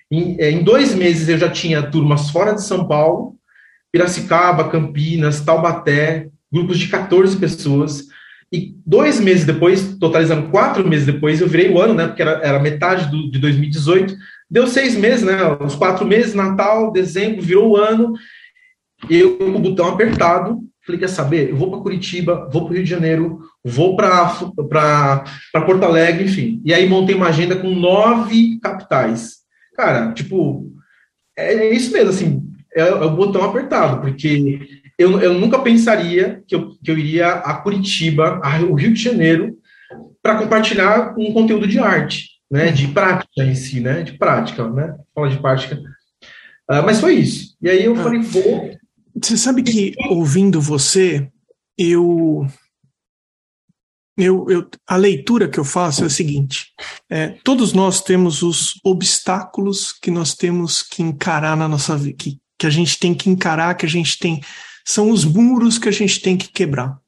Em, 0.09 0.37
é, 0.39 0.51
em, 0.51 0.63
dois 0.63 0.93
meses 0.93 1.27
eu 1.27 1.37
já 1.37 1.49
tinha 1.49 1.83
turmas 1.83 2.29
fora 2.29 2.53
de 2.53 2.63
São 2.63 2.87
Paulo, 2.87 3.35
Piracicaba, 3.91 4.69
Campinas, 4.69 5.41
Taubaté, 5.41 6.29
grupos 6.51 6.77
de 6.77 6.87
14 6.87 7.37
pessoas. 7.37 8.03
E 8.51 8.75
dois 8.85 9.19
meses 9.19 9.45
depois, 9.45 9.97
totalizando 9.97 10.49
quatro 10.49 10.87
meses 10.87 11.05
depois, 11.05 11.41
eu 11.41 11.47
virei 11.47 11.69
o 11.69 11.81
ano, 11.81 11.93
né? 11.93 12.07
Porque 12.07 12.21
era, 12.21 12.39
era 12.43 12.59
metade 12.59 13.09
do, 13.09 13.29
de 13.29 13.39
2018. 13.39 14.15
Deu 14.49 14.67
seis 14.67 14.95
meses, 14.95 15.23
né? 15.23 15.37
Os 15.59 15.75
quatro 15.75 16.05
meses, 16.05 16.33
Natal, 16.33 16.91
dezembro, 16.91 17.41
virou 17.41 17.71
o 17.71 17.77
ano. 17.77 18.13
Eu 19.09 19.37
com 19.37 19.45
o 19.45 19.59
botão 19.59 19.89
apertado, 19.89 20.59
Falei, 20.85 20.99
quer 20.99 21.09
saber? 21.09 21.49
Eu 21.49 21.57
vou 21.57 21.71
para 21.71 21.79
Curitiba, 21.79 22.47
vou 22.51 22.63
para 22.63 22.71
o 22.71 22.73
Rio 22.75 22.83
de 22.83 22.89
Janeiro, 22.89 23.39
vou 23.63 23.95
para 23.95 24.35
Porto 25.65 25.83
Alegre, 25.83 26.25
enfim. 26.25 26.61
E 26.63 26.73
aí 26.73 26.87
montei 26.87 27.15
uma 27.15 27.29
agenda 27.29 27.55
com 27.55 27.73
nove 27.73 28.59
capitais. 28.61 29.37
Cara, 29.75 30.13
tipo, 30.13 30.71
é, 31.35 31.73
isso 31.73 31.91
mesmo, 31.91 32.09
assim, 32.09 32.43
é, 32.75 32.81
é, 32.81 32.93
o 32.93 33.15
botão 33.15 33.43
apertado, 33.43 33.99
porque 33.99 34.59
eu, 34.97 35.19
eu 35.19 35.33
nunca 35.33 35.57
pensaria 35.57 36.43
que 36.47 36.53
eu, 36.53 36.69
que 36.83 36.91
eu 36.91 36.97
iria 36.97 37.29
a 37.29 37.55
Curitiba, 37.55 38.39
ao 38.43 38.73
Rio 38.73 38.93
de 38.93 39.01
Janeiro, 39.01 39.57
para 40.21 40.37
compartilhar 40.37 41.15
um 41.17 41.33
conteúdo 41.33 41.67
de 41.67 41.79
arte, 41.79 42.29
né, 42.49 42.71
de 42.71 42.87
prática 42.89 43.43
em 43.43 43.55
si, 43.55 43.79
né, 43.79 44.03
de 44.03 44.13
prática, 44.13 44.69
né, 44.69 44.95
fala 45.13 45.29
de 45.29 45.37
prática. 45.39 45.75
Uh, 46.69 46.81
mas 46.85 46.99
foi 46.99 47.15
isso. 47.15 47.55
E 47.61 47.69
aí 47.69 47.85
eu 47.85 47.93
ah. 47.93 48.03
falei, 48.03 48.21
vou 48.21 48.75
você 49.21 49.37
sabe 49.37 49.63
que 49.63 49.93
ouvindo 50.09 50.59
você, 50.59 51.31
eu, 51.77 52.45
eu, 54.17 54.49
eu 54.49 54.69
a 54.87 54.95
leitura 54.97 55.47
que 55.47 55.57
eu 55.57 55.63
faço 55.63 56.03
é 56.03 56.07
a 56.07 56.09
seguinte: 56.09 56.73
é, 57.09 57.29
todos 57.43 57.71
nós 57.73 58.01
temos 58.01 58.41
os 58.41 58.79
obstáculos 58.83 59.93
que 59.93 60.11
nós 60.11 60.35
temos 60.35 60.83
que 60.83 61.01
encarar 61.01 61.55
na 61.55 61.67
nossa 61.67 61.97
vida, 61.97 62.17
que, 62.17 62.37
que 62.57 62.67
a 62.67 62.69
gente 62.69 62.99
tem 62.99 63.13
que 63.13 63.29
encarar, 63.29 63.75
que 63.75 63.85
a 63.85 63.89
gente 63.89 64.17
tem. 64.19 64.41
São 64.85 65.09
os 65.09 65.23
muros 65.23 65.77
que 65.77 65.89
a 65.89 65.91
gente 65.91 66.19
tem 66.19 66.37
que 66.37 66.49
quebrar. 66.49 66.99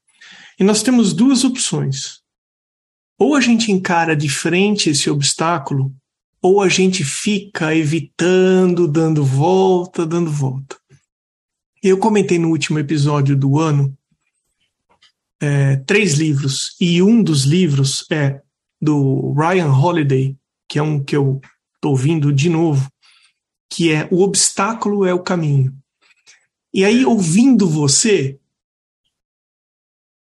E 0.58 0.64
nós 0.64 0.82
temos 0.82 1.12
duas 1.12 1.44
opções. 1.44 2.18
Ou 3.16 3.34
a 3.34 3.40
gente 3.40 3.70
encara 3.70 4.16
de 4.16 4.28
frente 4.28 4.90
esse 4.90 5.10
obstáculo, 5.10 5.92
ou 6.40 6.60
a 6.62 6.68
gente 6.68 7.04
fica 7.04 7.74
evitando, 7.74 8.88
dando 8.88 9.24
volta, 9.24 10.06
dando 10.06 10.30
volta. 10.30 10.76
Eu 11.82 11.96
comentei 11.98 12.40
no 12.40 12.48
último 12.48 12.80
episódio 12.80 13.36
do 13.36 13.58
ano 13.58 13.96
é, 15.40 15.76
três 15.76 16.14
livros, 16.14 16.74
e 16.80 17.00
um 17.00 17.22
dos 17.22 17.44
livros 17.44 18.04
é 18.10 18.42
do 18.80 19.32
Ryan 19.32 19.72
Holiday, 19.72 20.36
que 20.68 20.78
é 20.78 20.82
um 20.82 21.02
que 21.02 21.16
eu 21.16 21.40
estou 21.76 21.92
ouvindo 21.92 22.32
de 22.32 22.48
novo, 22.48 22.90
que 23.70 23.92
é 23.92 24.08
O 24.10 24.22
Obstáculo 24.22 25.06
é 25.06 25.14
o 25.14 25.22
Caminho. 25.22 25.72
E 26.74 26.84
aí, 26.84 27.04
ouvindo 27.04 27.68
você, 27.68 28.38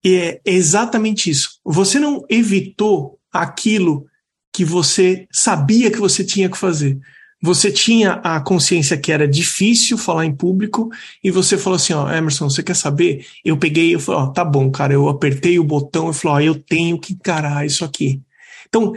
é 0.03 0.41
exatamente 0.43 1.29
isso. 1.29 1.59
Você 1.63 1.99
não 1.99 2.25
evitou 2.27 3.19
aquilo 3.31 4.07
que 4.51 4.65
você 4.65 5.27
sabia 5.31 5.91
que 5.91 5.99
você 5.99 6.23
tinha 6.23 6.49
que 6.49 6.57
fazer 6.57 6.99
você 7.41 7.71
tinha 7.71 8.13
a 8.23 8.39
consciência 8.39 8.97
que 8.97 9.11
era 9.11 9.27
difícil 9.27 9.97
falar 9.97 10.25
em 10.25 10.35
público 10.35 10.89
e 11.23 11.29
você 11.29 11.57
falou 11.57 11.75
assim, 11.75 11.93
ó, 11.93 12.11
Emerson, 12.11 12.49
você 12.49 12.63
quer 12.63 12.75
saber? 12.75 13.25
Eu 13.43 13.57
peguei, 13.57 13.93
eu 13.93 13.99
falei, 13.99 14.21
ó, 14.21 14.27
tá 14.27 14.43
bom, 14.43 14.71
cara, 14.71 14.93
eu 14.93 15.07
apertei 15.07 15.59
o 15.59 15.63
botão 15.63 16.09
e 16.09 16.13
falei, 16.13 16.49
ó, 16.49 16.53
eu 16.53 16.59
tenho 16.59 16.99
que 16.99 17.13
encarar 17.13 17.65
isso 17.65 17.85
aqui. 17.85 18.21
Então, 18.67 18.93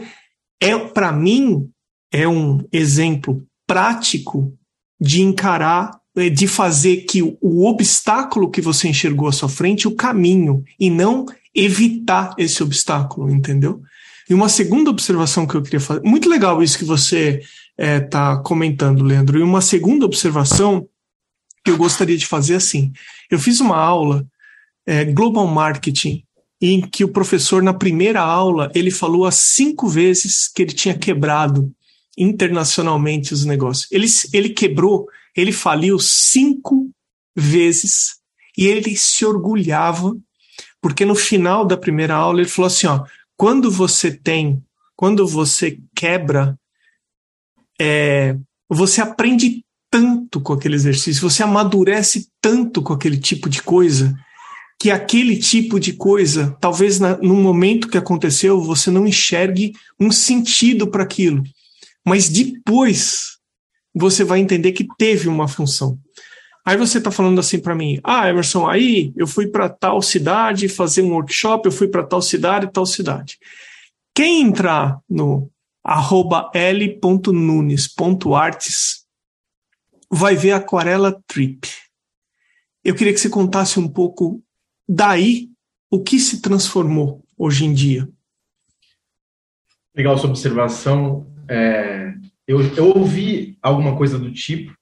é 0.59 0.77
para 0.77 1.11
mim 1.11 1.69
é 2.11 2.27
um 2.27 2.65
exemplo 2.71 3.45
prático 3.67 4.53
de 4.99 5.21
encarar, 5.21 5.99
é, 6.17 6.29
de 6.29 6.47
fazer 6.47 7.05
que 7.05 7.21
o 7.21 7.65
obstáculo 7.67 8.49
que 8.49 8.61
você 8.61 8.87
enxergou 8.87 9.27
à 9.27 9.31
sua 9.31 9.47
frente, 9.47 9.87
o 9.87 9.95
caminho, 9.95 10.63
e 10.79 10.89
não 10.89 11.25
evitar 11.55 12.33
esse 12.37 12.61
obstáculo, 12.63 13.29
entendeu? 13.29 13.81
E 14.29 14.33
uma 14.33 14.47
segunda 14.47 14.89
observação 14.89 15.47
que 15.47 15.55
eu 15.55 15.61
queria 15.63 15.79
fazer, 15.79 16.01
muito 16.03 16.29
legal 16.29 16.61
isso 16.61 16.77
que 16.77 16.85
você 16.85 17.39
está 17.39 17.47
é, 17.77 17.99
tá 17.99 18.37
comentando, 18.37 19.03
Leandro. 19.03 19.39
E 19.39 19.43
uma 19.43 19.61
segunda 19.61 20.05
observação 20.05 20.87
que 21.63 21.71
eu 21.71 21.77
gostaria 21.77 22.17
de 22.17 22.27
fazer 22.27 22.55
assim. 22.55 22.91
Eu 23.29 23.39
fiz 23.39 23.59
uma 23.59 23.77
aula 23.77 24.25
é, 24.85 25.05
Global 25.05 25.47
Marketing 25.47 26.23
em 26.61 26.81
que 26.81 27.03
o 27.03 27.09
professor, 27.09 27.63
na 27.63 27.73
primeira 27.73 28.21
aula, 28.21 28.69
ele 28.75 28.91
falou 28.91 29.25
as 29.25 29.35
cinco 29.35 29.87
vezes 29.87 30.47
que 30.47 30.61
ele 30.61 30.73
tinha 30.73 30.97
quebrado 30.97 31.71
internacionalmente 32.17 33.33
os 33.33 33.45
negócios. 33.45 33.87
Ele, 33.91 34.07
ele 34.33 34.49
quebrou, 34.49 35.07
ele 35.35 35.53
faliu 35.53 35.97
cinco 35.99 36.89
vezes 37.35 38.17
e 38.57 38.67
ele 38.67 38.95
se 38.97 39.25
orgulhava, 39.25 40.17
porque 40.81 41.05
no 41.05 41.15
final 41.15 41.65
da 41.65 41.77
primeira 41.77 42.13
aula 42.13 42.41
ele 42.41 42.49
falou 42.49 42.67
assim: 42.67 42.87
ó, 42.87 43.05
quando 43.39 43.71
você 43.71 44.11
tem, 44.11 44.61
quando 44.97 45.25
você 45.25 45.79
quebra, 45.95 46.59
é, 47.79 48.35
você 48.69 48.99
aprende 48.99 49.63
tanto 49.89 50.41
com 50.41 50.51
aquele 50.51 50.75
exercício, 50.75 51.21
você 51.21 51.41
amadurece 51.41 52.27
tanto 52.41 52.81
com 52.81 52.91
aquele 52.91 53.17
tipo 53.17 53.49
de 53.49 53.63
coisa 53.63 54.13
que 54.77 54.91
aquele 54.91 55.37
tipo 55.37 55.79
de 55.79 55.93
coisa, 55.93 56.53
talvez 56.59 56.99
na, 56.99 57.15
no 57.17 57.33
momento 57.33 57.87
que 57.87 57.97
aconteceu, 57.97 58.61
você 58.61 58.91
não 58.91 59.07
enxergue 59.07 59.71
um 59.97 60.11
sentido 60.11 60.87
para 60.91 61.03
aquilo. 61.03 61.41
Mas 62.05 62.27
depois 62.27 63.37
você 63.95 64.25
vai 64.25 64.39
entender 64.39 64.73
que 64.73 64.85
teve 64.97 65.29
uma 65.29 65.47
função. 65.47 65.97
Aí 66.69 66.77
você 66.77 66.99
está 66.99 67.09
falando 67.09 67.39
assim 67.39 67.59
para 67.59 67.73
mim: 67.73 67.99
ah, 68.03 68.29
Emerson, 68.29 68.67
aí 68.67 69.11
eu 69.17 69.25
fui 69.25 69.47
para 69.47 69.67
tal 69.67 70.03
cidade 70.03 70.69
fazer 70.69 71.01
um 71.01 71.13
workshop, 71.13 71.65
eu 71.65 71.71
fui 71.71 71.87
para 71.87 72.05
tal 72.05 72.21
cidade, 72.21 72.71
tal 72.71 72.85
cidade. 72.85 73.39
Quem 74.13 74.43
entrar 74.43 74.99
no 75.09 75.49
arroba 75.83 76.51
l.nunes.artes 76.53 79.03
vai 80.11 80.35
ver 80.35 80.51
Aquarela 80.51 81.19
Trip. 81.25 81.67
Eu 82.83 82.93
queria 82.93 83.13
que 83.13 83.19
você 83.19 83.29
contasse 83.29 83.79
um 83.79 83.87
pouco 83.87 84.43
Daí, 84.87 85.49
o 85.89 86.03
que 86.03 86.19
se 86.19 86.39
transformou 86.39 87.25
hoje 87.35 87.65
em 87.65 87.73
dia? 87.73 88.07
Legal 89.95 90.15
sua 90.19 90.29
observação. 90.29 91.25
É, 91.47 92.13
eu, 92.47 92.61
eu 92.75 92.95
ouvi 92.95 93.57
alguma 93.59 93.95
coisa 93.95 94.19
do 94.19 94.31
tipo 94.31 94.77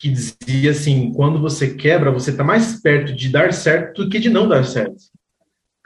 que 0.00 0.08
dizia 0.08 0.70
assim: 0.70 1.12
quando 1.12 1.38
você 1.38 1.74
quebra, 1.74 2.10
você 2.10 2.30
está 2.30 2.42
mais 2.42 2.80
perto 2.80 3.12
de 3.12 3.28
dar 3.28 3.52
certo 3.52 4.02
do 4.02 4.10
que 4.10 4.18
de 4.18 4.30
não 4.30 4.48
dar 4.48 4.64
certo. 4.64 4.96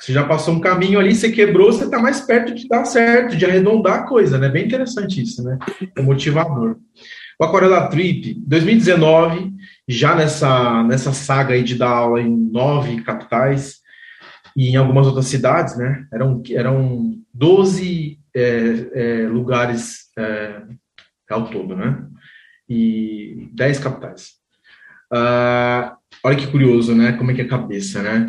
Você 0.00 0.12
já 0.12 0.24
passou 0.24 0.55
um 0.55 0.61
caminho 0.61 0.98
ali, 0.98 1.14
você 1.14 1.31
quebrou, 1.31 1.72
você 1.72 1.85
está 1.85 1.98
mais 1.98 2.20
perto 2.20 2.55
de 2.55 2.68
dar 2.68 2.85
certo, 2.85 3.37
de 3.37 3.44
arredondar 3.44 4.00
a 4.00 4.07
coisa, 4.07 4.38
né? 4.38 4.48
Bem 4.48 4.66
interessante 4.66 5.20
isso, 5.20 5.42
né? 5.42 5.59
É 5.96 6.03
motivador. 6.03 6.77
O 7.40 7.44
Aquarela 7.44 7.88
Trip, 7.88 8.35
2019, 8.46 9.53
já 9.88 10.14
nessa, 10.14 10.83
nessa 10.85 11.12
saga 11.12 11.55
aí 11.55 11.62
de 11.62 11.74
dar 11.74 11.90
aula 11.90 12.20
em 12.20 12.31
nove 12.31 13.03
capitais 13.03 13.81
e 14.57 14.68
em 14.68 14.77
algumas 14.77 15.07
outras 15.07 15.27
cidades, 15.27 15.77
né? 15.77 16.07
Eram, 16.12 16.42
eram 16.50 17.14
12 17.33 18.18
é, 18.35 18.42
é, 18.92 19.29
lugares 19.29 20.11
é, 20.16 20.62
ao 21.31 21.48
todo, 21.50 21.74
né? 21.74 22.07
E 22.68 23.48
10 23.53 23.79
capitais. 23.79 24.33
Uh, 25.12 25.94
olha 26.24 26.37
que 26.37 26.46
curioso, 26.46 26.94
né? 26.94 27.12
Como 27.12 27.31
é 27.31 27.35
que 27.35 27.42
é 27.42 27.44
a 27.44 27.48
cabeça, 27.48 28.03
né? 28.03 28.27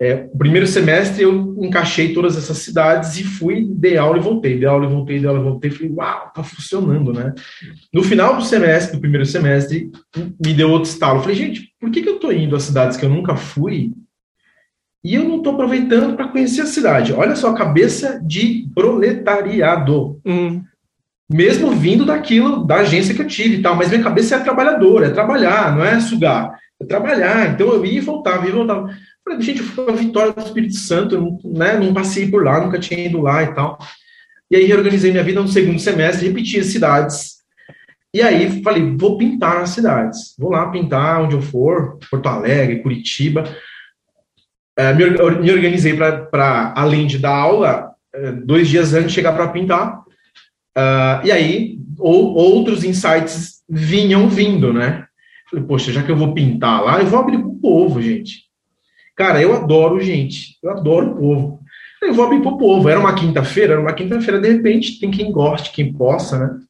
É, 0.00 0.14
primeiro 0.38 0.64
semestre 0.64 1.24
eu 1.24 1.56
encaixei 1.58 2.14
todas 2.14 2.36
essas 2.36 2.58
cidades 2.58 3.18
e 3.18 3.24
fui, 3.24 3.66
dei 3.68 3.96
aula 3.96 4.18
e 4.18 4.22
voltei, 4.22 4.56
dei 4.56 4.68
aula 4.68 4.86
e 4.86 4.88
voltei, 4.88 5.18
dei 5.18 5.28
aula 5.28 5.40
e 5.40 5.42
voltei, 5.42 5.70
falei, 5.72 5.90
uau, 5.90 6.30
tá 6.32 6.44
funcionando, 6.44 7.12
né? 7.12 7.34
No 7.92 8.04
final 8.04 8.36
do 8.36 8.44
semestre, 8.44 8.94
do 8.94 9.00
primeiro 9.00 9.26
semestre, 9.26 9.90
me 10.16 10.54
deu 10.54 10.70
outro 10.70 10.88
estalo. 10.88 11.20
falei, 11.20 11.34
gente, 11.34 11.74
por 11.80 11.90
que, 11.90 12.00
que 12.00 12.08
eu 12.08 12.20
tô 12.20 12.30
indo 12.30 12.54
a 12.54 12.60
cidades 12.60 12.96
que 12.96 13.04
eu 13.04 13.10
nunca 13.10 13.34
fui 13.34 13.92
e 15.02 15.16
eu 15.16 15.24
não 15.24 15.42
tô 15.42 15.50
aproveitando 15.50 16.14
para 16.14 16.28
conhecer 16.28 16.60
a 16.60 16.66
cidade? 16.66 17.12
Olha 17.12 17.34
só, 17.34 17.50
a 17.50 17.56
cabeça 17.56 18.20
de 18.24 18.68
proletariado. 18.76 20.20
Hum. 20.24 20.62
Mesmo 21.30 21.72
vindo 21.72 22.06
daquilo, 22.06 22.64
da 22.64 22.76
agência 22.76 23.14
que 23.14 23.20
eu 23.20 23.26
tive 23.26 23.56
e 23.56 23.62
tal, 23.62 23.76
mas 23.76 23.90
minha 23.90 24.02
cabeça 24.02 24.36
é 24.36 24.40
trabalhadora, 24.40 25.08
é 25.08 25.10
trabalhar, 25.10 25.76
não 25.76 25.84
é 25.84 26.00
sugar, 26.00 26.58
é 26.80 26.84
trabalhar. 26.84 27.52
Então 27.52 27.68
eu 27.68 27.84
ia 27.84 27.98
e 27.98 28.00
voltava, 28.00 28.44
ia 28.44 28.50
e 28.50 28.54
voltava. 28.54 28.88
Falei, 29.22 29.42
gente, 29.42 29.62
foi 29.62 29.90
a 29.90 29.96
vitória 29.96 30.32
do 30.32 30.40
Espírito 30.40 30.76
Santo, 30.76 31.38
né? 31.44 31.78
Não 31.78 31.92
passei 31.92 32.30
por 32.30 32.42
lá, 32.42 32.60
nunca 32.64 32.78
tinha 32.78 33.04
ido 33.04 33.20
lá 33.20 33.42
e 33.42 33.54
tal. 33.54 33.78
E 34.50 34.56
aí 34.56 34.64
reorganizei 34.64 35.10
minha 35.10 35.22
vida 35.22 35.42
no 35.42 35.48
segundo 35.48 35.78
semestre, 35.78 36.28
repeti 36.28 36.58
as 36.58 36.66
cidades. 36.66 37.38
E 38.14 38.22
aí 38.22 38.62
falei, 38.62 38.96
vou 38.96 39.18
pintar 39.18 39.58
as 39.58 39.70
cidades. 39.70 40.34
Vou 40.38 40.50
lá 40.50 40.70
pintar 40.70 41.22
onde 41.22 41.34
eu 41.34 41.42
for, 41.42 41.98
Porto 42.10 42.26
Alegre, 42.26 42.82
Curitiba. 42.82 43.44
É, 44.78 44.94
me, 44.94 45.10
me, 45.10 45.52
organizei 45.52 45.94
para, 45.94 46.72
além 46.74 47.06
de 47.06 47.18
dar 47.18 47.36
aula, 47.36 47.90
é, 48.14 48.32
dois 48.32 48.68
dias 48.68 48.94
antes 48.94 49.08
de 49.08 49.14
chegar 49.14 49.32
para 49.32 49.48
pintar. 49.48 50.02
Uh, 50.78 51.26
e 51.26 51.32
aí, 51.32 51.78
ou, 51.98 52.34
outros 52.34 52.84
insights 52.84 53.64
vinham 53.68 54.28
vindo, 54.28 54.72
né? 54.72 55.04
Falei, 55.50 55.64
poxa, 55.64 55.90
já 55.90 56.02
que 56.04 56.10
eu 56.12 56.16
vou 56.16 56.32
pintar 56.32 56.84
lá, 56.84 57.00
eu 57.00 57.06
vou 57.06 57.18
abrir 57.18 57.38
para 57.38 57.48
o 57.48 57.58
povo, 57.58 58.00
gente. 58.00 58.44
Cara, 59.16 59.42
eu 59.42 59.56
adoro 59.56 60.00
gente, 60.00 60.56
eu 60.62 60.70
adoro 60.70 61.10
o 61.10 61.16
povo. 61.16 61.60
Eu 62.00 62.14
vou 62.14 62.24
abrir 62.24 62.40
pro 62.40 62.56
povo. 62.56 62.88
Era 62.88 63.00
uma 63.00 63.14
quinta-feira, 63.14 63.72
era 63.72 63.82
uma 63.82 63.92
quinta-feira, 63.92 64.40
de 64.40 64.52
repente, 64.52 65.00
tem 65.00 65.10
quem 65.10 65.32
goste, 65.32 65.72
quem 65.72 65.92
possa, 65.92 66.38
né? 66.38 66.60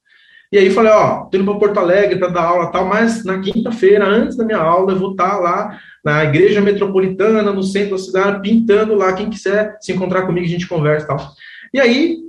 E 0.50 0.56
aí 0.56 0.70
falei, 0.70 0.90
ó, 0.90 1.24
tô 1.24 1.36
indo 1.36 1.44
para 1.44 1.58
Porto 1.58 1.78
Alegre 1.78 2.18
para 2.18 2.28
dar 2.28 2.44
aula 2.44 2.72
tal, 2.72 2.86
mas 2.86 3.22
na 3.22 3.38
quinta-feira, 3.38 4.06
antes 4.06 4.34
da 4.34 4.46
minha 4.46 4.56
aula, 4.56 4.92
eu 4.92 4.98
vou 4.98 5.10
estar 5.10 5.32
tá 5.32 5.36
lá 5.36 5.78
na 6.02 6.24
igreja 6.24 6.62
metropolitana, 6.62 7.52
no 7.52 7.62
centro 7.62 7.90
da 7.90 7.98
cidade, 7.98 8.40
pintando 8.40 8.94
lá. 8.94 9.12
Quem 9.12 9.28
quiser 9.28 9.76
se 9.78 9.92
encontrar 9.92 10.22
comigo, 10.22 10.46
a 10.46 10.48
gente 10.48 10.66
conversa 10.66 11.04
e 11.04 11.08
tal. 11.08 11.32
E 11.74 11.78
aí, 11.78 12.27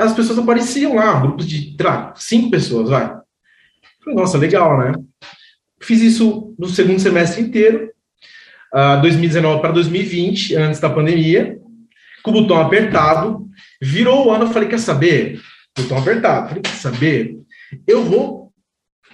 as 0.00 0.14
pessoas 0.14 0.38
apareciam 0.38 0.94
lá, 0.94 1.20
grupos 1.20 1.46
de 1.46 1.76
lá, 1.80 2.12
cinco 2.16 2.50
pessoas, 2.50 2.88
vai. 2.88 3.06
Falei, 4.02 4.18
nossa, 4.18 4.38
legal, 4.38 4.78
né? 4.78 4.92
Fiz 5.82 6.00
isso 6.00 6.54
no 6.58 6.68
segundo 6.68 6.98
semestre 6.98 7.42
inteiro 7.42 7.90
uh, 8.74 8.78
ah, 8.78 8.96
2019 8.96 9.60
para 9.60 9.72
2020, 9.72 10.56
antes 10.56 10.80
da 10.80 10.90
pandemia, 10.90 11.58
com 12.22 12.30
o 12.30 12.34
botão 12.34 12.60
apertado. 12.60 13.46
Virou 13.80 14.26
o 14.26 14.30
ano, 14.30 14.44
eu 14.44 14.50
falei, 14.50 14.68
quer 14.68 14.78
saber? 14.78 15.40
Botão 15.76 15.98
apertado. 15.98 16.48
Falei, 16.48 16.62
quer 16.62 16.74
saber? 16.74 17.36
Eu 17.86 18.02
vou 18.04 18.52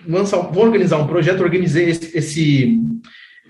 lançar, 0.07 0.38
vou 0.38 0.64
organizar 0.64 0.99
um 0.99 1.07
projeto, 1.07 1.42
organizei 1.42 1.90
esse, 1.90 2.16
esse, 2.16 2.81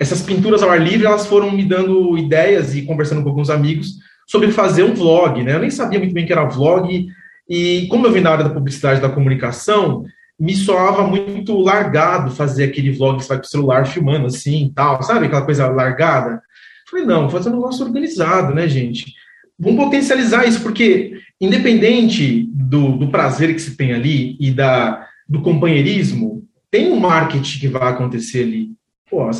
essas 0.00 0.22
pinturas 0.22 0.62
ao 0.62 0.70
ar 0.70 0.80
livre, 0.80 1.06
elas 1.06 1.26
foram 1.26 1.50
me 1.50 1.64
dando 1.64 2.16
ideias 2.16 2.74
e 2.74 2.82
conversando 2.82 3.22
com 3.22 3.28
alguns 3.28 3.50
amigos 3.50 3.94
sobre 4.26 4.50
fazer 4.50 4.82
um 4.82 4.94
vlog, 4.94 5.42
né? 5.42 5.54
Eu 5.54 5.60
nem 5.60 5.70
sabia 5.70 5.98
muito 5.98 6.12
bem 6.12 6.24
o 6.24 6.26
que 6.26 6.32
era 6.32 6.44
vlog, 6.44 7.06
e 7.48 7.86
como 7.88 8.06
eu 8.06 8.12
vim 8.12 8.22
da 8.22 8.32
área 8.32 8.44
da 8.44 8.50
publicidade 8.50 9.00
da 9.00 9.08
comunicação, 9.08 10.04
me 10.38 10.54
soava 10.54 11.06
muito 11.06 11.58
largado 11.58 12.34
fazer 12.34 12.64
aquele 12.64 12.90
vlog 12.90 13.16
que 13.16 13.24
você 13.24 13.28
vai 13.28 13.38
com 13.38 13.44
o 13.44 13.48
celular 13.48 13.86
filmando 13.86 14.26
assim 14.26 14.70
tal, 14.74 15.02
sabe? 15.02 15.26
Aquela 15.26 15.44
coisa 15.44 15.66
largada. 15.68 16.42
Falei, 16.90 17.06
não, 17.06 17.22
vou 17.22 17.30
fazer 17.30 17.48
um 17.48 17.56
negócio 17.56 17.84
organizado, 17.84 18.54
né, 18.54 18.68
gente? 18.68 19.14
Vamos 19.58 19.82
potencializar 19.82 20.46
isso, 20.46 20.60
porque 20.62 21.18
independente 21.40 22.48
do, 22.52 22.96
do 22.96 23.08
prazer 23.08 23.54
que 23.54 23.60
se 23.60 23.76
tem 23.76 23.92
ali 23.92 24.36
e 24.38 24.50
da, 24.50 25.06
do 25.28 25.40
companheirismo, 25.40 26.44
tem 26.70 26.92
um 26.92 27.00
marketing 27.00 27.58
que 27.58 27.68
vai 27.68 27.90
acontecer 27.90 28.42
ali. 28.42 28.75
Pô, 29.08 29.30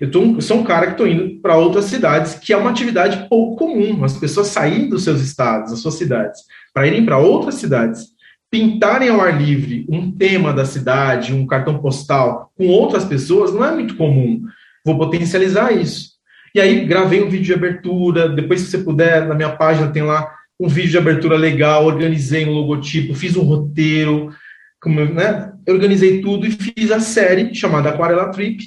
eu, 0.00 0.10
tô, 0.10 0.22
eu 0.22 0.40
sou 0.40 0.58
um 0.58 0.64
cara 0.64 0.86
que 0.86 0.92
estou 0.92 1.08
indo 1.08 1.40
para 1.40 1.56
outras 1.56 1.86
cidades, 1.86 2.34
que 2.34 2.52
é 2.52 2.56
uma 2.56 2.70
atividade 2.70 3.26
pouco 3.28 3.56
comum. 3.56 4.04
As 4.04 4.16
pessoas 4.18 4.48
saírem 4.48 4.88
dos 4.88 5.04
seus 5.04 5.20
estados, 5.20 5.70
das 5.70 5.80
suas 5.80 5.94
cidades, 5.94 6.40
para 6.72 6.86
irem 6.86 7.04
para 7.04 7.18
outras 7.18 7.54
cidades 7.56 8.14
pintarem 8.54 9.08
ao 9.08 9.20
ar 9.20 9.36
livre 9.36 9.84
um 9.88 10.12
tema 10.12 10.52
da 10.52 10.64
cidade, 10.64 11.34
um 11.34 11.44
cartão 11.44 11.78
postal 11.80 12.52
com 12.56 12.68
outras 12.68 13.04
pessoas, 13.04 13.52
não 13.52 13.64
é 13.64 13.74
muito 13.74 13.96
comum. 13.96 14.44
Vou 14.84 14.96
potencializar 14.96 15.72
isso. 15.72 16.10
E 16.54 16.60
aí 16.60 16.84
gravei 16.84 17.20
um 17.20 17.28
vídeo 17.28 17.46
de 17.46 17.52
abertura, 17.52 18.28
depois 18.28 18.60
se 18.60 18.70
você 18.70 18.78
puder, 18.78 19.26
na 19.26 19.34
minha 19.34 19.50
página 19.50 19.90
tem 19.90 20.04
lá 20.04 20.32
um 20.60 20.68
vídeo 20.68 20.92
de 20.92 20.98
abertura 20.98 21.36
legal, 21.36 21.84
organizei 21.84 22.46
um 22.46 22.52
logotipo, 22.52 23.12
fiz 23.12 23.36
um 23.36 23.42
roteiro, 23.42 24.32
como, 24.80 25.04
né? 25.04 25.52
organizei 25.68 26.20
tudo 26.20 26.46
e 26.46 26.52
fiz 26.52 26.92
a 26.92 27.00
série 27.00 27.52
chamada 27.56 27.88
Aquarela 27.88 28.30
Trip. 28.30 28.64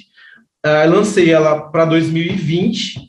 Uh, 0.66 0.90
lancei 0.90 1.30
ela 1.30 1.60
para 1.70 1.84
2020, 1.84 3.00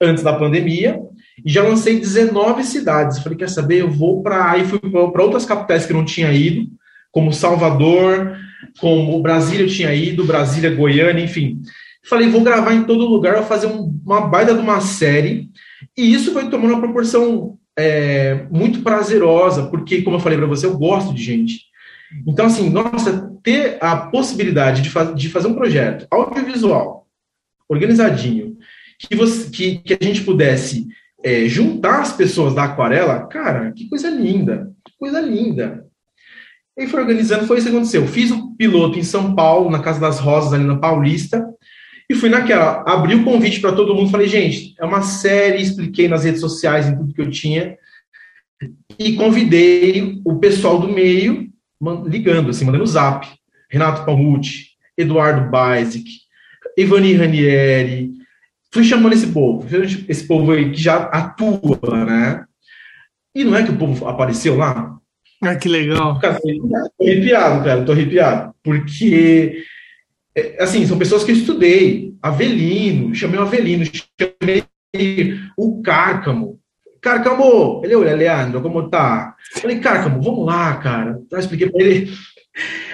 antes 0.00 0.22
da 0.22 0.32
pandemia, 0.32 1.00
e 1.44 1.50
já 1.50 1.62
lancei 1.62 1.98
19 1.98 2.64
cidades. 2.64 3.20
Falei, 3.20 3.38
quer 3.38 3.48
saber? 3.48 3.80
Eu 3.80 3.90
vou 3.90 4.22
para. 4.22 4.52
Aí 4.52 4.64
fui 4.64 4.78
para 4.78 5.22
outras 5.22 5.44
capitais 5.44 5.86
que 5.86 5.92
não 5.92 6.04
tinha 6.04 6.32
ido, 6.32 6.66
como 7.10 7.32
Salvador, 7.32 8.36
como 8.80 9.20
Brasília 9.22 9.64
eu 9.64 9.70
tinha 9.70 9.94
ido, 9.94 10.24
Brasília, 10.24 10.74
Goiânia, 10.74 11.24
enfim. 11.24 11.60
Falei, 12.08 12.28
vou 12.28 12.42
gravar 12.42 12.74
em 12.74 12.84
todo 12.84 13.06
lugar, 13.06 13.36
vou 13.36 13.44
fazer 13.44 13.66
um, 13.66 13.94
uma 14.04 14.22
baita 14.22 14.54
de 14.54 14.60
uma 14.60 14.80
série. 14.80 15.50
E 15.96 16.12
isso 16.12 16.32
foi 16.32 16.48
tomando 16.48 16.72
uma 16.72 16.80
proporção 16.80 17.58
é, 17.78 18.46
muito 18.50 18.82
prazerosa, 18.82 19.66
porque, 19.66 20.02
como 20.02 20.16
eu 20.16 20.20
falei 20.20 20.38
para 20.38 20.46
você, 20.46 20.66
eu 20.66 20.76
gosto 20.76 21.14
de 21.14 21.22
gente. 21.22 21.68
Então, 22.26 22.46
assim, 22.46 22.70
nossa, 22.70 23.30
ter 23.42 23.78
a 23.80 23.96
possibilidade 23.96 24.82
de, 24.82 24.90
faz, 24.90 25.14
de 25.14 25.28
fazer 25.28 25.48
um 25.48 25.54
projeto 25.54 26.06
audiovisual 26.10 27.06
organizadinho, 27.68 28.56
que, 28.98 29.14
você, 29.14 29.50
que, 29.50 29.78
que 29.78 29.98
a 30.00 30.04
gente 30.04 30.22
pudesse 30.22 30.86
é, 31.22 31.46
juntar 31.46 32.00
as 32.00 32.12
pessoas 32.12 32.54
da 32.54 32.64
aquarela, 32.64 33.26
cara, 33.26 33.72
que 33.72 33.88
coisa 33.88 34.08
linda, 34.08 34.72
que 34.84 34.92
coisa 34.98 35.20
linda. 35.20 35.86
E 36.76 36.86
foi 36.86 37.00
organizando, 37.00 37.46
foi 37.46 37.58
isso 37.58 37.68
que 37.68 37.74
aconteceu. 37.74 38.06
Fiz 38.06 38.30
o 38.30 38.54
piloto 38.54 38.98
em 38.98 39.02
São 39.02 39.34
Paulo, 39.34 39.70
na 39.70 39.80
Casa 39.80 40.00
das 40.00 40.18
Rosas, 40.20 40.52
ali 40.52 40.64
na 40.64 40.76
Paulista, 40.76 41.44
e 42.08 42.14
fui 42.14 42.28
naquela, 42.28 42.84
abri 42.86 43.14
o 43.14 43.24
convite 43.24 43.60
para 43.60 43.72
todo 43.72 43.94
mundo, 43.94 44.10
falei, 44.10 44.28
gente, 44.28 44.74
é 44.78 44.84
uma 44.84 45.02
série, 45.02 45.60
expliquei 45.60 46.08
nas 46.08 46.24
redes 46.24 46.40
sociais, 46.40 46.88
em 46.88 46.96
tudo 46.96 47.12
que 47.12 47.20
eu 47.20 47.30
tinha, 47.30 47.76
e 48.98 49.14
convidei 49.14 50.20
o 50.24 50.36
pessoal 50.38 50.78
do 50.78 50.88
meio, 50.88 51.47
ligando, 52.06 52.50
assim, 52.50 52.64
mandando 52.64 52.86
zap. 52.86 53.26
Renato 53.70 54.04
Palmucci, 54.04 54.70
Eduardo 54.96 55.50
Basic, 55.50 56.04
Ivani 56.76 57.14
Ranieri, 57.14 58.12
fui 58.72 58.84
chamando 58.84 59.12
esse 59.12 59.26
povo, 59.28 59.66
esse 60.08 60.26
povo 60.26 60.52
aí 60.52 60.70
que 60.70 60.80
já 60.80 61.04
atua, 61.04 62.04
né? 62.04 62.44
E 63.34 63.44
não 63.44 63.54
é 63.54 63.62
que 63.62 63.70
o 63.70 63.76
povo 63.76 64.08
apareceu 64.08 64.56
lá? 64.56 64.98
Ah, 65.42 65.54
que 65.54 65.68
legal. 65.68 66.18
Cara, 66.18 66.40
tô 66.40 67.04
arrepiado, 67.04 67.64
cara, 67.64 67.84
tô 67.84 67.92
arrepiado. 67.92 68.54
Porque, 68.62 69.62
é, 70.34 70.62
assim, 70.62 70.84
são 70.86 70.98
pessoas 70.98 71.22
que 71.22 71.30
eu 71.30 71.36
estudei. 71.36 72.14
Avelino, 72.20 73.14
chamei 73.14 73.38
o 73.38 73.42
Avelino, 73.42 73.84
chamei 73.84 75.38
o 75.56 75.80
Cárcamo. 75.82 76.58
Cárcamo, 77.00 77.80
ele, 77.84 77.94
olha, 77.94 78.14
Leandro, 78.14 78.60
como 78.60 78.88
tá? 78.88 79.34
Falei, 79.60 79.78
Cárcamo, 79.78 80.22
vamos 80.22 80.46
lá, 80.46 80.74
cara. 80.76 81.20
Eu 81.30 81.38
expliquei 81.38 81.70
ele. 81.74 82.12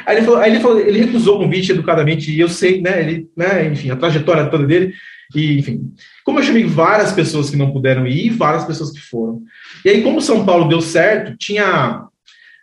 Aí 0.04 0.16
ele 0.16 0.26
falou, 0.26 0.40
aí 0.40 0.50
ele, 0.50 0.60
falou, 0.60 0.78
ele 0.78 0.98
recusou 0.98 1.36
o 1.36 1.38
convite 1.38 1.72
educadamente, 1.72 2.30
e 2.30 2.38
eu 2.38 2.48
sei, 2.48 2.82
né, 2.82 3.00
ele, 3.00 3.28
né, 3.34 3.66
enfim, 3.66 3.90
a 3.90 3.96
trajetória 3.96 4.50
toda 4.50 4.66
dele, 4.66 4.92
e, 5.34 5.58
enfim. 5.58 5.92
Como 6.24 6.38
eu 6.38 6.42
chamei 6.42 6.64
várias 6.64 7.12
pessoas 7.12 7.48
que 7.48 7.56
não 7.56 7.72
puderam 7.72 8.06
ir, 8.06 8.30
várias 8.30 8.64
pessoas 8.64 8.90
que 8.90 9.00
foram. 9.00 9.42
E 9.84 9.88
aí, 9.88 10.02
como 10.02 10.20
São 10.20 10.44
Paulo 10.44 10.68
deu 10.68 10.80
certo, 10.80 11.36
tinha 11.38 12.04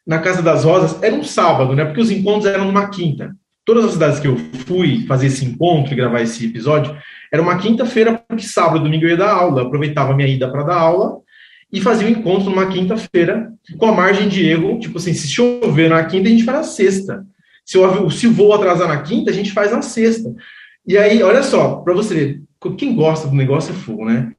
na 0.05 0.19
Casa 0.19 0.41
das 0.41 0.63
Rosas, 0.63 1.01
era 1.01 1.15
um 1.15 1.23
sábado, 1.23 1.75
né? 1.75 1.85
Porque 1.85 2.01
os 2.01 2.11
encontros 2.11 2.45
eram 2.45 2.65
numa 2.65 2.89
quinta. 2.89 3.35
Todas 3.65 3.85
as 3.85 3.91
cidades 3.93 4.19
que 4.19 4.27
eu 4.27 4.37
fui 4.65 5.05
fazer 5.07 5.27
esse 5.27 5.45
encontro 5.45 5.93
e 5.93 5.95
gravar 5.95 6.21
esse 6.21 6.45
episódio, 6.45 6.95
era 7.31 7.41
uma 7.41 7.57
quinta-feira, 7.57 8.21
porque 8.27 8.43
sábado 8.43 8.79
e 8.79 8.83
domingo 8.83 9.05
eu 9.05 9.09
ia 9.09 9.17
dar 9.17 9.31
aula. 9.31 9.61
Eu 9.61 9.67
aproveitava 9.67 10.15
minha 10.15 10.27
ida 10.27 10.51
para 10.51 10.63
dar 10.63 10.77
aula 10.77 11.20
e 11.71 11.79
fazia 11.79 12.07
um 12.07 12.11
encontro 12.11 12.49
numa 12.49 12.67
quinta-feira, 12.67 13.53
com 13.77 13.85
a 13.85 13.93
margem 13.93 14.27
de 14.27 14.45
erro, 14.45 14.79
tipo 14.79 14.97
assim, 14.97 15.13
se 15.13 15.27
chover 15.29 15.89
na 15.89 16.03
quinta, 16.03 16.27
a 16.27 16.31
gente 16.31 16.43
faz 16.43 16.57
na 16.57 16.63
sexta. 16.63 17.25
Se 17.65 17.77
o, 17.77 18.09
se 18.09 18.27
o 18.27 18.33
voo 18.33 18.53
atrasar 18.53 18.87
na 18.87 19.01
quinta, 19.01 19.31
a 19.31 19.33
gente 19.33 19.53
faz 19.53 19.71
na 19.71 19.81
sexta. 19.81 20.33
E 20.85 20.97
aí, 20.97 21.23
olha 21.23 21.43
só, 21.43 21.75
para 21.75 21.93
você 21.93 22.13
ver, 22.13 22.41
quem 22.77 22.95
gosta 22.95 23.27
do 23.27 23.35
negócio 23.35 23.71
é 23.71 23.75
fogo, 23.75 24.05
né? 24.05 24.33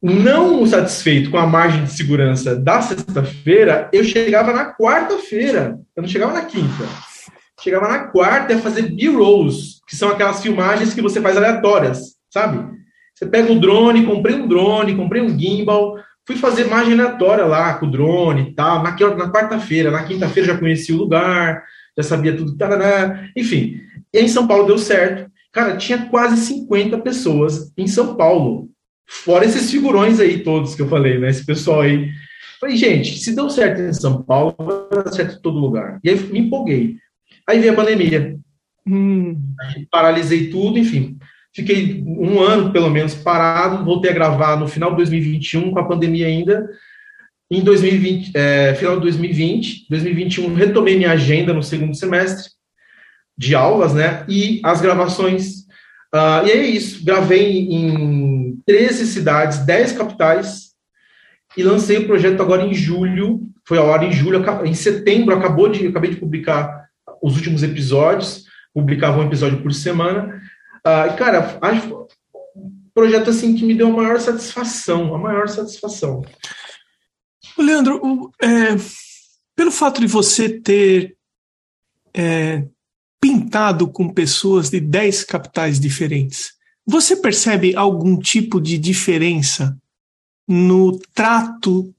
Não 0.00 0.66
satisfeito 0.66 1.30
com 1.30 1.38
a 1.38 1.46
margem 1.46 1.84
de 1.84 1.92
segurança 1.92 2.56
da 2.56 2.80
sexta-feira, 2.82 3.88
eu 3.92 4.04
chegava 4.04 4.52
na 4.52 4.74
quarta-feira. 4.74 5.78
Eu 5.96 6.02
não 6.02 6.08
chegava 6.08 6.32
na 6.32 6.44
quinta. 6.44 6.84
Chegava 7.60 7.88
na 7.88 7.98
quarta 8.08 8.54
a 8.54 8.58
fazer 8.58 8.90
B-rolls, 8.92 9.80
que 9.88 9.94
são 9.94 10.08
aquelas 10.08 10.42
filmagens 10.42 10.92
que 10.94 11.02
você 11.02 11.20
faz 11.20 11.36
aleatórias, 11.36 12.16
sabe? 12.30 12.68
Você 13.14 13.26
pega 13.26 13.52
o 13.52 13.60
drone, 13.60 14.04
comprei 14.04 14.34
um 14.34 14.48
drone, 14.48 14.96
comprei 14.96 15.22
um 15.22 15.38
gimbal, 15.38 15.96
fui 16.26 16.36
fazer 16.36 16.66
imagem 16.66 16.94
aleatória 16.94 17.44
lá 17.44 17.74
com 17.74 17.86
o 17.86 17.90
drone 17.90 18.42
e 18.42 18.54
tal. 18.54 18.82
Na, 18.82 18.90
na 18.90 19.32
quarta-feira, 19.32 19.90
na 19.90 20.04
quinta-feira 20.04 20.52
já 20.52 20.58
conheci 20.58 20.92
o 20.92 20.98
lugar, 20.98 21.62
já 21.96 22.02
sabia 22.02 22.36
tudo. 22.36 22.56
Tarará, 22.56 23.28
enfim. 23.36 23.80
E 24.12 24.18
aí 24.18 24.24
em 24.24 24.28
São 24.28 24.46
Paulo 24.46 24.66
deu 24.66 24.78
certo. 24.78 25.30
Cara, 25.52 25.76
tinha 25.76 26.06
quase 26.06 26.36
50 26.36 26.98
pessoas 26.98 27.72
em 27.76 27.86
São 27.86 28.14
Paulo 28.16 28.72
Fora 29.12 29.44
esses 29.44 29.70
figurões 29.70 30.18
aí 30.18 30.42
todos 30.42 30.74
que 30.74 30.82
eu 30.82 30.88
falei, 30.88 31.18
né? 31.18 31.28
Esse 31.28 31.44
pessoal 31.44 31.82
aí. 31.82 32.10
Falei, 32.58 32.76
gente, 32.76 33.18
se 33.18 33.34
deu 33.34 33.50
certo 33.50 33.82
em 33.82 33.92
São 33.92 34.22
Paulo, 34.22 34.54
vai 34.58 35.04
dar 35.04 35.12
certo 35.12 35.36
em 35.36 35.42
todo 35.42 35.58
lugar. 35.58 36.00
E 36.02 36.10
aí 36.10 36.18
me 36.18 36.40
empolguei. 36.40 36.96
Aí 37.46 37.58
veio 37.58 37.72
a 37.72 37.76
pandemia. 37.76 38.38
Hum. 38.86 39.36
Paralisei 39.90 40.48
tudo, 40.48 40.78
enfim. 40.78 41.18
Fiquei 41.54 42.02
um 42.06 42.40
ano, 42.40 42.72
pelo 42.72 42.90
menos, 42.90 43.14
parado. 43.14 43.84
Voltei 43.84 44.10
a 44.10 44.14
gravar 44.14 44.56
no 44.56 44.66
final 44.66 44.90
de 44.90 44.96
2021, 44.96 45.70
com 45.70 45.78
a 45.78 45.86
pandemia 45.86 46.26
ainda. 46.26 46.68
Em 47.50 47.62
2020, 47.62 48.32
é, 48.34 48.74
final 48.74 48.96
de 48.96 49.02
2020, 49.02 49.86
2021, 49.90 50.54
retomei 50.54 50.96
minha 50.96 51.12
agenda 51.12 51.52
no 51.52 51.62
segundo 51.62 51.94
semestre 51.94 52.50
de 53.36 53.54
aulas, 53.54 53.92
né? 53.92 54.24
E 54.28 54.60
as 54.64 54.80
gravações 54.80 55.62
Uh, 56.14 56.46
e 56.46 56.50
é 56.50 56.66
isso. 56.66 57.04
Gravei 57.04 57.68
em 57.70 58.60
13 58.66 59.06
cidades, 59.06 59.58
10 59.64 59.92
capitais, 59.92 60.72
e 61.56 61.62
lancei 61.62 61.98
o 61.98 62.06
projeto 62.06 62.42
agora 62.42 62.64
em 62.64 62.74
julho. 62.74 63.40
Foi 63.66 63.78
a 63.78 63.82
hora 63.82 64.04
em 64.04 64.12
julho, 64.12 64.44
em 64.64 64.74
setembro, 64.74 65.34
acabou 65.34 65.68
de, 65.68 65.86
acabei 65.86 66.10
de 66.10 66.16
publicar 66.16 66.86
os 67.22 67.36
últimos 67.36 67.62
episódios, 67.62 68.44
publicava 68.74 69.20
um 69.20 69.26
episódio 69.26 69.62
por 69.62 69.72
semana. 69.72 70.40
Uh, 70.86 71.16
cara, 71.16 71.58
acho 71.60 72.08
projeto 72.94 73.30
assim 73.30 73.54
que 73.54 73.64
me 73.64 73.74
deu 73.74 73.88
a 73.88 73.92
maior 73.92 74.20
satisfação, 74.20 75.14
a 75.14 75.18
maior 75.18 75.48
satisfação. 75.48 76.24
Leandro, 77.56 78.00
o, 78.04 78.30
é, 78.42 78.76
pelo 79.54 79.70
fato 79.70 80.00
de 80.00 80.06
você 80.06 80.48
ter 80.48 81.16
é, 82.14 82.64
pintado 83.20 83.88
com 83.88 84.08
pessoas 84.08 84.68
de 84.70 84.80
dez 84.80 85.22
capitais 85.24 85.78
diferentes. 85.78 86.52
Você 86.84 87.16
percebe 87.16 87.76
algum 87.76 88.18
tipo 88.18 88.60
de 88.60 88.76
diferença 88.76 89.76
no 90.48 90.98
trato 91.14 91.94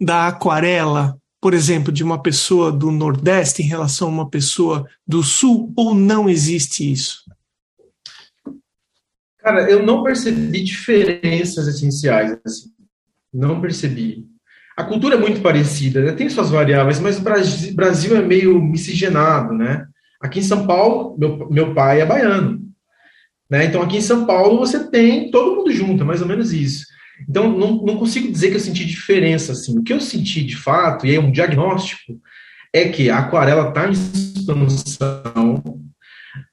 da 0.00 0.26
aquarela, 0.26 1.16
por 1.40 1.54
exemplo, 1.54 1.92
de 1.92 2.02
uma 2.02 2.20
pessoa 2.20 2.72
do 2.72 2.90
Nordeste 2.90 3.62
em 3.62 3.66
relação 3.66 4.08
a 4.08 4.10
uma 4.10 4.28
pessoa 4.28 4.86
do 5.06 5.22
Sul, 5.22 5.72
ou 5.76 5.94
não 5.94 6.28
existe 6.28 6.90
isso? 6.90 7.24
Cara, 9.46 9.70
eu 9.70 9.80
não 9.80 10.02
percebi 10.02 10.64
diferenças 10.64 11.68
essenciais. 11.68 12.36
Assim. 12.44 12.68
Não 13.32 13.60
percebi. 13.60 14.26
A 14.76 14.82
cultura 14.82 15.14
é 15.14 15.18
muito 15.18 15.40
parecida, 15.40 16.02
né? 16.02 16.10
tem 16.10 16.28
suas 16.28 16.50
variáveis, 16.50 16.98
mas 16.98 17.16
o 17.16 17.22
Brasil 17.72 18.16
é 18.16 18.22
meio 18.22 18.60
miscigenado, 18.60 19.54
né? 19.54 19.86
Aqui 20.20 20.40
em 20.40 20.42
São 20.42 20.66
Paulo, 20.66 21.16
meu, 21.16 21.48
meu 21.48 21.74
pai 21.74 22.00
é 22.00 22.04
baiano. 22.04 22.60
Né? 23.48 23.66
Então, 23.66 23.82
aqui 23.82 23.98
em 23.98 24.02
São 24.02 24.26
Paulo, 24.26 24.58
você 24.58 24.90
tem 24.90 25.30
todo 25.30 25.54
mundo 25.54 25.70
junto, 25.70 26.02
é 26.02 26.06
mais 26.06 26.20
ou 26.20 26.26
menos 26.26 26.52
isso. 26.52 26.84
Então, 27.28 27.48
não, 27.48 27.76
não 27.84 27.96
consigo 27.98 28.32
dizer 28.32 28.50
que 28.50 28.56
eu 28.56 28.60
senti 28.60 28.84
diferença. 28.84 29.52
Assim. 29.52 29.78
O 29.78 29.82
que 29.84 29.92
eu 29.92 30.00
senti 30.00 30.44
de 30.44 30.56
fato, 30.56 31.06
e 31.06 31.14
é 31.14 31.20
um 31.20 31.30
diagnóstico, 31.30 32.20
é 32.72 32.88
que 32.88 33.08
a 33.10 33.18
aquarela 33.18 33.68
está 33.68 33.86
em 33.86 33.92
expansão, 33.92 35.62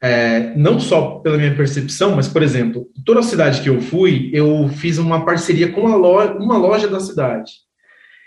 é, 0.02 0.54
não 0.56 0.80
só 0.80 1.20
pela 1.20 1.38
minha 1.38 1.56
percepção, 1.56 2.16
mas, 2.16 2.28
por 2.28 2.44
exemplo, 2.44 2.88
toda 3.06 3.20
a 3.20 3.24
cidade 3.24 3.62
que 3.62 3.70
eu 3.70 3.82
fui, 3.82 4.30
eu 4.34 4.70
fiz 4.70 4.98
uma 4.98 5.26
parceria 5.26 5.72
com 5.72 5.88
loja, 5.88 6.34
uma 6.34 6.58
loja 6.58 6.88
da 6.88 7.00
cidade. 7.00 7.52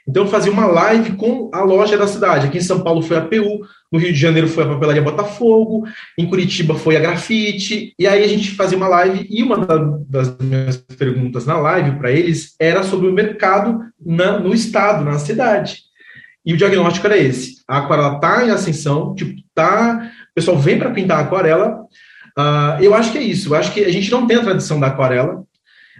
Então, 0.08 0.22
eu 0.22 0.28
fazia 0.28 0.52
uma 0.52 0.66
live 0.66 1.16
com 1.16 1.50
a 1.52 1.62
loja 1.62 1.98
da 1.98 2.06
cidade. 2.06 2.46
Aqui 2.46 2.58
em 2.58 2.62
São 2.62 2.80
Paulo 2.80 3.02
foi 3.02 3.16
a 3.16 3.22
PU, 3.22 3.60
no 3.90 3.98
Rio 3.98 4.12
de 4.12 4.18
Janeiro 4.18 4.46
foi 4.46 4.62
a 4.62 4.68
Papelaria 4.68 5.02
Botafogo, 5.02 5.84
em 6.16 6.28
Curitiba 6.28 6.76
foi 6.76 6.96
a 6.96 7.00
Grafite, 7.00 7.92
e 7.98 8.06
aí 8.06 8.22
a 8.22 8.28
gente 8.28 8.52
fazia 8.52 8.78
uma 8.78 8.86
live, 8.86 9.26
e 9.28 9.42
uma 9.42 9.66
das 10.08 10.36
minhas 10.38 10.76
perguntas 10.76 11.44
na 11.44 11.58
live 11.58 11.98
para 11.98 12.12
eles 12.12 12.54
era 12.60 12.84
sobre 12.84 13.08
o 13.08 13.12
mercado 13.12 13.80
na, 14.00 14.38
no 14.38 14.54
estado, 14.54 15.04
na 15.04 15.18
cidade. 15.18 15.86
E 16.46 16.54
o 16.54 16.56
diagnóstico 16.56 17.06
era 17.06 17.18
esse: 17.18 17.56
a 17.66 17.78
aquarela 17.78 18.14
está 18.14 18.46
em 18.46 18.50
ascensão, 18.50 19.12
tipo, 19.16 19.42
tá, 19.52 20.12
pessoal 20.36 20.58
vem 20.58 20.78
para 20.78 20.90
pintar 20.90 21.20
aquarela. 21.20 21.82
Uh, 22.38 22.82
eu 22.82 22.94
acho 22.94 23.10
que 23.10 23.18
é 23.18 23.22
isso. 23.22 23.48
Eu 23.48 23.58
acho 23.58 23.72
que 23.72 23.84
a 23.84 23.90
gente 23.90 24.10
não 24.10 24.26
tem 24.26 24.36
a 24.36 24.42
tradição 24.42 24.78
da 24.78 24.86
aquarela 24.86 25.44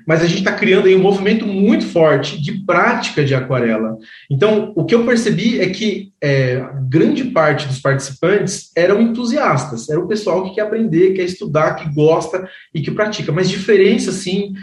mas 0.07 0.23
a 0.23 0.27
gente 0.27 0.39
está 0.39 0.53
criando 0.53 0.87
aí 0.87 0.95
um 0.95 1.03
movimento 1.03 1.45
muito 1.45 1.85
forte 1.87 2.41
de 2.41 2.65
prática 2.65 3.25
de 3.25 3.35
aquarela. 3.35 3.99
Então, 4.31 4.73
o 4.77 4.85
que 4.85 4.95
eu 4.95 5.05
percebi 5.05 5.61
é 5.61 5.69
que 5.69 6.13
é, 6.23 6.65
grande 6.89 7.25
parte 7.25 7.67
dos 7.67 7.81
participantes 7.81 8.71
eram 8.77 9.03
entusiastas, 9.03 9.89
era 9.89 9.99
o 9.99 10.07
pessoal 10.07 10.45
que 10.45 10.55
quer 10.55 10.63
aprender, 10.63 11.15
quer 11.15 11.25
estudar, 11.25 11.75
que 11.75 11.93
gosta 11.93 12.49
e 12.73 12.81
que 12.81 12.93
pratica. 12.93 13.33
Mas 13.33 13.51
diferença, 13.51 14.11
assim, 14.11 14.55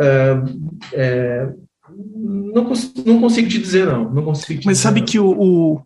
é, 0.00 0.36
é, 0.92 1.48
não, 2.14 2.64
cons 2.64 2.94
não 3.04 3.20
consigo 3.20 3.48
te 3.48 3.58
dizer, 3.58 3.86
não. 3.86 4.12
não 4.12 4.22
consigo 4.22 4.62
mas 4.64 4.78
sabe 4.78 5.00
não. 5.00 5.06
que 5.06 5.18
o, 5.18 5.26
o, 5.26 5.82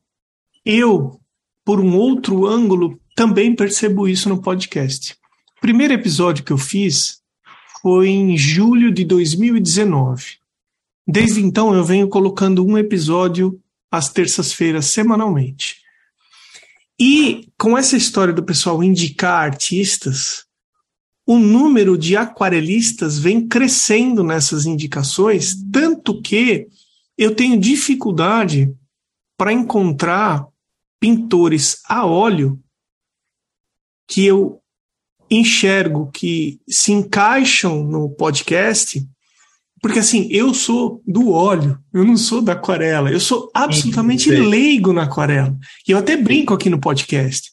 eu, 0.66 1.18
por 1.64 1.80
um 1.80 1.96
outro 1.96 2.46
ângulo, 2.46 3.00
também 3.18 3.52
percebo 3.52 4.06
isso 4.06 4.28
no 4.28 4.40
podcast. 4.40 5.16
O 5.56 5.60
primeiro 5.60 5.92
episódio 5.92 6.44
que 6.44 6.52
eu 6.52 6.56
fiz 6.56 7.18
foi 7.82 8.10
em 8.10 8.38
julho 8.38 8.92
de 8.92 9.04
2019. 9.04 10.36
Desde 11.04 11.42
então 11.42 11.74
eu 11.74 11.82
venho 11.82 12.08
colocando 12.08 12.64
um 12.64 12.78
episódio 12.78 13.60
às 13.90 14.08
terças-feiras 14.08 14.86
semanalmente. 14.86 15.78
E 16.96 17.48
com 17.58 17.76
essa 17.76 17.96
história 17.96 18.32
do 18.32 18.44
pessoal 18.44 18.84
indicar 18.84 19.42
artistas, 19.42 20.44
o 21.26 21.40
número 21.40 21.98
de 21.98 22.16
aquarelistas 22.16 23.18
vem 23.18 23.48
crescendo 23.48 24.22
nessas 24.22 24.64
indicações, 24.64 25.56
tanto 25.72 26.22
que 26.22 26.68
eu 27.18 27.34
tenho 27.34 27.58
dificuldade 27.58 28.72
para 29.36 29.52
encontrar 29.52 30.46
pintores 31.00 31.80
a 31.84 32.06
óleo 32.06 32.62
que 34.08 34.24
eu 34.24 34.60
enxergo 35.30 36.10
que 36.10 36.58
se 36.68 36.90
encaixam 36.90 37.84
no 37.84 38.08
podcast, 38.08 39.06
porque 39.80 39.98
assim, 39.98 40.26
eu 40.30 40.52
sou 40.54 41.02
do 41.06 41.30
óleo, 41.30 41.78
eu 41.92 42.04
não 42.04 42.16
sou 42.16 42.40
da 42.40 42.52
aquarela, 42.52 43.12
eu 43.12 43.20
sou 43.20 43.50
absolutamente 43.54 44.30
leigo 44.30 44.92
na 44.92 45.04
aquarela. 45.04 45.56
E 45.86 45.92
eu 45.92 45.98
até 45.98 46.16
brinco 46.16 46.54
aqui 46.54 46.68
no 46.68 46.80
podcast 46.80 47.52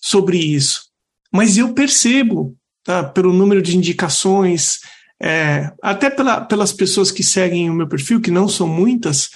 sobre 0.00 0.38
isso. 0.38 0.84
Mas 1.32 1.56
eu 1.56 1.72
percebo, 1.72 2.56
tá, 2.84 3.02
pelo 3.02 3.32
número 3.32 3.60
de 3.60 3.76
indicações, 3.76 4.78
é, 5.20 5.72
até 5.82 6.08
pela, 6.08 6.40
pelas 6.42 6.72
pessoas 6.72 7.10
que 7.10 7.24
seguem 7.24 7.68
o 7.68 7.74
meu 7.74 7.88
perfil, 7.88 8.20
que 8.20 8.30
não 8.30 8.48
são 8.48 8.68
muitas, 8.68 9.30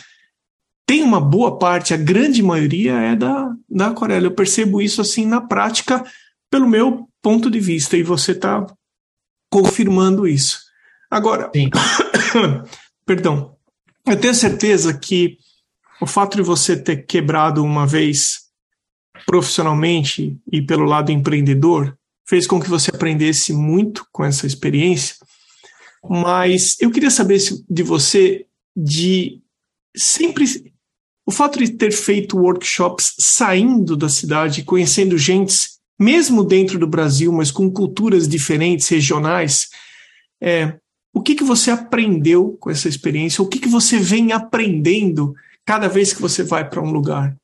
tem 0.87 1.03
uma 1.03 1.21
boa 1.21 1.59
parte, 1.59 1.95
a 1.95 1.97
grande 1.97 2.43
maioria 2.43 2.95
é 2.95 3.17
da, 3.17 3.55
da 3.69 3.89
aquarela. 3.89 4.27
Eu 4.27 4.35
percebo 4.35 4.81
isso 4.81 5.01
assim 5.01 5.25
na 5.27 5.41
prática, 5.41 6.05
pelo 6.51 6.69
meu 6.69 7.09
ponto 7.23 7.51
de 7.51 7.61
vista, 7.61 7.97
e 7.97 8.03
você 8.03 8.33
está 8.33 8.67
confirmando 9.51 10.27
isso. 10.27 10.61
Agora, 11.11 11.51
perdão, 13.07 13.57
eu 14.07 14.19
tenho 14.19 14.35
certeza 14.35 14.93
que 14.99 15.37
o 16.01 16.07
fato 16.07 16.37
de 16.37 16.43
você 16.43 16.77
ter 16.77 17.07
quebrado 17.07 17.63
uma 17.63 17.87
vez 17.87 18.41
profissionalmente 19.25 20.37
e 20.51 20.61
pelo 20.61 20.85
lado 20.85 21.13
empreendedor 21.13 21.97
fez 22.27 22.47
com 22.47 22.61
que 22.61 22.69
você 22.69 22.91
aprendesse 22.91 23.53
muito 23.53 24.07
com 24.11 24.25
essa 24.25 24.47
experiência. 24.47 25.17
Mas 26.09 26.77
eu 26.81 26.91
queria 26.91 27.11
saber 27.11 27.39
de 27.69 27.83
você 27.83 28.47
de 28.77 29.41
sempre 29.97 30.72
o 31.25 31.31
fato 31.31 31.59
de 31.59 31.71
ter 31.73 31.93
feito 31.93 32.39
workshops 32.39 33.15
saindo 33.19 33.97
da 33.97 34.09
cidade, 34.09 34.65
conhecendo 34.65 35.17
gente 35.17 35.55
mesmo 35.99 36.43
dentro 36.43 36.79
do 36.79 36.87
Brasil, 36.87 37.33
mas 37.33 37.51
com 37.51 37.71
culturas 37.71 38.27
diferentes, 38.27 38.89
regionais, 38.89 39.69
é, 40.41 40.77
o 41.15 41.21
que, 41.21 41.35
que 41.35 41.45
você 41.45 41.71
aprendeu 41.71 42.57
com 42.59 42.71
essa 42.71 42.89
experiência? 42.89 43.43
O 43.43 43.49
que, 43.49 43.61
que 43.61 43.69
você 43.69 43.99
vem 43.99 44.33
aprendendo 44.33 45.35
cada 45.65 45.89
vez 45.89 46.13
que 46.13 46.21
você 46.21 46.43
vai 46.43 46.69
para 46.69 46.83
um 46.83 46.91
lugar? 46.91 47.37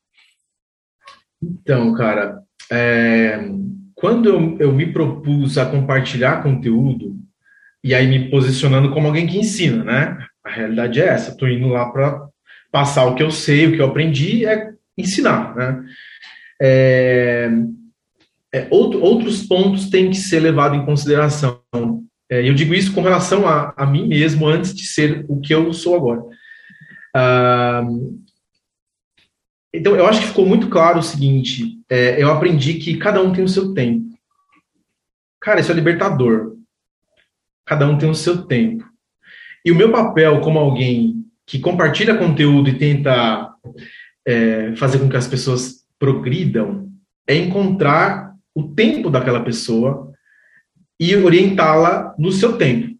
Então, 1.40 1.94
cara, 1.94 2.42
é, 2.70 3.48
quando 3.94 4.28
eu, 4.28 4.56
eu 4.58 4.72
me 4.72 4.92
propus 4.92 5.56
a 5.56 5.66
compartilhar 5.66 6.42
conteúdo, 6.42 7.16
e 7.82 7.94
aí 7.94 8.06
me 8.06 8.30
posicionando 8.30 8.90
como 8.90 9.06
alguém 9.06 9.26
que 9.26 9.38
ensina, 9.38 9.84
né? 9.84 10.18
A 10.44 10.50
realidade 10.50 11.00
é 11.00 11.06
essa, 11.06 11.30
estou 11.30 11.48
indo 11.48 11.68
lá 11.68 11.90
para 11.90 12.27
passar 12.70 13.06
o 13.06 13.14
que 13.14 13.22
eu 13.22 13.30
sei, 13.30 13.66
o 13.66 13.72
que 13.72 13.80
eu 13.80 13.86
aprendi, 13.86 14.44
é 14.44 14.72
ensinar, 14.96 15.54
né? 15.56 15.84
É, 16.60 17.50
é, 18.52 18.66
outro, 18.70 19.00
outros 19.00 19.46
pontos 19.46 19.88
têm 19.90 20.10
que 20.10 20.16
ser 20.16 20.40
levados 20.40 20.78
em 20.78 20.84
consideração. 20.84 21.62
É, 22.30 22.46
eu 22.46 22.54
digo 22.54 22.74
isso 22.74 22.92
com 22.92 23.00
relação 23.00 23.46
a, 23.46 23.72
a, 23.76 23.86
mim 23.86 24.06
mesmo 24.06 24.46
antes 24.46 24.74
de 24.74 24.86
ser 24.86 25.24
o 25.28 25.40
que 25.40 25.54
eu 25.54 25.72
sou 25.72 25.94
agora. 25.94 26.22
Ah, 27.14 27.86
então, 29.72 29.94
eu 29.94 30.06
acho 30.06 30.20
que 30.20 30.28
ficou 30.28 30.46
muito 30.46 30.68
claro 30.68 30.98
o 30.98 31.02
seguinte: 31.02 31.78
é, 31.88 32.22
eu 32.22 32.30
aprendi 32.30 32.74
que 32.74 32.96
cada 32.96 33.22
um 33.22 33.32
tem 33.32 33.44
o 33.44 33.48
seu 33.48 33.72
tempo. 33.74 34.08
Cara, 35.40 35.60
isso 35.60 35.70
é 35.70 35.74
libertador. 35.74 36.56
Cada 37.64 37.86
um 37.86 37.96
tem 37.98 38.08
o 38.08 38.14
seu 38.14 38.42
tempo. 38.42 38.84
E 39.64 39.70
o 39.70 39.76
meu 39.76 39.92
papel 39.92 40.40
como 40.40 40.58
alguém 40.58 41.17
que 41.48 41.58
compartilha 41.58 42.14
conteúdo 42.14 42.68
e 42.68 42.78
tenta 42.78 43.54
é, 44.26 44.76
fazer 44.76 44.98
com 44.98 45.08
que 45.08 45.16
as 45.16 45.26
pessoas 45.26 45.86
progridam 45.98 46.92
é 47.26 47.34
encontrar 47.34 48.34
o 48.54 48.74
tempo 48.74 49.08
daquela 49.08 49.42
pessoa 49.42 50.12
e 51.00 51.16
orientá-la 51.16 52.14
no 52.18 52.30
seu 52.30 52.58
tempo. 52.58 52.94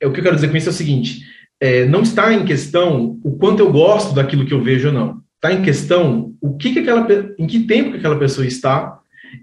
É, 0.00 0.06
o 0.06 0.12
que 0.12 0.20
eu 0.20 0.24
quero 0.24 0.36
dizer 0.36 0.48
com 0.48 0.56
isso 0.56 0.68
é 0.68 0.70
o 0.70 0.74
seguinte: 0.74 1.26
é, 1.60 1.84
não 1.84 2.02
está 2.02 2.32
em 2.32 2.44
questão 2.44 3.18
o 3.24 3.36
quanto 3.36 3.58
eu 3.58 3.72
gosto 3.72 4.14
daquilo 4.14 4.46
que 4.46 4.54
eu 4.54 4.62
vejo 4.62 4.88
ou 4.88 4.94
não. 4.94 5.20
Está 5.34 5.52
em 5.52 5.62
questão 5.62 6.32
o 6.40 6.56
que, 6.56 6.72
que 6.72 6.78
aquela, 6.78 7.08
em 7.36 7.46
que 7.46 7.66
tempo 7.66 7.90
que 7.90 7.96
aquela 7.96 8.18
pessoa 8.18 8.46
está, 8.46 9.00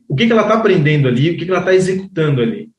o 0.08 0.16
que, 0.16 0.26
que 0.26 0.32
ela 0.32 0.44
está 0.44 0.54
aprendendo 0.54 1.06
ali, 1.06 1.32
o 1.32 1.38
que, 1.38 1.44
que 1.44 1.52
ela 1.52 1.60
está 1.60 1.76
executando 1.76 2.42
ali. 2.42 2.72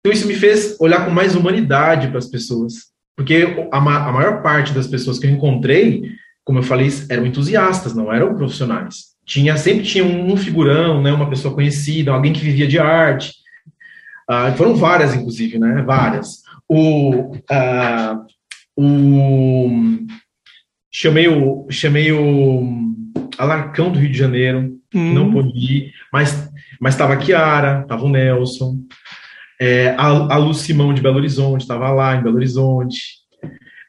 Então 0.00 0.12
isso 0.12 0.28
me 0.28 0.34
fez 0.34 0.78
olhar 0.78 1.06
com 1.06 1.10
mais 1.10 1.34
humanidade 1.34 2.08
para 2.08 2.18
as 2.18 2.26
pessoas, 2.26 2.92
porque 3.18 3.68
a, 3.70 3.76
a 3.76 4.12
maior 4.12 4.40
parte 4.40 4.72
das 4.72 4.86
pessoas 4.86 5.18
que 5.18 5.26
eu 5.26 5.30
encontrei, 5.30 6.12
como 6.42 6.60
eu 6.60 6.62
falei, 6.62 6.88
eram 7.10 7.26
entusiastas, 7.26 7.94
não 7.94 8.10
eram 8.10 8.34
profissionais 8.34 9.18
tinha 9.28 9.58
sempre 9.58 9.84
tinha 9.84 10.02
um 10.02 10.34
figurão, 10.38 11.02
né, 11.02 11.12
uma 11.12 11.28
pessoa 11.28 11.52
conhecida, 11.52 12.10
alguém 12.10 12.32
que 12.32 12.40
vivia 12.40 12.66
de 12.66 12.78
arte. 12.78 13.34
Uh, 14.28 14.56
foram 14.56 14.74
várias, 14.74 15.14
inclusive, 15.14 15.58
né? 15.58 15.82
Várias. 15.82 16.42
O, 16.66 17.34
uh, 17.34 18.26
o 18.74 19.70
chamei 20.90 21.28
o 21.28 21.66
chamei 21.70 22.10
o 22.10 22.94
Alarcão 23.36 23.92
do 23.92 23.98
Rio 23.98 24.10
de 24.10 24.18
Janeiro, 24.18 24.78
hum. 24.94 25.12
não 25.12 25.30
pude 25.30 25.50
ir, 25.58 25.92
mas 26.10 26.50
mas 26.80 26.94
estava 26.94 27.14
a 27.14 27.16
Kiara, 27.16 27.82
estava 27.82 28.04
o 28.04 28.08
Nelson, 28.08 28.78
é, 29.60 29.94
a, 29.98 30.06
a 30.06 30.36
Lu 30.36 30.54
Simão 30.54 30.94
de 30.94 31.02
Belo 31.02 31.16
Horizonte 31.16 31.62
estava 31.62 31.90
lá 31.90 32.16
em 32.16 32.22
Belo 32.22 32.36
Horizonte 32.36 33.18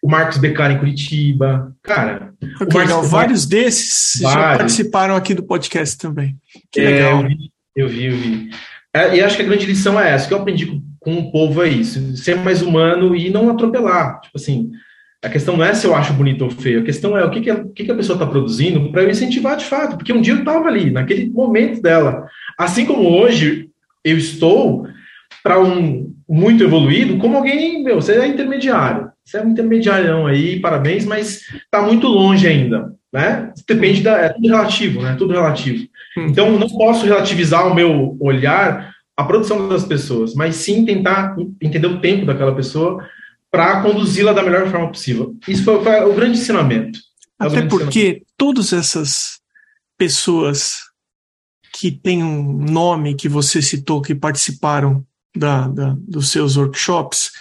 o 0.02 0.10
Marcos 0.10 0.38
Beccari 0.38 0.76
em 0.76 0.80
Curitiba. 0.80 1.76
Cara, 1.84 2.34
okay, 2.62 2.82
legal. 2.82 3.04
vários 3.04 3.46
desses 3.46 4.22
vários. 4.22 4.42
já 4.42 4.58
participaram 4.58 5.16
aqui 5.16 5.34
do 5.34 5.44
podcast 5.44 5.98
também. 5.98 6.38
Que 6.72 6.80
é, 6.80 6.86
legal. 6.86 7.22
Eu 7.22 7.28
vi, 7.28 7.52
eu 7.76 7.88
vi. 7.88 8.06
Eu 8.06 8.18
vi. 8.18 8.50
É, 8.94 9.16
e 9.16 9.22
acho 9.22 9.36
que 9.36 9.44
a 9.44 9.46
grande 9.46 9.66
lição 9.66 10.00
é 10.00 10.12
essa, 10.12 10.28
que 10.28 10.34
eu 10.34 10.40
aprendi 10.40 10.66
com, 10.66 10.82
com 11.00 11.14
o 11.20 11.32
povo 11.32 11.64
é 11.64 11.70
isso, 11.70 12.18
ser 12.18 12.38
mais 12.38 12.62
humano 12.62 13.16
e 13.16 13.30
não 13.30 13.50
atropelar. 13.50 14.20
Tipo 14.22 14.38
assim, 14.38 14.72
a 15.24 15.30
questão 15.30 15.56
não 15.56 15.64
é 15.64 15.76
se 15.76 15.86
eu 15.86 15.94
acho 15.94 16.14
bonito 16.14 16.44
ou 16.44 16.50
feio, 16.50 16.80
a 16.82 16.84
questão 16.84 17.16
é 17.16 17.24
o 17.24 17.30
que, 17.30 17.42
que, 17.42 17.50
a, 17.52 17.56
o 17.56 17.70
que, 17.70 17.86
que 17.86 17.92
a 17.92 17.96
pessoa 17.96 18.16
está 18.16 18.26
produzindo 18.26 18.92
para 18.92 19.04
eu 19.04 19.10
incentivar 19.10 19.58
de 19.58 19.66
fato, 19.66 19.96
porque 19.96 20.12
um 20.12 20.22
dia 20.22 20.34
eu 20.34 20.40
estava 20.40 20.68
ali, 20.68 20.90
naquele 20.90 21.30
momento 21.30 21.82
dela. 21.82 22.28
Assim 22.58 22.84
como 22.84 23.08
hoje 23.08 23.70
eu 24.04 24.18
estou 24.18 24.88
para 25.50 25.60
um 25.60 26.14
muito 26.30 26.64
evoluído, 26.64 27.18
como 27.18 27.36
alguém, 27.36 27.84
meu, 27.84 27.96
você 27.96 28.14
é 28.20 28.28
intermediário. 28.28 29.10
Você 29.26 29.40
é 29.40 29.42
um 29.42 29.50
intermediário 29.50 30.28
aí, 30.28 30.60
parabéns, 30.60 31.06
mas 31.06 31.42
está 31.56 31.82
muito 31.82 32.06
longe 32.06 32.46
ainda, 32.46 32.94
né? 33.12 33.52
Depende 33.68 34.04
da. 34.04 34.12
É 34.12 34.30
tudo 34.30 34.48
relativo, 34.48 35.02
né? 35.02 35.16
Tudo 35.18 35.34
relativo. 35.34 35.88
Hum. 36.16 36.28
Então, 36.30 36.60
não 36.60 36.70
posso 36.70 37.04
relativizar 37.04 37.68
o 37.68 37.74
meu 37.74 38.16
olhar 38.22 38.94
a 39.18 39.24
produção 39.24 39.68
das 39.68 39.84
pessoas, 39.86 40.36
mas 40.36 40.56
sim 40.56 40.86
tentar 40.86 41.36
entender 41.60 41.88
o 41.88 42.00
tempo 42.00 42.28
daquela 42.28 42.54
pessoa 42.54 43.04
para 43.50 43.82
conduzi-la 43.82 44.34
da 44.34 44.44
melhor 44.44 44.68
forma 44.68 44.90
possível. 44.90 45.36
Isso 45.48 45.64
foi, 45.64 45.84
foi 45.84 46.04
o 46.04 46.14
grande 46.14 46.38
ensinamento. 46.38 47.00
É 47.42 47.46
Até 47.48 47.56
grande 47.56 47.70
porque 47.70 48.00
ensinamento. 48.00 48.26
todas 48.38 48.72
essas 48.72 49.40
pessoas 49.98 50.78
que 51.74 51.90
têm 51.90 52.24
um 52.24 52.44
nome 52.54 53.16
que 53.16 53.28
você 53.28 53.64
citou, 53.64 54.00
que 54.00 54.14
participaram 54.14 55.04
da, 55.36 55.68
da 55.68 55.96
dos 56.00 56.30
seus 56.30 56.58
workshops, 56.58 57.32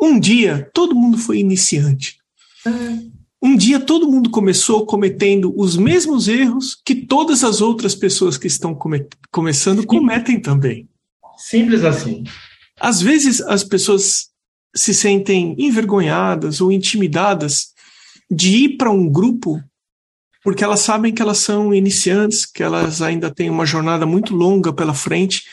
um 0.00 0.18
dia, 0.18 0.70
todo 0.74 0.94
mundo 0.94 1.16
foi 1.16 1.38
iniciante. 1.38 2.18
Um 3.40 3.56
dia, 3.56 3.80
todo 3.80 4.10
mundo 4.10 4.30
começou 4.30 4.86
cometendo 4.86 5.52
os 5.56 5.76
mesmos 5.76 6.28
erros 6.28 6.76
que 6.84 6.94
todas 6.94 7.42
as 7.42 7.60
outras 7.60 7.94
pessoas 7.94 8.38
que 8.38 8.46
estão 8.46 8.74
come 8.74 9.06
começando 9.30 9.84
cometem 9.84 10.40
também. 10.40 10.88
Simples 11.36 11.84
assim. 11.84 12.24
Às 12.80 13.00
vezes, 13.00 13.40
as 13.40 13.64
pessoas 13.64 14.28
se 14.74 14.94
sentem 14.94 15.54
envergonhadas 15.58 16.60
ou 16.60 16.72
intimidadas 16.72 17.72
de 18.30 18.64
ir 18.64 18.76
para 18.76 18.90
um 18.90 19.08
grupo 19.08 19.62
porque 20.42 20.64
elas 20.64 20.80
sabem 20.80 21.14
que 21.14 21.22
elas 21.22 21.38
são 21.38 21.72
iniciantes, 21.72 22.44
que 22.44 22.62
elas 22.62 23.00
ainda 23.00 23.32
têm 23.32 23.48
uma 23.48 23.64
jornada 23.64 24.04
muito 24.04 24.34
longa 24.34 24.72
pela 24.72 24.92
frente. 24.92 25.44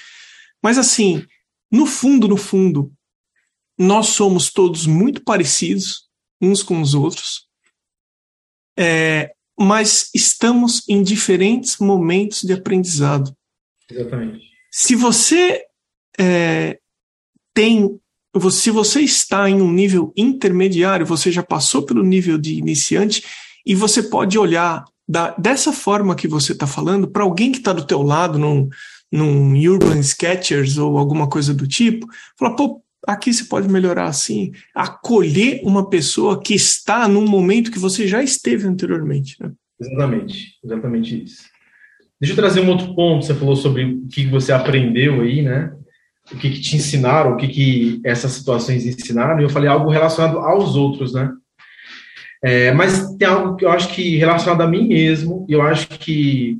Mas, 0.63 0.77
assim, 0.77 1.23
no 1.71 1.85
fundo, 1.85 2.27
no 2.27 2.37
fundo, 2.37 2.91
nós 3.77 4.07
somos 4.07 4.51
todos 4.51 4.85
muito 4.85 5.23
parecidos 5.23 6.09
uns 6.41 6.63
com 6.63 6.81
os 6.81 6.93
outros, 6.93 7.47
é, 8.77 9.33
mas 9.59 10.09
estamos 10.15 10.87
em 10.87 11.03
diferentes 11.03 11.77
momentos 11.77 12.41
de 12.43 12.53
aprendizado. 12.53 13.35
Exatamente. 13.89 14.45
Se 14.71 14.95
você 14.95 15.65
é, 16.17 16.79
tem, 17.53 17.99
se 18.51 18.71
você 18.71 19.01
está 19.01 19.49
em 19.49 19.61
um 19.61 19.71
nível 19.71 20.13
intermediário, 20.15 21.05
você 21.05 21.31
já 21.31 21.43
passou 21.43 21.85
pelo 21.85 22.03
nível 22.03 22.37
de 22.37 22.55
iniciante 22.55 23.23
e 23.65 23.75
você 23.75 24.03
pode 24.03 24.37
olhar 24.37 24.85
da, 25.07 25.31
dessa 25.31 25.73
forma 25.73 26.15
que 26.15 26.27
você 26.27 26.53
está 26.53 26.67
falando 26.67 27.09
para 27.09 27.23
alguém 27.23 27.51
que 27.51 27.57
está 27.57 27.73
do 27.73 27.85
teu 27.85 28.01
lado 28.01 28.37
num, 28.37 28.69
num 29.11 29.53
Urban 29.69 29.99
Sketchers 29.99 30.77
ou 30.77 30.97
alguma 30.97 31.27
coisa 31.27 31.53
do 31.53 31.67
tipo, 31.67 32.07
falar, 32.37 32.55
pô, 32.55 32.81
aqui 33.07 33.33
você 33.33 33.43
pode 33.43 33.67
melhorar 33.67 34.05
assim, 34.05 34.51
acolher 34.75 35.61
uma 35.63 35.89
pessoa 35.89 36.41
que 36.41 36.53
está 36.53 37.07
num 37.07 37.27
momento 37.27 37.71
que 37.71 37.79
você 37.79 38.07
já 38.07 38.21
esteve 38.21 38.67
anteriormente. 38.67 39.35
Né? 39.41 39.51
Exatamente, 39.79 40.57
exatamente 40.63 41.23
isso. 41.23 41.43
Deixa 42.19 42.33
eu 42.33 42.37
trazer 42.37 42.61
um 42.61 42.69
outro 42.69 42.93
ponto. 42.93 43.25
Você 43.25 43.33
falou 43.33 43.55
sobre 43.55 43.85
o 43.85 44.07
que 44.07 44.27
você 44.27 44.51
aprendeu 44.51 45.21
aí, 45.21 45.41
né? 45.41 45.73
O 46.31 46.37
que, 46.37 46.49
que 46.49 46.59
te 46.59 46.75
ensinaram, 46.75 47.33
o 47.33 47.37
que, 47.37 47.47
que 47.47 48.01
essas 48.03 48.31
situações 48.33 48.85
ensinaram. 48.85 49.39
E 49.39 49.43
eu 49.43 49.49
falei 49.49 49.69
algo 49.69 49.89
relacionado 49.89 50.37
aos 50.39 50.75
outros, 50.75 51.13
né? 51.13 51.31
É, 52.43 52.71
mas 52.71 53.15
tem 53.15 53.27
algo 53.27 53.55
que 53.55 53.65
eu 53.65 53.71
acho 53.71 53.93
que 53.93 54.17
relacionado 54.17 54.61
a 54.61 54.67
mim 54.67 54.87
mesmo, 54.87 55.45
e 55.49 55.53
eu 55.53 55.61
acho 55.61 55.87
que, 55.87 56.57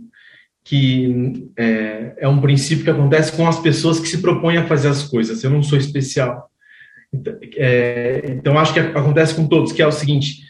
que 0.70 1.50
é, 1.58 2.14
é, 2.20 2.28
um 2.28 2.40
princípio 2.40 2.84
que 2.84 2.92
acontece 2.92 3.32
com 3.32 3.48
as 3.48 3.60
pessoas 3.60 4.00
que 4.00 4.08
se 4.08 4.22
propõem 4.22 4.58
a 4.58 4.68
fazer 4.68 4.90
as 4.90 5.04
coisas. 5.04 5.44
Eu 5.44 5.50
não 5.50 5.64
sou 5.64 5.80
especial. 5.80 6.48
Então, 7.12 7.36
é, 7.56 8.24
então 8.28 8.60
acho 8.60 8.72
que 8.72 8.80
acontece 8.80 9.34
com 9.34 9.48
todos, 9.48 9.72
que 9.72 9.82
é 9.82 9.88
o 9.88 9.92
seguinte: 9.92 10.44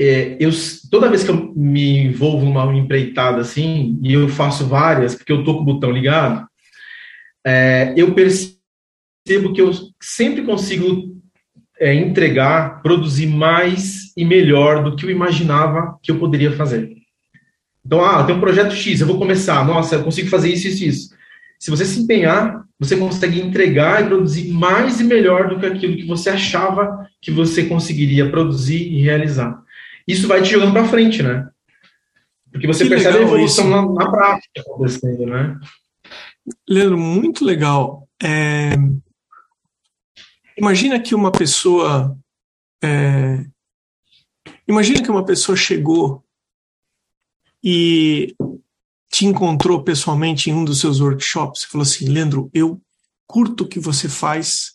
é, 0.00 0.38
eu, 0.40 0.50
toda 0.90 1.10
vez 1.10 1.22
que 1.22 1.30
eu 1.30 1.52
me 1.54 2.06
envolvo 2.06 2.46
numa 2.46 2.74
empreitada 2.74 3.42
assim, 3.42 4.00
e 4.02 4.14
eu 4.14 4.30
faço 4.30 4.64
várias, 4.64 5.14
porque 5.14 5.30
eu 5.30 5.44
tô 5.44 5.56
com 5.56 5.60
o 5.60 5.64
botão 5.66 5.90
ligado, 5.90 6.48
é, 7.46 7.92
eu 7.98 8.14
percebo 8.14 9.52
que 9.52 9.60
eu 9.60 9.72
sempre 10.00 10.42
consigo 10.42 11.20
é, 11.78 11.92
entregar, 11.92 12.80
produzir 12.80 13.26
mais 13.26 14.10
e 14.16 14.24
melhor 14.24 14.82
do 14.82 14.96
que 14.96 15.04
eu 15.04 15.10
imaginava 15.10 15.98
que 16.02 16.10
eu 16.10 16.18
poderia 16.18 16.52
fazer. 16.52 16.99
Então, 17.84 18.04
ah, 18.04 18.24
tem 18.24 18.34
um 18.34 18.40
projeto 18.40 18.74
X, 18.74 19.00
eu 19.00 19.06
vou 19.06 19.18
começar, 19.18 19.64
nossa, 19.64 19.96
eu 19.96 20.04
consigo 20.04 20.28
fazer 20.28 20.52
isso, 20.52 20.68
isso, 20.68 20.84
isso. 20.84 21.14
Se 21.58 21.70
você 21.70 21.84
se 21.84 22.00
empenhar, 22.00 22.64
você 22.78 22.96
consegue 22.96 23.40
entregar 23.40 24.02
e 24.02 24.06
produzir 24.06 24.50
mais 24.50 25.00
e 25.00 25.04
melhor 25.04 25.48
do 25.48 25.60
que 25.60 25.66
aquilo 25.66 25.96
que 25.96 26.06
você 26.06 26.30
achava 26.30 27.06
que 27.20 27.30
você 27.30 27.64
conseguiria 27.64 28.30
produzir 28.30 28.80
e 28.80 29.02
realizar. 29.02 29.62
Isso 30.08 30.26
vai 30.26 30.42
te 30.42 30.50
jogando 30.50 30.72
para 30.72 30.88
frente, 30.88 31.22
né? 31.22 31.48
Porque 32.50 32.66
você 32.66 32.84
que 32.84 32.90
percebe 32.90 33.18
a 33.18 33.22
evolução 33.22 33.68
na, 33.68 33.82
na, 33.82 34.10
prática 34.10 34.60
acontecendo, 34.60 35.26
né? 35.26 35.58
Leandro, 36.68 36.98
muito 36.98 37.44
legal. 37.44 38.08
É... 38.22 38.72
Imagina 40.56 40.98
que 40.98 41.14
uma 41.14 41.30
pessoa. 41.30 42.16
É... 42.82 43.44
Imagina 44.66 45.02
que 45.02 45.10
uma 45.10 45.24
pessoa 45.24 45.56
chegou 45.56 46.24
e 47.62 48.34
te 49.10 49.26
encontrou 49.26 49.82
pessoalmente 49.82 50.50
em 50.50 50.54
um 50.54 50.64
dos 50.64 50.80
seus 50.80 51.00
workshops 51.00 51.62
e 51.62 51.66
falou 51.66 51.82
assim: 51.82 52.06
Leandro, 52.06 52.50
eu 52.54 52.80
curto 53.26 53.64
o 53.64 53.68
que 53.68 53.80
você 53.80 54.08
faz 54.08 54.72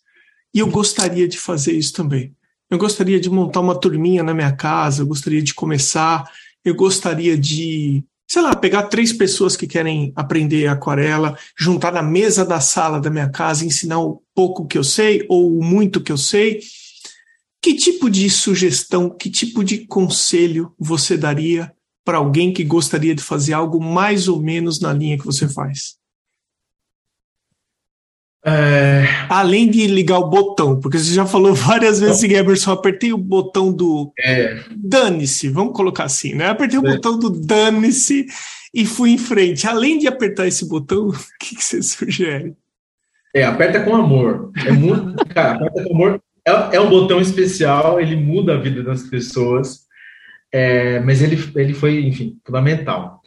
e 0.53 0.59
eu 0.59 0.67
gostaria 0.67 1.27
de 1.27 1.38
fazer 1.38 1.73
isso 1.73 1.93
também. 1.93 2.36
Eu 2.69 2.77
gostaria 2.77 3.19
de 3.19 3.29
montar 3.29 3.59
uma 3.59 3.79
turminha 3.79 4.23
na 4.23 4.33
minha 4.33 4.55
casa, 4.55 5.01
eu 5.01 5.07
gostaria 5.07 5.41
de 5.41 5.53
começar, 5.53 6.29
eu 6.63 6.75
gostaria 6.75 7.38
de 7.38 8.03
sei 8.27 8.41
lá, 8.41 8.55
pegar 8.55 8.83
três 8.83 9.13
pessoas 9.13 9.55
que 9.55 9.67
querem 9.67 10.11
aprender 10.15 10.67
aquarela, 10.67 11.38
juntar 11.57 11.91
na 11.91 12.01
mesa 12.01 12.43
da 12.43 12.59
sala 12.59 12.99
da 12.99 13.09
minha 13.09 13.29
casa, 13.29 13.65
ensinar 13.65 13.99
o 13.99 14.21
pouco 14.33 14.65
que 14.65 14.77
eu 14.77 14.83
sei 14.83 15.25
ou 15.29 15.57
o 15.57 15.63
muito 15.63 16.01
que 16.01 16.11
eu 16.11 16.17
sei. 16.17 16.59
Que 17.61 17.75
tipo 17.75 18.09
de 18.09 18.29
sugestão, 18.29 19.09
que 19.09 19.29
tipo 19.29 19.63
de 19.63 19.86
conselho 19.86 20.73
você 20.77 21.15
daria 21.17 21.71
para 22.06 22.20
alguém 22.20 22.53
que 22.53 22.64
gostaria 22.64 23.16
de 23.16 23.24
fazer 23.24 23.53
algo 23.53 23.84
mais 23.84 24.28
ou 24.28 24.39
menos 24.39 24.80
na 24.80 24.93
linha 24.93 25.18
que 25.18 25.26
você 25.26 25.49
faz? 25.49 25.95
É... 28.45 29.06
Além 29.28 29.68
de 29.68 29.88
ligar 29.88 30.20
o 30.20 30.30
botão, 30.30 30.80
porque 30.80 30.99
você 30.99 31.12
já 31.12 31.26
falou 31.26 31.51
várias 31.56 31.99
vezes 31.99 32.18
assim, 32.18 32.32
Emerson, 32.32 32.72
apertei 32.72 33.12
o 33.12 33.18
botão 33.18 33.74
do 33.74 34.14
é... 34.20 34.64
dane-se, 34.78 35.49
vamos 35.49 35.74
colocar 35.74 36.03
assim, 36.03 36.36
né? 36.36 36.47
Apertei 36.47 36.78
o 36.78 36.88
é. 36.88 36.91
botão 36.91 37.18
do 37.18 37.32
dane-se 37.32 38.28
e 38.72 38.86
fui 38.86 39.10
em 39.10 39.18
frente. 39.18 39.68
Além 39.68 39.97
de 39.97 40.08
apertar 40.08 40.47
esse 40.47 40.68
botão, 40.68 41.08
o 41.10 41.14
que, 41.39 41.56
que 41.56 41.64
você 41.64 41.82
sugere? 41.82 42.56
É, 43.34 43.43
aperta 43.43 43.84
com 43.84 43.95
amor. 43.95 44.51
É 44.64 44.72
muito, 44.72 45.26
cara, 45.34 45.56
aperta 45.56 45.84
com 45.84 45.95
amor. 45.95 46.22
É, 46.47 46.76
é, 46.76 46.80
um 46.80 46.89
botão 46.89 47.20
especial, 47.20 47.99
ele 47.99 48.16
muda 48.16 48.53
a 48.53 48.62
vida 48.62 48.84
das 48.84 49.01
pessoas, 49.03 49.86
é, 50.56 51.01
mas 51.01 51.22
ele, 51.22 51.38
ele 51.58 51.74
foi, 51.74 52.06
enfim, 52.06 52.38
fundamental. 52.45 53.22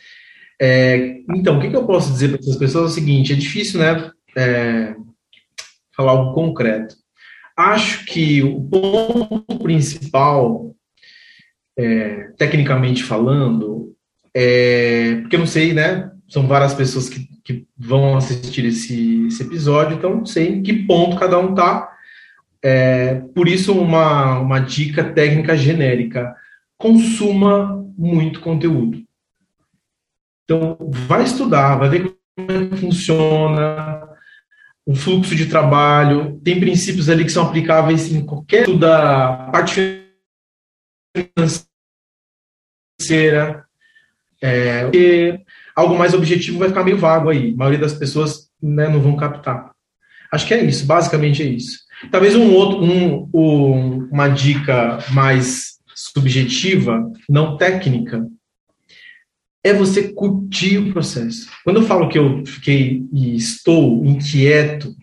É, 0.59 1.19
então, 1.29 1.59
o 1.59 1.61
que, 1.61 1.69
que 1.69 1.77
eu 1.77 1.85
posso 1.85 2.11
dizer 2.11 2.29
para 2.31 2.41
essas 2.41 2.57
pessoas 2.57 2.85
é 2.85 2.93
o 2.93 2.95
seguinte: 2.95 3.35
é 3.35 3.37
difícil, 3.37 3.81
né? 3.81 4.11
É, 4.35 4.95
falar 5.95 6.13
algo 6.13 6.33
concreto. 6.33 6.97
Acho 7.55 8.07
que 8.07 8.43
o 8.43 8.63
ponto 8.63 9.59
principal, 9.59 10.75
é, 11.79 12.31
tecnicamente 12.39 13.05
falando, 13.05 13.95
é, 14.33 15.17
porque 15.21 15.37
eu 15.37 15.41
não 15.41 15.47
sei, 15.47 15.75
né? 15.75 16.11
São 16.31 16.47
várias 16.47 16.73
pessoas 16.73 17.11
que, 17.11 17.29
que 17.45 17.67
vão 17.77 18.17
assistir 18.17 18.65
esse, 18.65 19.27
esse 19.27 19.43
episódio, 19.43 19.99
então 19.99 20.17
não 20.17 20.25
sei 20.25 20.49
em 20.49 20.63
que 20.63 20.73
ponto 20.73 21.19
cada 21.19 21.39
um 21.39 21.55
tá. 21.55 21.91
É, 22.65 23.17
por 23.35 23.47
isso, 23.47 23.79
uma, 23.79 24.39
uma 24.39 24.61
dica 24.61 25.05
técnica 25.05 25.55
genérica: 25.55 26.35
consuma 26.79 27.85
muito 27.99 28.41
conteúdo. 28.41 29.05
Então, 30.45 30.79
vai 30.81 31.25
estudar, 31.25 31.77
vai 31.77 31.89
ver 31.91 32.17
como 32.37 32.53
é 32.53 32.69
que 32.69 32.77
funciona, 32.77 34.09
o 34.87 34.95
fluxo 34.95 35.37
de 35.37 35.47
trabalho, 35.47 36.41
tem 36.43 36.59
princípios 36.59 37.11
ali 37.11 37.25
que 37.25 37.33
são 37.33 37.45
aplicáveis 37.45 38.11
em 38.11 38.25
qualquer 38.25 38.67
da 38.79 39.51
parte 39.53 40.07
financeira, 42.99 43.67
é, 44.41 44.85
porque 44.85 45.41
algo 45.77 45.99
mais 45.99 46.15
objetivo 46.15 46.61
vai 46.61 46.69
ficar 46.69 46.85
meio 46.85 46.97
vago 46.97 47.29
aí. 47.29 47.53
A 47.53 47.57
maioria 47.57 47.81
das 47.81 47.93
pessoas 47.93 48.49
né, 48.63 48.89
não 48.89 49.01
vão 49.01 49.17
captar. 49.17 49.73
Acho 50.33 50.47
que 50.47 50.55
é 50.55 50.65
isso, 50.65 50.87
basicamente 50.87 51.43
é 51.43 51.47
isso. 51.47 51.81
Talvez 52.11 52.35
um 52.35 52.53
outro, 52.55 52.83
um, 52.83 53.29
um, 53.35 54.09
uma 54.11 54.29
dica 54.29 54.99
mais 55.11 55.78
subjetiva, 56.15 57.11
não 57.29 57.57
técnica, 57.57 58.27
é 59.65 59.73
você 59.73 60.13
curtir 60.13 60.79
o 60.79 60.93
processo. 60.93 61.49
Quando 61.65 61.81
eu 61.81 61.87
falo 61.87 62.09
que 62.09 62.19
eu 62.19 62.45
fiquei 62.47 63.05
e 63.13 63.37
estou 63.37 64.05
inquieto, 64.05 64.95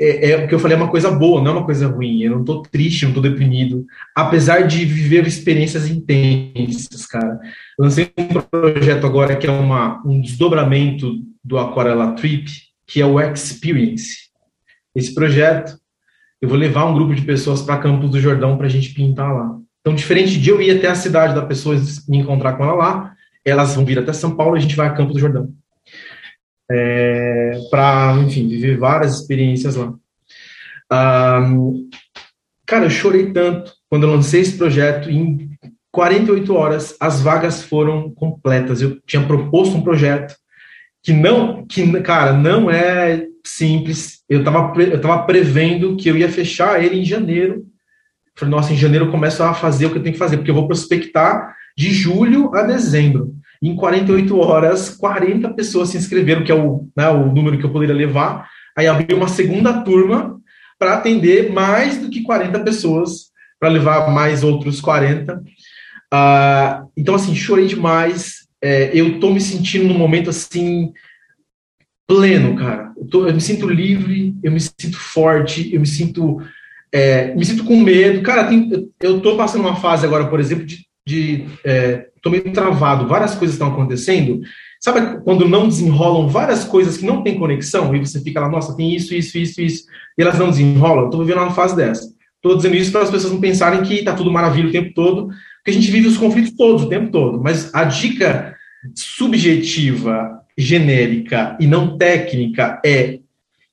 é, 0.00 0.30
é 0.30 0.38
porque 0.38 0.54
eu 0.54 0.58
falei 0.58 0.76
é 0.76 0.80
uma 0.80 0.90
coisa 0.90 1.10
boa, 1.10 1.42
não 1.42 1.50
é 1.50 1.54
uma 1.54 1.64
coisa 1.64 1.88
ruim. 1.88 2.22
Eu 2.22 2.32
não 2.32 2.40
estou 2.40 2.62
triste, 2.62 3.02
não 3.02 3.10
estou 3.10 3.22
deprimido, 3.22 3.84
apesar 4.14 4.66
de 4.66 4.84
viver 4.84 5.26
experiências 5.26 5.88
intensas, 5.88 7.06
cara. 7.06 7.40
Eu 7.78 7.84
lancei 7.84 8.12
um 8.16 8.26
projeto 8.26 9.06
agora 9.06 9.36
que 9.36 9.46
é 9.46 9.50
uma, 9.50 10.00
um 10.06 10.20
desdobramento 10.20 11.20
do 11.42 11.58
Aquarela 11.58 12.12
Trip, 12.12 12.50
que 12.86 13.00
é 13.00 13.06
o 13.06 13.20
Experience. 13.20 14.28
Esse 14.94 15.14
projeto, 15.14 15.76
eu 16.40 16.48
vou 16.48 16.58
levar 16.58 16.86
um 16.86 16.94
grupo 16.94 17.14
de 17.14 17.22
pessoas 17.22 17.62
para 17.62 17.78
Campos 17.78 18.10
do 18.10 18.20
Jordão 18.20 18.56
para 18.56 18.66
a 18.66 18.70
gente 18.70 18.94
pintar 18.94 19.32
lá. 19.34 19.58
Então, 19.80 19.94
diferente 19.94 20.38
de 20.38 20.50
eu 20.50 20.60
ir 20.60 20.76
até 20.76 20.88
a 20.88 20.94
cidade 20.94 21.34
da 21.34 21.44
pessoa 21.44 21.76
e 21.76 22.10
me 22.10 22.18
encontrar 22.18 22.54
com 22.54 22.64
ela 22.64 22.74
lá, 22.74 23.14
elas 23.44 23.74
vão 23.74 23.84
vir 23.84 23.98
até 23.98 24.12
São 24.12 24.36
Paulo 24.36 24.56
e 24.56 24.58
a 24.58 24.60
gente 24.60 24.76
vai 24.76 24.88
a 24.88 24.92
Campo 24.92 25.12
do 25.12 25.18
Jordão. 25.18 25.52
É, 26.70 27.58
para, 27.70 28.14
enfim, 28.26 28.46
viver 28.48 28.76
várias 28.76 29.20
experiências 29.20 29.76
lá. 29.76 29.94
Cara, 32.66 32.84
eu 32.84 32.90
chorei 32.90 33.32
tanto 33.32 33.72
quando 33.88 34.02
eu 34.02 34.10
lancei 34.10 34.42
esse 34.42 34.58
projeto. 34.58 35.10
Em 35.10 35.50
48 35.90 36.54
horas, 36.54 36.96
as 37.00 37.20
vagas 37.22 37.62
foram 37.62 38.10
completas. 38.10 38.82
Eu 38.82 39.00
tinha 39.06 39.26
proposto 39.26 39.76
um 39.76 39.82
projeto 39.82 40.36
que 41.02 41.12
não, 41.12 41.66
que, 41.66 42.00
cara, 42.02 42.34
não 42.34 42.70
é 42.70 43.26
simples. 43.44 44.22
Eu 44.28 44.40
estava 44.40 44.78
eu 44.82 45.00
tava 45.00 45.22
prevendo 45.24 45.96
que 45.96 46.08
eu 46.08 46.16
ia 46.16 46.30
fechar 46.30 46.84
ele 46.84 47.00
em 47.00 47.04
janeiro. 47.04 47.64
Falei, 48.38 48.54
nossa, 48.54 48.72
em 48.72 48.76
janeiro 48.76 49.06
eu 49.06 49.10
começo 49.10 49.42
a 49.42 49.52
fazer 49.52 49.86
o 49.86 49.90
que 49.90 49.98
eu 49.98 50.02
tenho 50.02 50.12
que 50.12 50.18
fazer, 50.18 50.36
porque 50.36 50.50
eu 50.50 50.54
vou 50.54 50.66
prospectar 50.66 51.56
de 51.76 51.90
julho 51.92 52.54
a 52.54 52.62
dezembro. 52.62 53.34
Em 53.60 53.74
48 53.74 54.38
horas, 54.38 54.90
40 54.90 55.52
pessoas 55.54 55.88
se 55.88 55.96
inscreveram, 55.96 56.44
que 56.44 56.52
é 56.52 56.54
o, 56.54 56.88
né, 56.96 57.08
o 57.08 57.32
número 57.32 57.58
que 57.58 57.64
eu 57.64 57.72
poderia 57.72 57.94
levar. 57.94 58.48
Aí 58.76 58.86
abri 58.86 59.12
uma 59.14 59.28
segunda 59.28 59.82
turma 59.82 60.38
para 60.78 60.94
atender 60.94 61.52
mais 61.52 61.98
do 61.98 62.08
que 62.08 62.22
40 62.22 62.60
pessoas, 62.60 63.32
para 63.58 63.68
levar 63.68 64.10
mais 64.10 64.44
outros 64.44 64.80
40. 64.80 65.34
Uh, 65.34 65.42
ah, 66.12 66.84
então, 66.96 67.14
assim, 67.16 67.34
chorei 67.34 67.66
demais. 67.66 68.46
É, 68.62 68.90
eu 68.92 69.14
estou 69.14 69.32
me 69.32 69.40
sentindo 69.40 69.86
num 69.86 69.98
momento 69.98 70.30
assim 70.30 70.92
pleno, 72.08 72.56
cara. 72.56 72.92
Eu, 72.96 73.06
tô, 73.06 73.26
eu, 73.26 73.34
me 73.34 73.40
sinto 73.40 73.68
livre, 73.68 74.34
eu 74.42 74.50
me 74.50 74.60
sinto 74.60 74.96
forte, 74.96 75.72
eu 75.74 75.80
me 75.80 75.86
sinto, 75.86 76.40
é, 76.92 77.34
me 77.34 77.44
sinto 77.44 77.64
com 77.64 77.80
medo. 77.80 78.22
Cara, 78.22 78.44
tem, 78.44 78.90
eu 79.00 79.18
estou 79.18 79.36
passando 79.36 79.62
uma 79.62 79.76
fase 79.76 80.06
agora, 80.06 80.26
por 80.26 80.40
exemplo, 80.40 80.64
de 80.64 81.46
é, 81.64 82.08
tô 82.22 82.30
meio 82.30 82.52
travado, 82.52 83.08
várias 83.08 83.34
coisas 83.34 83.54
estão 83.54 83.68
acontecendo. 83.68 84.40
Sabe 84.80 85.20
quando 85.24 85.48
não 85.48 85.68
desenrolam 85.68 86.28
várias 86.28 86.64
coisas 86.64 86.96
que 86.96 87.06
não 87.06 87.22
tem 87.22 87.38
conexão 87.38 87.94
e 87.94 87.98
você 87.98 88.20
fica 88.20 88.40
lá, 88.40 88.48
nossa, 88.48 88.76
tem 88.76 88.94
isso, 88.94 89.14
isso, 89.14 89.36
isso, 89.36 89.60
isso, 89.60 89.84
e 90.16 90.22
elas 90.22 90.38
não 90.38 90.50
desenrolam? 90.50 91.06
Estou 91.06 91.24
vivendo 91.24 91.42
uma 91.42 91.50
fase 91.50 91.74
dessa. 91.74 92.08
Estou 92.36 92.56
dizendo 92.56 92.76
isso 92.76 92.92
para 92.92 93.02
as 93.02 93.10
pessoas 93.10 93.32
não 93.32 93.40
pensarem 93.40 93.82
que 93.82 93.94
está 93.94 94.14
tudo 94.14 94.30
maravilha 94.30 94.68
o 94.68 94.72
tempo 94.72 94.92
todo, 94.94 95.26
porque 95.56 95.70
a 95.70 95.72
gente 95.72 95.90
vive 95.90 96.06
os 96.06 96.16
conflitos 96.16 96.52
todos 96.52 96.84
o 96.84 96.88
tempo 96.88 97.10
todo. 97.10 97.42
Mas 97.42 97.74
a 97.74 97.84
dica 97.84 98.54
subjetiva, 98.94 100.40
genérica 100.56 101.56
e 101.58 101.66
não 101.66 101.98
técnica 101.98 102.80
é 102.84 103.18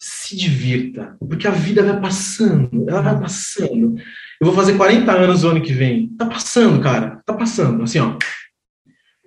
se 0.08 0.36
divirta, 0.36 1.18
porque 1.20 1.48
a 1.48 1.52
vida 1.52 1.82
vai 1.82 2.00
passando, 2.00 2.88
ela 2.88 3.02
vai 3.02 3.20
passando. 3.20 3.96
Eu 4.40 4.46
vou 4.46 4.54
fazer 4.54 4.78
40 4.78 5.12
anos 5.12 5.42
no 5.42 5.50
ano 5.50 5.64
que 5.64 5.74
vem. 5.74 6.10
Tá 6.10 6.28
passando, 6.28 6.80
cara. 6.80 7.24
Tá 7.26 7.34
passando, 7.34 7.82
assim, 7.82 7.98
ó. 7.98 8.16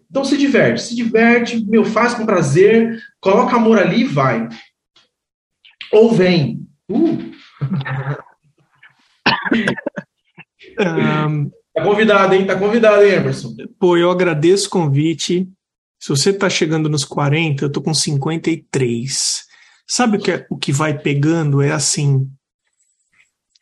Então 0.09 0.25
se 0.25 0.39
diverte, 0.39 0.83
se 0.83 0.95
diverte, 0.95 1.67
meu, 1.67 1.85
faz 1.85 2.15
com 2.15 2.25
prazer, 2.25 3.03
coloca 3.21 3.57
amor 3.57 3.77
ali 3.77 4.03
e 4.03 4.05
vai. 4.05 4.49
Ou 5.91 6.13
vem. 6.13 6.65
Uh. 6.89 7.19
um, 11.29 11.51
tá 11.75 11.83
convidado, 11.83 12.35
hein? 12.37 12.47
Tá 12.47 12.57
convidado, 12.57 13.03
hein, 13.03 13.15
Emerson? 13.15 13.53
Pô, 13.81 13.97
eu 13.97 14.13
agradeço 14.13 14.69
o 14.69 14.71
convite. 14.71 15.49
Se 16.01 16.11
você 16.11 16.33
tá 16.33 16.49
chegando 16.49 16.89
nos 16.89 17.05
40, 17.05 17.65
eu 17.65 17.73
tô 17.73 17.83
com 17.83 17.93
53. 17.93 19.48
Sabe 19.91 20.19
o 20.19 20.21
que, 20.21 20.31
é, 20.31 20.47
o 20.51 20.57
que 20.57 20.73
vai 20.73 20.99
pegando? 20.99 21.63
É 21.63 21.73
assim. 21.73 22.31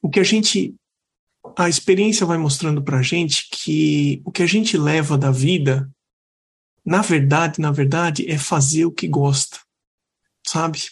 O 0.02 0.10
que 0.10 0.20
a 0.20 0.24
gente. 0.24 0.74
A 1.56 1.68
experiência 1.68 2.26
vai 2.26 2.36
mostrando 2.36 2.82
pra 2.82 3.02
gente 3.02 3.48
que 3.50 4.20
o 4.24 4.32
que 4.32 4.42
a 4.42 4.46
gente 4.46 4.76
leva 4.76 5.16
da 5.16 5.30
vida 5.30 5.88
na 6.86 7.02
verdade, 7.02 7.60
na 7.60 7.72
verdade, 7.72 8.30
é 8.30 8.38
fazer 8.38 8.84
o 8.84 8.92
que 8.92 9.08
gosta, 9.08 9.58
sabe? 10.46 10.82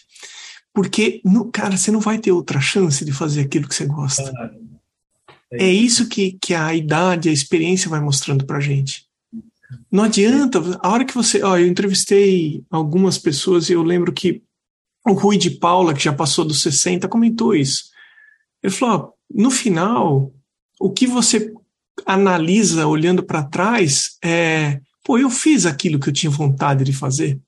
Porque, 0.73 1.21
no, 1.23 1.49
cara, 1.49 1.77
você 1.77 1.89
não 1.89 2.01
vai 2.01 2.19
ter 2.19 2.33
outra 2.33 2.59
chance 2.59 3.05
de 3.05 3.13
fazer 3.13 3.41
aquilo 3.41 3.65
que 3.65 3.73
você 3.73 3.85
gosta. 3.85 4.29
É 5.53 5.69
isso 5.71 6.09
que, 6.09 6.37
que 6.41 6.53
a 6.53 6.75
idade, 6.75 7.29
a 7.29 7.31
experiência 7.31 7.89
vai 7.89 8.01
mostrando 8.01 8.45
pra 8.45 8.59
gente. 8.59 9.05
Não 9.89 10.03
adianta, 10.03 10.59
a 10.81 10.89
hora 10.89 11.05
que 11.05 11.15
você. 11.15 11.41
Ó, 11.41 11.57
eu 11.57 11.65
entrevistei 11.65 12.61
algumas 12.69 13.17
pessoas 13.17 13.69
e 13.69 13.73
eu 13.73 13.81
lembro 13.81 14.11
que 14.11 14.43
o 15.05 15.13
Rui 15.13 15.37
de 15.37 15.51
Paula, 15.51 15.93
que 15.93 16.03
já 16.03 16.13
passou 16.13 16.43
dos 16.43 16.61
60, 16.61 17.07
comentou 17.07 17.55
isso. 17.55 17.91
Ele 18.61 18.73
falou: 18.73 18.95
ó, 18.95 19.11
no 19.29 19.51
final, 19.51 20.33
o 20.79 20.91
que 20.91 21.07
você 21.07 21.53
analisa 22.05 22.87
olhando 22.87 23.23
para 23.23 23.43
trás 23.43 24.17
é 24.23 24.79
Pô, 25.05 25.19
eu 25.19 25.29
fiz 25.29 25.67
aquilo 25.67 25.99
que 25.99 26.09
eu 26.09 26.13
tinha 26.13 26.31
vontade 26.31 26.83
de 26.83 26.91
fazer. 26.91 27.39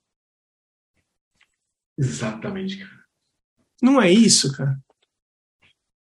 Exatamente, 1.98 2.78
cara. 2.78 2.92
Não 3.82 4.00
é 4.00 4.12
isso, 4.12 4.56
cara? 4.56 4.78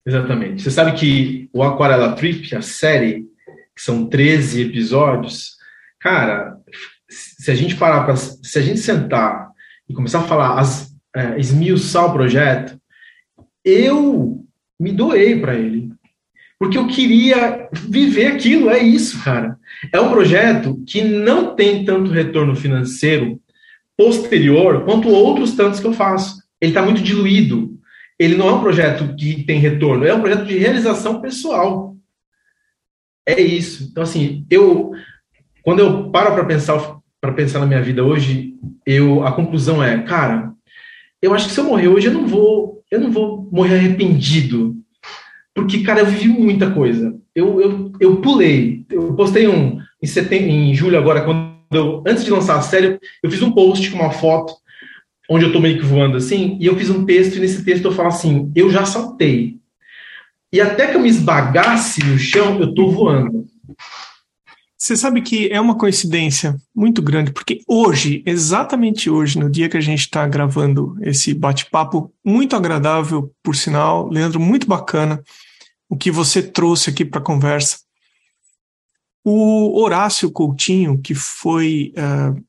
Exatamente. 0.05 0.65
Você 0.65 0.73
sabe 0.73 0.99
que 0.99 1.49
o 1.53 1.63
Aquarela 1.63 2.17
Trip, 2.17 2.53
a 2.57 2.61
série, 2.61 3.29
que 3.75 3.81
são 3.81 4.09
13 4.09 4.63
episódios, 4.63 5.57
cara, 6.01 6.61
se 7.09 7.49
a 7.49 7.55
gente 7.55 7.77
parar 7.77 8.05
para. 8.05 8.17
Se 8.17 8.59
a 8.59 8.63
gente 8.63 8.81
sentar 8.81 9.49
e 9.89 9.95
começar 9.95 10.21
a 10.21 10.27
falar, 10.27 10.59
as, 10.59 10.86
é, 11.17 11.39
esmiuçar 11.39 12.07
o 12.07 12.13
projeto, 12.13 12.79
eu 13.65 14.45
me 14.79 14.93
doei 14.93 15.41
para 15.41 15.55
ele 15.55 15.97
porque 16.59 16.79
eu 16.79 16.87
queria 16.87 17.69
viver 17.73 18.27
aquilo, 18.29 18.71
é 18.71 18.79
isso, 18.79 19.23
cara. 19.23 19.59
É 19.93 20.01
um 20.01 20.11
projeto 20.11 20.83
que 20.87 21.05
não 21.05 21.55
tem 21.55 21.85
tanto 21.85 22.11
retorno 22.11 22.57
financeiro 22.57 23.41
posterior 23.97 24.85
quanto 24.85 25.09
outros 25.09 25.55
tantos 25.55 25.81
que 25.81 25.87
eu 25.87 25.93
faço. 25.93 26.43
Ele 26.61 26.71
está 26.71 26.83
muito 26.83 27.03
diluído. 27.03 27.79
Ele 28.19 28.37
não 28.37 28.49
é 28.49 28.53
um 28.55 28.61
projeto 28.61 29.15
que 29.15 29.45
tem 29.45 29.59
retorno, 29.59 30.07
é 30.07 30.15
um 30.15 30.21
projeto 30.21 30.47
de 30.47 30.57
realização 30.57 31.21
pessoal. 31.21 31.95
É 33.27 33.39
isso. 33.39 33.89
Então, 33.91 34.03
assim, 34.03 34.47
eu 34.49 34.93
quando 35.63 35.81
eu 35.81 36.11
paro 36.11 36.33
para 36.33 36.45
pensar 36.45 36.97
para 37.21 37.33
pensar 37.33 37.59
na 37.59 37.67
minha 37.67 37.83
vida 37.83 38.05
hoje, 38.05 38.55
eu 38.87 39.27
a 39.27 39.33
conclusão 39.33 39.83
é, 39.83 40.03
cara, 40.03 40.53
eu 41.21 41.35
acho 41.35 41.47
que 41.47 41.53
se 41.53 41.61
eu 41.61 41.65
morrer 41.65 41.89
hoje 41.89 42.07
eu 42.09 42.15
não 42.15 42.27
vou 42.27 42.83
eu 42.91 43.01
não 43.01 43.11
vou 43.11 43.49
morrer 43.51 43.77
arrependido 43.77 44.77
porque, 45.57 45.83
cara, 45.83 46.01
eu 46.01 46.07
vivi 46.07 46.29
muita 46.29 46.71
coisa. 46.71 47.19
Eu, 47.35 47.59
eu, 47.63 47.93
eu 47.99 48.17
pulei. 48.21 48.85
Eu 48.91 49.15
postei 49.15 49.49
um 49.49 49.81
em, 50.03 50.07
setembro, 50.07 50.51
em 50.51 50.75
julho 50.75 50.99
agora, 50.99 51.23
quando 51.23 51.57
eu, 51.73 52.05
antes 52.07 52.27
de 52.27 52.31
lançar 52.31 52.59
a 52.59 52.61
série, 52.61 53.01
eu 53.23 53.31
fiz 53.31 53.41
um 53.41 53.53
post 53.53 53.91
com 53.91 53.97
uma 53.97 54.11
foto 54.11 54.53
onde 55.31 55.47
eu 55.47 55.53
tô 55.53 55.59
meio 55.59 55.79
que 55.79 55.85
voando 55.85 56.19
assim, 56.19 56.57
e 56.61 56.67
eu 56.67 56.77
fiz 56.77 56.89
um 56.89 57.05
texto, 57.05 57.37
e 57.37 57.41
nesse 57.41 57.65
texto 57.65 57.87
eu 57.87 57.93
falo 57.93 58.09
assim: 58.09 58.53
eu 58.55 58.71
já 58.71 58.85
saltei. 58.85 59.57
E 60.53 60.61
até 60.61 60.89
que 60.89 60.97
eu 60.97 61.01
me 61.01 61.09
esbagasse 61.09 62.05
no 62.05 62.19
chão, 62.19 62.61
eu 62.61 62.75
tô 62.75 62.91
voando. 62.91 63.47
Você 64.87 64.97
sabe 64.97 65.21
que 65.21 65.49
é 65.49 65.61
uma 65.61 65.77
coincidência 65.77 66.57
muito 66.73 67.03
grande, 67.03 67.33
porque 67.33 67.61
hoje, 67.67 68.23
exatamente 68.25 69.11
hoje, 69.11 69.37
no 69.37 69.51
dia 69.51 69.69
que 69.69 69.77
a 69.77 69.81
gente 69.81 69.99
está 69.99 70.25
gravando 70.29 70.97
esse 71.03 71.35
bate-papo, 71.35 72.15
muito 72.25 72.55
agradável, 72.55 73.35
por 73.43 73.57
sinal, 73.57 74.09
Leandro, 74.09 74.39
muito 74.39 74.65
bacana, 74.69 75.21
o 75.89 75.97
que 75.97 76.09
você 76.09 76.41
trouxe 76.41 76.89
aqui 76.89 77.05
para 77.05 77.19
a 77.19 77.25
conversa. 77.25 77.81
O 79.25 79.77
Horácio 79.83 80.31
Coutinho, 80.31 81.01
que 81.03 81.17
foi 81.17 81.93
uh, 81.99 82.41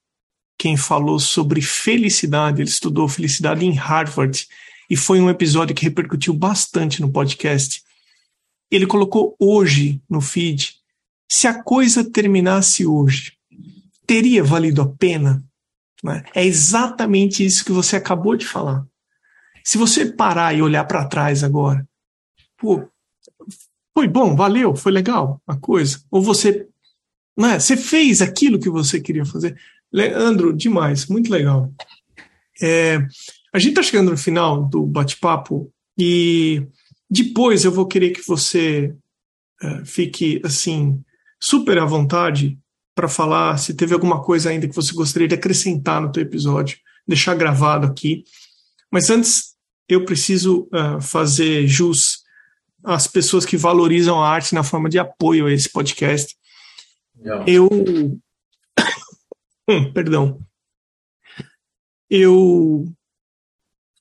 quem 0.59 0.77
falou 0.77 1.19
sobre 1.19 1.59
felicidade, 1.59 2.61
ele 2.61 2.69
estudou 2.69 3.09
felicidade 3.09 3.65
em 3.65 3.73
Harvard 3.73 4.45
e 4.87 4.95
foi 4.95 5.19
um 5.19 5.27
episódio 5.27 5.73
que 5.73 5.85
repercutiu 5.85 6.35
bastante 6.35 7.01
no 7.01 7.11
podcast. 7.11 7.81
Ele 8.69 8.85
colocou 8.85 9.35
hoje 9.39 9.99
no 10.07 10.21
feed: 10.21 10.76
se 11.29 11.47
a 11.47 11.61
coisa 11.61 12.09
terminasse 12.09 12.85
hoje, 12.85 13.33
teria 14.05 14.43
valido 14.43 14.81
a 14.81 14.87
pena? 14.87 15.43
Né? 16.03 16.23
É 16.33 16.45
exatamente 16.45 17.45
isso 17.45 17.65
que 17.65 17.71
você 17.71 17.95
acabou 17.95 18.35
de 18.35 18.45
falar. 18.45 18.85
Se 19.63 19.77
você 19.77 20.05
parar 20.05 20.55
e 20.55 20.61
olhar 20.61 20.85
para 20.85 21.07
trás 21.07 21.43
agora, 21.43 21.85
pô, 22.57 22.87
foi 23.93 24.07
bom, 24.07 24.35
valeu, 24.35 24.75
foi 24.75 24.91
legal 24.91 25.41
a 25.45 25.57
coisa. 25.57 26.01
Ou 26.09 26.21
você, 26.21 26.67
né, 27.37 27.59
você 27.59 27.75
fez 27.75 28.21
aquilo 28.21 28.59
que 28.59 28.69
você 28.69 29.01
queria 29.01 29.25
fazer. 29.25 29.57
Leandro, 29.91 30.53
demais, 30.53 31.07
muito 31.07 31.31
legal. 31.31 31.73
É, 32.61 32.97
a 33.53 33.59
gente 33.59 33.71
está 33.71 33.83
chegando 33.83 34.11
no 34.11 34.17
final 34.17 34.63
do 34.63 34.85
bate-papo 34.85 35.71
e 35.97 36.65
depois 37.09 37.65
eu 37.65 37.71
vou 37.71 37.87
querer 37.87 38.11
que 38.11 38.25
você 38.25 38.95
é, 39.61 39.85
fique 39.85 40.41
assim 40.45 41.03
super 41.39 41.77
à 41.79 41.85
vontade 41.85 42.57
para 42.95 43.07
falar 43.07 43.57
se 43.57 43.73
teve 43.73 43.93
alguma 43.93 44.23
coisa 44.23 44.49
ainda 44.49 44.67
que 44.67 44.75
você 44.75 44.93
gostaria 44.93 45.27
de 45.27 45.35
acrescentar 45.35 46.01
no 46.01 46.11
teu 46.11 46.23
episódio, 46.23 46.79
deixar 47.07 47.35
gravado 47.35 47.85
aqui. 47.85 48.23
Mas 48.91 49.09
antes 49.09 49.55
eu 49.87 50.03
preciso 50.03 50.67
uh, 50.73 50.99
fazer 50.99 51.67
jus 51.67 52.25
as 52.83 53.05
pessoas 53.05 53.45
que 53.45 53.57
valorizam 53.57 54.21
a 54.21 54.29
arte 54.29 54.55
na 54.55 54.63
forma 54.63 54.89
de 54.89 54.97
apoio 54.97 55.45
a 55.47 55.51
esse 55.51 55.69
podcast. 55.69 56.35
Eu. 57.45 57.67
hum, 59.69 59.91
perdão. 59.93 60.39
Eu 62.09 62.85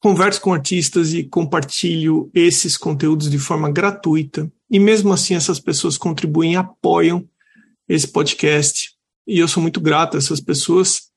converso 0.01 0.41
com 0.41 0.53
artistas 0.53 1.13
e 1.13 1.25
compartilho 1.25 2.31
esses 2.33 2.77
conteúdos 2.77 3.29
de 3.29 3.39
forma 3.39 3.71
gratuita. 3.71 4.51
E 4.71 4.79
mesmo 4.79 5.13
assim, 5.13 5.35
essas 5.35 5.61
pessoas 5.61 5.97
contribuem 5.97 6.55
e 6.55 6.57
apoiam 6.57 7.27
esse 7.89 8.09
podcast. 8.09 8.93
E 9.27 9.39
eu 9.39 9.49
sou 9.49 9.63
muito 9.63 9.81
grato 9.81 10.17
a 10.17 10.19
essas 10.19 10.41
pessoas. 10.41 11.11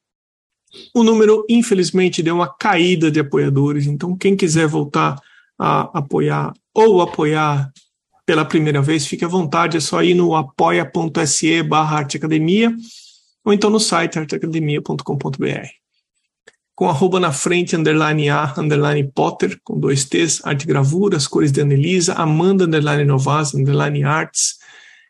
O 0.95 1.03
número, 1.03 1.45
infelizmente, 1.49 2.21
deu 2.21 2.35
uma 2.35 2.53
caída 2.53 3.09
de 3.09 3.19
apoiadores. 3.19 3.87
Então, 3.87 4.15
quem 4.15 4.35
quiser 4.35 4.67
voltar 4.67 5.19
a 5.57 5.99
apoiar 5.99 6.53
ou 6.73 7.01
apoiar 7.01 7.71
pela 8.25 8.45
primeira 8.45 8.81
vez, 8.81 9.07
fique 9.07 9.25
à 9.25 9.27
vontade, 9.27 9.77
é 9.77 9.79
só 9.79 10.03
ir 10.03 10.13
no 10.13 10.35
apoia.se 10.35 11.63
barra 11.63 11.97
arteacademia 11.97 12.71
ou 13.43 13.51
então 13.51 13.71
no 13.71 13.79
site 13.79 14.19
arteacademia.com.br. 14.19 15.67
Com 16.79 16.87
arroba 16.87 17.19
na 17.19 17.33
frente, 17.33 17.75
underline 17.75 18.29
A, 18.29 18.53
underline 18.57 19.11
Potter, 19.13 19.59
com 19.65 19.77
dois 19.77 20.05
T's, 20.05 20.39
arte 20.45 20.65
gravura, 20.65 21.17
as 21.17 21.27
cores 21.27 21.51
de 21.51 21.59
Anelisa, 21.59 22.13
Amanda, 22.13 22.63
underline 22.63 23.03
Novas, 23.03 23.53
underline 23.53 24.01
Arts, 24.05 24.55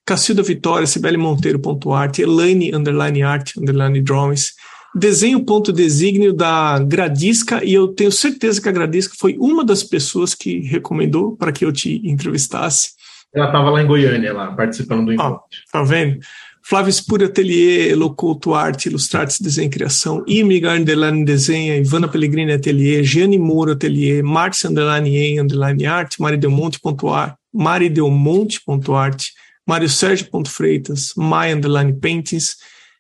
Cacilda 0.04 0.42
Vitória, 0.42 0.88
Sibeli 0.88 1.16
Monteiro, 1.16 1.60
ponto 1.60 1.94
arte, 1.94 2.24
Elaine, 2.24 2.74
underline 2.74 3.22
art, 3.22 3.52
underline 3.56 4.02
drawings, 4.02 4.54
desenho 4.96 5.46
ponto 5.46 5.72
desígnio 5.72 6.34
da 6.34 6.80
Gradisca 6.80 7.64
e 7.64 7.76
eu 7.76 7.90
tenho 7.90 8.12
certeza 8.12 8.60
que 8.60 8.68
a 8.68 8.72
Gradisca 8.72 9.14
foi 9.16 9.38
uma 9.38 9.64
das 9.64 9.84
pessoas 9.84 10.34
que 10.34 10.62
recomendou 10.62 11.38
para 11.38 11.52
que 11.52 11.64
eu 11.64 11.72
te 11.72 12.02
entrevistasse. 12.04 12.94
Ela 13.32 13.46
estava 13.46 13.70
lá 13.70 13.84
em 13.84 13.86
Goiânia, 13.86 14.34
lá, 14.34 14.52
participando 14.54 15.06
do 15.06 15.14
encontro. 15.14 15.36
Ah, 15.38 15.72
tá 15.72 15.84
vendo? 15.84 16.20
Flávio 16.62 16.92
Spura 16.94 17.26
Atelier, 17.26 17.96
Locoto 17.98 18.54
Arte, 18.54 18.90
Ilustrates 18.90 19.40
Desenho 19.40 19.68
e 19.68 19.70
Criação, 19.70 20.24
Imiga 20.28 20.74
Underline 20.74 21.26
Desenha, 21.26 21.78
Ivana 21.78 22.08
Pellegrini 22.08 22.52
Atelier, 22.54 23.04
Gianni 23.04 23.40
Moura 23.40 23.74
Atelier, 23.74 24.24
Marx 24.24 24.66
Underline 24.66 25.10
E 25.10 25.40
Underline 25.40 25.86
Arte, 25.86 26.22
Maridelmonte.art, 26.22 27.36
Maridelmonte.art, 27.54 29.26
Mário 29.66 29.90
Sérgio.freitas, 29.90 31.14
Mai 31.16 31.54
Underline 31.54 31.94
Paintings, 31.94 32.58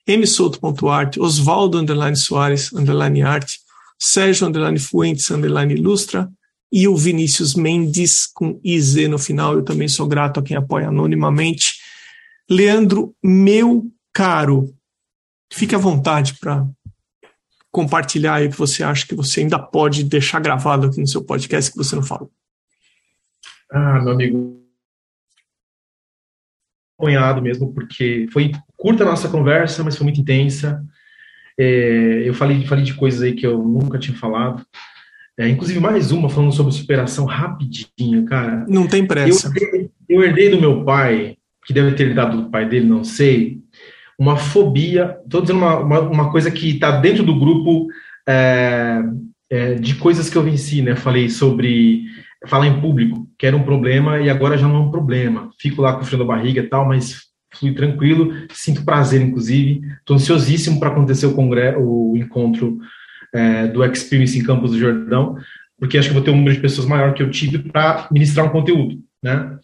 M 0.08 0.26
Souto.art, 0.26 1.18
Osvaldo 1.18 1.78
Underline 1.78 2.16
Soares 2.16 2.74
Underline 2.74 3.22
Arte, 3.22 3.60
Sérgio 4.00 4.48
Underline 4.48 4.80
Fuentes 4.80 5.30
Underline 5.30 5.74
Ilustra, 5.74 6.30
e 6.72 6.88
o 6.88 6.96
Vinícius 6.96 7.56
Mendes 7.56 8.28
com 8.28 8.60
IZ 8.64 9.08
no 9.10 9.18
final. 9.18 9.56
Eu 9.56 9.64
também 9.64 9.88
sou 9.88 10.08
grato 10.08 10.40
a 10.40 10.44
quem 10.44 10.56
apoia 10.56 10.88
anonimamente. 10.88 11.79
Leandro, 12.50 13.16
meu 13.24 13.92
caro, 14.14 14.74
fique 15.54 15.76
à 15.76 15.78
vontade 15.78 16.36
para 16.40 16.68
compartilhar 17.72 18.36
aí 18.36 18.48
o 18.48 18.50
que 18.50 18.58
você 18.58 18.84
acha 18.84 19.06
que 19.06 19.14
você 19.14 19.42
ainda 19.42 19.60
pode 19.60 20.04
deixar 20.04 20.40
gravado 20.40 20.88
aqui 20.88 21.00
no 21.00 21.08
seu 21.08 21.24
podcast 21.24 21.72
que 21.72 21.78
você 21.78 21.96
não 21.96 22.04
falou. 22.04 22.32
Ah, 23.72 24.02
meu 24.02 24.14
amigo, 24.14 24.60
acompanhado 26.98 27.42
mesmo, 27.42 27.74
porque 27.74 28.28
foi 28.32 28.52
curta 28.76 29.04
a 29.04 29.08
nossa 29.08 29.30
conversa, 29.30 29.84
mas 29.84 29.96
foi 29.96 30.04
muito 30.04 30.20
intensa. 30.20 30.84
É, 31.58 32.28
eu 32.28 32.34
falei, 32.34 32.66
falei 32.66 32.84
de 32.84 32.94
coisas 32.94 33.22
aí 33.22 33.34
que 33.34 33.46
eu 33.46 33.58
nunca 33.58 33.98
tinha 33.98 34.18
falado. 34.18 34.66
É, 35.38 35.48
inclusive, 35.48 35.80
mais 35.80 36.12
uma 36.12 36.30
falando 36.30 36.52
sobre 36.52 36.74
superação 36.74 37.26
rapidinho, 37.26 38.26
cara. 38.26 38.66
Não 38.68 38.88
tem 38.88 39.08
pressa. 39.08 39.52
Eu, 39.56 39.90
eu 40.10 40.24
herdei 40.24 40.50
do 40.50 40.60
meu 40.60 40.84
pai 40.84 41.38
que 41.70 41.74
deve 41.74 41.92
ter 41.92 42.16
dado 42.16 42.36
do 42.36 42.50
pai 42.50 42.68
dele, 42.68 42.88
não 42.88 43.04
sei, 43.04 43.60
uma 44.18 44.36
fobia, 44.38 45.20
estou 45.24 45.40
dizendo 45.40 45.60
uma, 45.60 45.78
uma, 45.78 46.00
uma, 46.00 46.32
coisa 46.32 46.50
que 46.50 46.72
está 46.72 46.90
dentro 47.00 47.24
do 47.24 47.40
grupo 47.40 47.86
é, 48.28 49.04
é, 49.52 49.76
de 49.76 49.94
coisas 49.94 50.32
que 50.32 50.36
eu 50.36 50.42
venci, 50.42 50.82
né? 50.82 50.96
Falei 50.96 51.30
sobre 51.30 52.06
falar 52.48 52.66
em 52.66 52.82
público, 52.82 53.30
que 53.38 53.46
era 53.46 53.56
um 53.56 53.62
problema 53.62 54.20
e 54.20 54.32
agora 54.32 54.58
já 54.58 54.68
não 54.68 54.78
é 54.78 54.80
um 54.80 54.90
problema. 54.90 55.52
Fico 55.60 55.84
lá 55.84 55.94
com 55.94 56.04
frio 56.04 56.18
da 56.18 56.26
barriga 56.26 56.60
e 56.60 56.68
tal, 56.68 56.88
mas 56.88 57.26
fui 57.54 57.72
tranquilo, 57.72 58.34
sinto 58.52 58.84
prazer, 58.84 59.22
inclusive. 59.22 59.80
Estou 60.00 60.16
ansiosíssimo 60.16 60.80
para 60.80 60.90
acontecer 60.90 61.28
o, 61.28 61.36
congresso, 61.36 61.80
o 61.80 62.18
encontro 62.18 62.80
é, 63.32 63.68
do 63.68 63.86
Experience 63.86 64.36
em 64.40 64.44
Campos 64.44 64.72
do 64.72 64.80
Jordão, 64.80 65.38
porque 65.78 66.00
acho 66.00 66.08
que 66.08 66.16
vou 66.16 66.24
ter 66.24 66.32
um 66.32 66.38
número 66.38 66.56
de 66.56 66.62
pessoas 66.64 66.88
maior 66.88 67.14
que 67.14 67.22
eu 67.22 67.30
tive 67.30 67.60
para 67.60 68.08
ministrar 68.12 68.48
um 68.48 68.50
conteúdo, 68.50 69.00
né? 69.22 69.60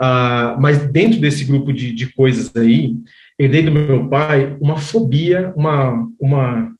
Uh, 0.00 0.60
mas 0.60 0.78
dentro 0.86 1.20
desse 1.20 1.44
grupo 1.44 1.72
de, 1.72 1.92
de 1.92 2.12
coisas 2.12 2.54
aí, 2.54 2.94
herdei 3.38 3.62
do 3.62 3.72
meu 3.72 4.08
pai 4.08 4.56
uma 4.60 4.76
fobia, 4.76 5.52
uma, 5.56 6.08
uma 6.20 6.72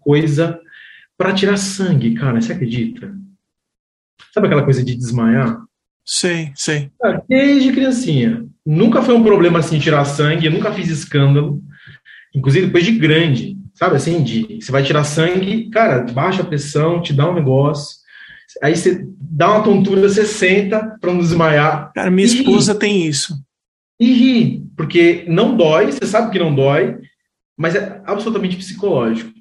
coisa 0.00 0.58
para 1.16 1.34
tirar 1.34 1.56
sangue, 1.56 2.14
cara. 2.14 2.40
Você 2.40 2.52
acredita? 2.52 3.14
Sabe 4.32 4.46
aquela 4.46 4.64
coisa 4.64 4.82
de 4.82 4.94
desmaiar? 4.94 5.62
Sei, 6.04 6.52
sei. 6.54 6.90
Desde 7.28 7.72
criancinha. 7.72 8.46
Nunca 8.64 9.02
foi 9.02 9.14
um 9.14 9.22
problema 9.22 9.58
assim 9.58 9.78
tirar 9.78 10.04
sangue, 10.04 10.46
eu 10.46 10.52
nunca 10.52 10.72
fiz 10.72 10.88
escândalo. 10.88 11.62
Inclusive 12.34 12.66
depois 12.66 12.84
de 12.84 12.92
grande, 12.92 13.56
sabe 13.74 13.96
assim, 13.96 14.22
de 14.22 14.58
você 14.60 14.72
vai 14.72 14.82
tirar 14.82 15.04
sangue, 15.04 15.70
cara, 15.70 16.02
baixa 16.12 16.42
a 16.42 16.44
pressão, 16.44 17.00
te 17.00 17.12
dá 17.12 17.30
um 17.30 17.34
negócio. 17.34 18.03
Aí 18.62 18.76
você 18.76 19.06
dá 19.18 19.50
uma 19.50 19.64
tontura, 19.64 20.00
você 20.00 20.24
senta 20.24 20.96
para 21.00 21.12
não 21.12 21.20
desmaiar. 21.20 21.92
Cara, 21.94 22.10
minha 22.10 22.26
esposa 22.26 22.72
ri. 22.72 22.78
tem 22.78 23.06
isso. 23.06 23.34
E 23.98 24.12
ri, 24.12 24.66
porque 24.76 25.24
não 25.28 25.56
dói, 25.56 25.92
você 25.92 26.06
sabe 26.06 26.30
que 26.30 26.38
não 26.38 26.54
dói, 26.54 26.98
mas 27.56 27.74
é 27.74 28.00
absolutamente 28.04 28.56
psicológico. 28.56 29.32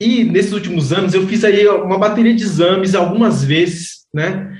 E 0.00 0.24
nesses 0.24 0.52
últimos 0.52 0.92
anos 0.92 1.14
eu 1.14 1.26
fiz 1.26 1.44
aí 1.44 1.66
uma 1.68 1.98
bateria 1.98 2.34
de 2.34 2.42
exames 2.42 2.94
algumas 2.94 3.44
vezes, 3.44 4.06
né? 4.12 4.56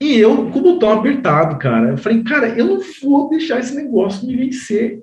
E 0.00 0.16
eu 0.16 0.50
com 0.50 0.58
o 0.58 0.62
botão 0.62 0.92
apertado, 0.92 1.58
cara. 1.58 1.90
Eu 1.90 1.98
falei, 1.98 2.22
cara, 2.22 2.48
eu 2.48 2.66
não 2.66 2.80
vou 3.02 3.28
deixar 3.28 3.60
esse 3.60 3.74
negócio 3.76 4.26
me 4.26 4.34
vencer. 4.34 5.02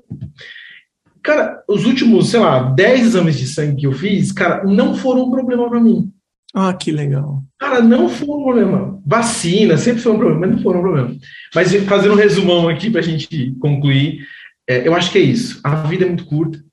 Cara, 1.22 1.62
os 1.68 1.86
últimos, 1.86 2.30
sei 2.30 2.40
lá, 2.40 2.72
10 2.72 3.08
exames 3.08 3.38
de 3.38 3.48
sangue 3.48 3.82
que 3.82 3.88
eu 3.88 3.92
fiz, 3.92 4.32
cara, 4.32 4.64
não 4.64 4.96
foram 4.96 5.26
um 5.26 5.32
problema 5.32 5.70
para 5.70 5.80
mim. 5.80 6.12
Ah, 6.54 6.74
que 6.74 6.92
legal. 6.92 7.44
Cara, 7.60 7.82
não 7.82 8.10
foi 8.10 8.28
um 8.28 8.44
problema. 8.44 9.02
Vacina 9.06 9.78
sempre 9.78 10.02
foi 10.02 10.12
um 10.14 10.18
problema, 10.18 10.42
mas 10.42 10.56
não 10.56 10.64
foi 10.64 10.76
um 10.76 10.82
problema. 10.82 11.16
Mas 11.54 11.76
fazendo 11.86 12.14
um 12.14 12.18
resumão 12.18 12.70
aqui 12.70 12.90
para 12.90 13.02
a 13.02 13.04
gente 13.04 13.54
concluir, 13.60 14.26
é, 14.68 14.88
eu 14.88 14.96
acho 14.96 15.12
que 15.12 15.18
é 15.18 15.22
isso. 15.22 15.60
A 15.64 15.76
vida 15.76 16.06
é 16.06 16.08
muito 16.08 16.26
curta. 16.26 16.64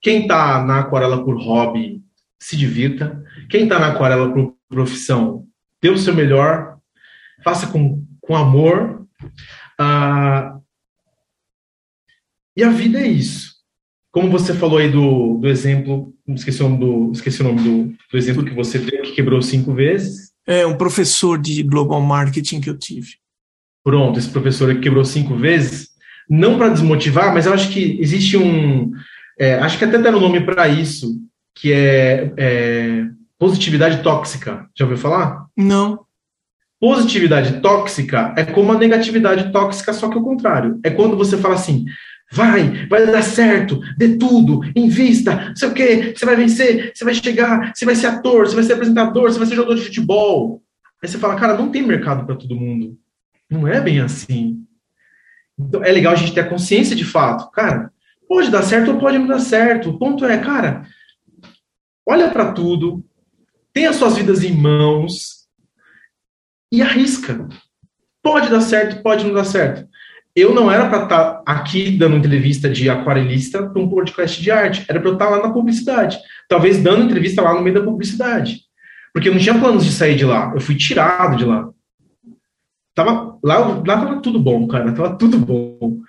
Quem 0.00 0.22
está 0.22 0.64
na 0.64 0.80
aquarela 0.80 1.24
por 1.24 1.36
hobby, 1.36 2.02
se 2.38 2.56
divirta. 2.56 3.24
Quem 3.48 3.64
está 3.64 3.78
na 3.78 3.88
aquarela 3.88 4.32
por 4.32 4.56
profissão, 4.68 5.46
dê 5.80 5.90
o 5.90 5.98
seu 5.98 6.14
melhor. 6.14 6.78
Faça 7.44 7.66
com, 7.68 8.04
com 8.20 8.36
amor. 8.36 9.06
Ah, 9.78 10.58
e 12.56 12.62
a 12.62 12.70
vida 12.70 12.98
é 12.98 13.06
isso. 13.06 13.52
Como 14.10 14.30
você 14.30 14.52
falou 14.52 14.78
aí 14.78 14.90
do, 14.90 15.38
do 15.38 15.48
exemplo 15.48 16.11
esqueci 16.28 16.62
o 16.62 16.68
nome 16.68 16.78
do, 16.78 17.12
esqueci 17.12 17.40
o 17.40 17.44
nome 17.44 17.62
do, 17.62 17.84
do 18.10 18.18
exemplo 18.18 18.44
que 18.44 18.54
você 18.54 18.78
deu, 18.78 19.02
que 19.02 19.12
quebrou 19.12 19.42
cinco 19.42 19.74
vezes. 19.74 20.32
É, 20.46 20.66
um 20.66 20.76
professor 20.76 21.38
de 21.38 21.62
global 21.62 22.00
marketing 22.00 22.60
que 22.60 22.70
eu 22.70 22.78
tive. 22.78 23.16
Pronto, 23.84 24.18
esse 24.18 24.28
professor 24.28 24.72
que 24.74 24.80
quebrou 24.80 25.04
cinco 25.04 25.34
vezes, 25.34 25.88
não 26.28 26.56
para 26.56 26.68
desmotivar, 26.68 27.34
mas 27.34 27.46
eu 27.46 27.52
acho 27.52 27.70
que 27.70 28.00
existe 28.00 28.36
um. 28.36 28.92
É, 29.38 29.54
acho 29.54 29.78
que 29.78 29.84
até 29.84 29.98
deram 29.98 30.20
nome 30.20 30.40
para 30.44 30.68
isso, 30.68 31.20
que 31.54 31.72
é, 31.72 32.32
é 32.36 33.04
positividade 33.38 34.02
tóxica. 34.02 34.68
Já 34.76 34.84
ouviu 34.84 34.98
falar? 34.98 35.46
Não. 35.56 36.04
Positividade 36.80 37.60
tóxica 37.60 38.34
é 38.36 38.44
como 38.44 38.72
a 38.72 38.78
negatividade 38.78 39.52
tóxica, 39.52 39.92
só 39.92 40.08
que 40.08 40.18
o 40.18 40.22
contrário. 40.22 40.80
É 40.84 40.90
quando 40.90 41.16
você 41.16 41.36
fala 41.36 41.54
assim: 41.54 41.84
Vai, 42.34 42.86
vai 42.86 43.04
dar 43.04 43.20
certo, 43.20 43.78
dê 43.98 44.16
tudo, 44.16 44.62
invista, 44.74 45.48
não 45.48 45.56
sei 45.56 45.68
o 45.68 45.74
quê, 45.74 46.14
você 46.16 46.24
vai 46.24 46.34
vencer, 46.34 46.90
você 46.94 47.04
vai 47.04 47.12
chegar, 47.12 47.74
você 47.74 47.84
vai 47.84 47.94
ser 47.94 48.06
ator, 48.06 48.46
você 48.46 48.54
vai 48.54 48.64
ser 48.64 48.72
apresentador, 48.72 49.30
você 49.30 49.38
vai 49.38 49.46
ser 49.46 49.54
jogador 49.54 49.74
de 49.74 49.84
futebol. 49.84 50.62
Aí 51.02 51.06
você 51.06 51.18
fala, 51.18 51.36
cara, 51.36 51.58
não 51.58 51.70
tem 51.70 51.82
mercado 51.82 52.24
para 52.24 52.34
todo 52.34 52.56
mundo. 52.56 52.98
Não 53.50 53.68
é 53.68 53.82
bem 53.82 54.00
assim. 54.00 54.64
Então 55.58 55.84
é 55.84 55.92
legal 55.92 56.14
a 56.14 56.16
gente 56.16 56.32
ter 56.32 56.40
a 56.40 56.48
consciência 56.48 56.96
de 56.96 57.04
fato. 57.04 57.50
Cara, 57.50 57.92
pode 58.26 58.50
dar 58.50 58.62
certo 58.62 58.92
ou 58.92 58.98
pode 58.98 59.18
não 59.18 59.26
dar 59.26 59.38
certo. 59.38 59.90
O 59.90 59.98
ponto 59.98 60.24
é, 60.24 60.38
cara, 60.38 60.86
olha 62.08 62.30
para 62.30 62.52
tudo, 62.52 63.04
tem 63.74 63.84
as 63.84 63.96
suas 63.96 64.16
vidas 64.16 64.42
em 64.42 64.56
mãos 64.56 65.46
e 66.72 66.80
arrisca. 66.80 67.46
Pode 68.22 68.48
dar 68.48 68.62
certo, 68.62 69.02
pode 69.02 69.26
não 69.26 69.34
dar 69.34 69.44
certo 69.44 69.86
eu 70.34 70.54
não 70.54 70.70
era 70.70 70.88
para 70.88 71.04
estar 71.04 71.24
tá 71.34 71.42
aqui 71.46 71.90
dando 71.90 72.16
entrevista 72.16 72.68
de 72.68 72.88
aquarelista 72.88 73.66
para 73.66 73.80
um 73.80 73.88
podcast 73.88 74.40
de 74.40 74.50
arte, 74.50 74.84
era 74.88 74.98
para 74.98 75.08
eu 75.10 75.14
estar 75.14 75.26
tá 75.26 75.30
lá 75.30 75.46
na 75.46 75.52
publicidade. 75.52 76.18
Talvez 76.48 76.82
dando 76.82 77.04
entrevista 77.04 77.42
lá 77.42 77.54
no 77.54 77.60
meio 77.60 77.74
da 77.74 77.84
publicidade. 77.84 78.62
Porque 79.12 79.28
eu 79.28 79.34
não 79.34 79.40
tinha 79.40 79.58
planos 79.58 79.84
de 79.84 79.92
sair 79.92 80.16
de 80.16 80.24
lá, 80.24 80.52
eu 80.54 80.60
fui 80.60 80.74
tirado 80.74 81.36
de 81.36 81.44
lá. 81.44 81.68
Tava, 82.94 83.38
lá, 83.42 83.82
lá 83.86 84.20
tudo 84.20 84.38
bom, 84.38 84.66
cara, 84.66 84.92
tava 84.92 85.16
tudo 85.16 85.38
bom. 85.38 86.00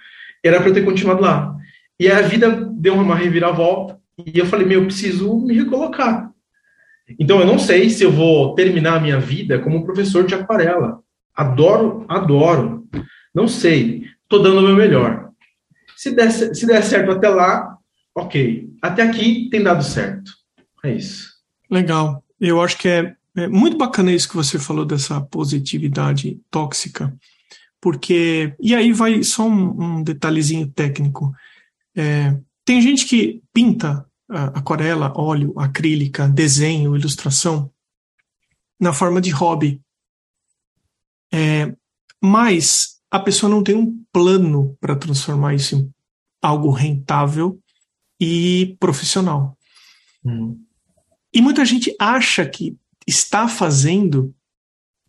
Era 0.44 0.60
para 0.60 0.70
eu 0.70 0.74
ter 0.74 0.86
continuado 0.86 1.22
lá. 1.22 1.56
E 2.00 2.10
a 2.10 2.22
vida 2.22 2.50
deu 2.74 2.96
uma 2.96 3.16
reviravolta 3.16 4.00
e 4.26 4.40
eu 4.40 4.46
falei, 4.46 4.66
meu, 4.66 4.82
eu 4.82 4.86
preciso 4.86 5.38
me 5.40 5.54
recolocar. 5.54 6.32
Então 7.20 7.40
eu 7.40 7.46
não 7.46 7.60
sei 7.60 7.90
se 7.90 8.04
eu 8.04 8.12
vou 8.12 8.56
terminar 8.56 8.98
a 8.98 9.00
minha 9.00 9.20
vida 9.20 9.60
como 9.60 9.86
professor 9.86 10.26
de 10.26 10.34
aquarela. 10.34 11.00
Adoro, 11.36 12.06
adoro. 12.08 12.88
Não 13.34 13.48
sei 13.48 14.06
estou 14.34 14.42
dando 14.42 14.60
o 14.60 14.64
meu 14.64 14.76
melhor. 14.76 15.30
Se 15.96 16.12
der, 16.12 16.32
se 16.32 16.66
der 16.66 16.84
certo 16.84 17.12
até 17.12 17.30
lá, 17.30 17.78
ok. 18.16 18.70
Até 18.82 19.04
aqui 19.04 19.48
tem 19.50 19.62
dado 19.62 19.84
certo. 19.84 20.32
É 20.84 20.94
isso. 20.94 21.32
Legal. 21.70 22.24
Eu 22.40 22.62
acho 22.62 22.78
que 22.78 22.88
é, 22.88 23.16
é 23.38 23.48
muito 23.48 23.78
bacana 23.78 24.12
isso 24.12 24.28
que 24.28 24.36
você 24.36 24.58
falou 24.58 24.86
dessa 24.86 25.22
positividade 25.22 26.40
tóxica. 26.50 27.16
Porque. 27.80 28.54
E 28.60 28.74
aí 28.74 28.92
vai 28.92 29.24
só 29.24 29.48
um, 29.48 29.98
um 29.98 30.04
detalhezinho 30.04 30.68
técnico. 30.68 31.34
É, 31.96 32.36
tem 32.66 32.82
gente 32.82 33.06
que 33.06 33.42
pinta 33.54 34.06
aquarela, 34.28 35.14
óleo, 35.16 35.54
acrílica, 35.58 36.28
desenho, 36.28 36.96
ilustração 36.96 37.70
na 38.80 38.94
forma 38.94 39.22
de 39.22 39.30
hobby. 39.30 39.80
É, 41.32 41.74
mas 42.22 42.93
a 43.14 43.20
pessoa 43.20 43.48
não 43.48 43.62
tem 43.62 43.76
um 43.76 44.04
plano 44.12 44.76
para 44.82 44.96
transformar 44.96 45.54
isso 45.54 45.76
em 45.76 45.94
algo 46.42 46.72
rentável 46.72 47.60
e 48.20 48.76
profissional. 48.80 49.56
Hum. 50.26 50.60
E 51.32 51.40
muita 51.40 51.64
gente 51.64 51.96
acha 52.00 52.44
que 52.44 52.76
está 53.06 53.48
fazendo 53.48 54.34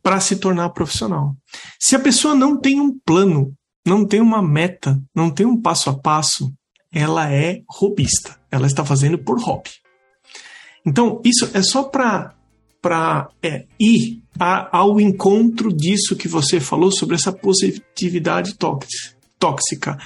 para 0.03 0.21
se 0.21 0.37
tornar 0.37 0.69
profissional. 0.69 1.35
Se 1.81 1.97
a 1.97 1.99
pessoa 1.99 2.35
não 2.35 2.61
tem 2.61 2.79
um 2.79 2.93
plano, 3.07 3.57
não 3.87 4.05
tem 4.07 4.21
uma 4.21 4.43
meta, 4.43 5.03
não 5.15 5.31
tem 5.31 5.47
um 5.47 5.59
passo 5.59 5.89
a 5.89 5.99
passo, 5.99 6.53
ela 6.93 7.33
é 7.33 7.63
robista. 7.67 8.39
Ela 8.51 8.67
está 8.67 8.85
fazendo 8.85 9.17
por 9.17 9.41
hobby. 9.41 9.71
Então, 10.85 11.23
isso 11.25 11.51
é 11.55 11.63
só 11.63 11.85
para 11.85 12.34
para 12.85 13.31
é, 13.43 13.65
ir 13.81 14.21
a, 14.39 14.77
ao 14.77 15.01
encontro 15.01 15.73
disso 15.73 16.15
que 16.15 16.29
você 16.29 16.61
falou 16.61 16.93
sobre 16.93 17.15
essa 17.15 17.33
positividade 17.33 18.57
tóxica. 19.39 19.97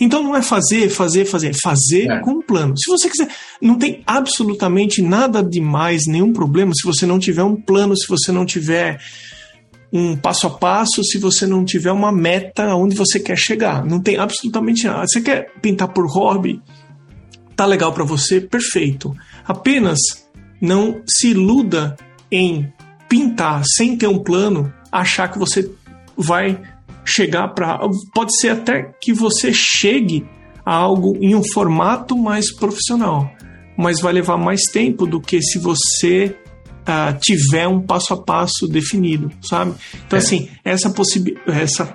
Então 0.00 0.20
não 0.20 0.34
é 0.34 0.42
fazer, 0.42 0.88
fazer, 0.88 1.26
fazer, 1.26 1.54
fazer 1.62 2.10
é. 2.10 2.18
com 2.18 2.32
um 2.32 2.42
plano. 2.42 2.76
Se 2.76 2.90
você 2.90 3.08
quiser, 3.08 3.28
não 3.62 3.78
tem 3.78 4.02
absolutamente 4.04 5.00
nada 5.00 5.44
demais, 5.44 6.08
nenhum 6.08 6.32
problema 6.32 6.72
se 6.74 6.84
você 6.84 7.06
não 7.06 7.20
tiver 7.20 7.44
um 7.44 7.54
plano, 7.54 7.96
se 7.96 8.08
você 8.08 8.32
não 8.32 8.44
tiver 8.44 9.00
um 9.92 10.16
passo 10.16 10.48
a 10.48 10.50
passo, 10.50 11.04
se 11.04 11.18
você 11.18 11.46
não 11.46 11.64
tiver 11.64 11.92
uma 11.92 12.10
meta 12.10 12.74
onde 12.74 12.96
você 12.96 13.20
quer 13.20 13.38
chegar. 13.38 13.86
Não 13.86 14.00
tem 14.00 14.16
absolutamente 14.16 14.88
nada. 14.88 15.06
Você 15.06 15.20
quer 15.20 15.52
pintar 15.62 15.86
por 15.86 16.08
hobby? 16.08 16.60
Tá 17.54 17.64
legal 17.64 17.92
para 17.92 18.02
você? 18.02 18.40
Perfeito. 18.40 19.14
Apenas 19.46 20.00
não 20.60 21.00
se 21.06 21.28
iluda 21.28 21.96
em 22.30 22.72
pintar 23.08 23.62
sem 23.64 23.96
ter 23.96 24.08
um 24.08 24.18
plano, 24.18 24.72
achar 24.90 25.28
que 25.28 25.38
você 25.38 25.70
vai 26.16 26.60
chegar 27.04 27.48
para. 27.48 27.78
Pode 28.14 28.38
ser 28.38 28.50
até 28.50 28.90
que 29.00 29.12
você 29.12 29.52
chegue 29.52 30.26
a 30.64 30.72
algo 30.72 31.16
em 31.20 31.34
um 31.34 31.42
formato 31.52 32.16
mais 32.16 32.54
profissional, 32.54 33.30
mas 33.76 34.00
vai 34.00 34.12
levar 34.12 34.36
mais 34.36 34.62
tempo 34.72 35.06
do 35.06 35.20
que 35.20 35.42
se 35.42 35.58
você 35.58 36.36
uh, 36.82 37.18
tiver 37.20 37.68
um 37.68 37.80
passo 37.80 38.14
a 38.14 38.22
passo 38.22 38.66
definido, 38.66 39.30
sabe? 39.42 39.74
Então, 40.06 40.18
é. 40.18 40.22
assim, 40.22 40.48
essa, 40.64 40.92
essa 41.46 41.86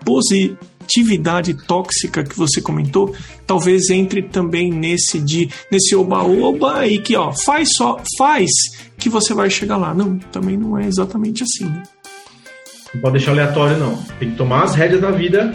positividade 0.90 1.54
tóxica 1.54 2.24
que 2.24 2.36
você 2.36 2.62
comentou, 2.62 3.16
talvez 3.46 3.90
entre 3.90 4.24
também 4.24 4.72
nesse 4.72 5.20
de 5.20 5.50
nesse 5.72 5.96
oba-oba 5.96 6.88
e 6.88 6.98
que, 6.98 7.16
ó, 7.16 7.32
faz 7.32 7.70
só, 7.76 8.02
faz 8.18 8.50
que 8.98 9.08
você 9.08 9.34
vai 9.34 9.50
chegar 9.50 9.78
lá. 9.78 9.94
Não, 9.94 10.18
também 10.18 10.58
não 10.58 10.78
é 10.78 10.88
exatamente 10.88 11.44
assim. 11.44 11.66
Né? 11.66 11.84
Não 12.94 13.02
pode 13.02 13.14
deixar 13.14 13.32
aleatório, 13.32 13.78
não. 13.78 13.96
Tem 14.20 14.32
que 14.32 14.36
tomar 14.36 14.64
as 14.64 14.76
rédeas 14.76 15.02
da 15.02 15.12
vida 15.12 15.54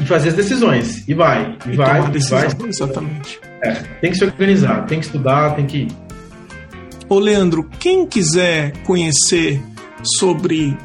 e 0.00 0.06
fazer 0.06 0.30
as 0.30 0.34
decisões. 0.34 1.06
E 1.06 1.14
vai, 1.14 1.56
e, 1.66 1.70
e 1.70 1.76
vai, 1.76 2.10
decisão, 2.10 2.38
e 2.38 2.54
vai. 2.54 2.68
Exatamente. 2.68 3.40
É, 3.62 3.72
tem 4.00 4.10
que 4.10 4.16
se 4.16 4.24
organizar, 4.24 4.86
tem 4.86 4.98
que 4.98 5.06
estudar, 5.06 5.54
tem 5.54 5.66
que. 5.66 5.88
Ô, 7.08 7.18
Leandro, 7.18 7.68
quem 7.78 8.06
quiser 8.06 8.72
conhecer 8.84 9.60
sobre 10.18 10.76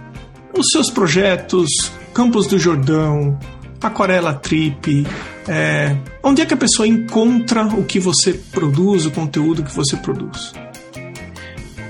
os 0.54 0.68
seus 0.72 0.92
projetos, 0.92 1.70
Campos 2.18 2.48
do 2.48 2.58
Jordão, 2.58 3.38
Aquarela 3.80 4.34
Trip, 4.34 5.06
é, 5.48 5.96
onde 6.24 6.42
é 6.42 6.48
que 6.48 6.54
a 6.56 6.58
pessoa 6.58 6.88
encontra 6.88 7.64
o 7.64 7.84
que 7.84 8.00
você 8.00 8.34
produz, 8.34 9.06
o 9.06 9.12
conteúdo 9.12 9.62
que 9.62 9.72
você 9.72 9.96
produz? 9.98 10.52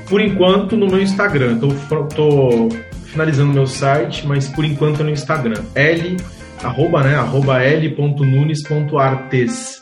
Por 0.09 0.19
enquanto 0.19 0.75
no 0.75 0.87
meu 0.87 1.01
Instagram. 1.01 1.59
Tô 1.59 1.69
finalizando 3.05 3.53
meu 3.53 3.65
site, 3.65 4.27
mas 4.27 4.49
por 4.49 4.65
enquanto 4.65 5.01
no 5.01 5.11
Instagram. 5.11 5.63
L, 5.73 6.17
arroba, 6.61 7.03
né? 7.03 7.15
Arroba 7.15 7.63
l.nunes.artes 7.63 9.81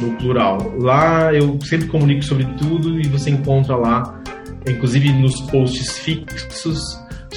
no 0.00 0.12
plural. 0.12 0.74
Lá 0.78 1.34
eu 1.34 1.58
sempre 1.60 1.86
comunico 1.88 2.24
sobre 2.24 2.46
tudo 2.58 2.98
e 2.98 3.06
você 3.08 3.28
encontra 3.28 3.76
lá, 3.76 4.22
inclusive 4.66 5.12
nos 5.12 5.38
posts 5.42 5.98
fixos, 5.98 6.80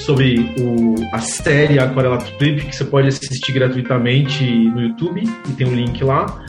sobre 0.04 0.54
o, 0.58 0.94
a 1.12 1.20
série 1.20 1.78
Aquarela 1.78 2.18
Trip, 2.18 2.66
que 2.66 2.74
você 2.74 2.84
pode 2.84 3.08
assistir 3.08 3.52
gratuitamente 3.52 4.44
no 4.44 4.82
YouTube, 4.82 5.22
e 5.48 5.52
tem 5.52 5.66
um 5.66 5.74
link 5.74 6.02
lá, 6.02 6.42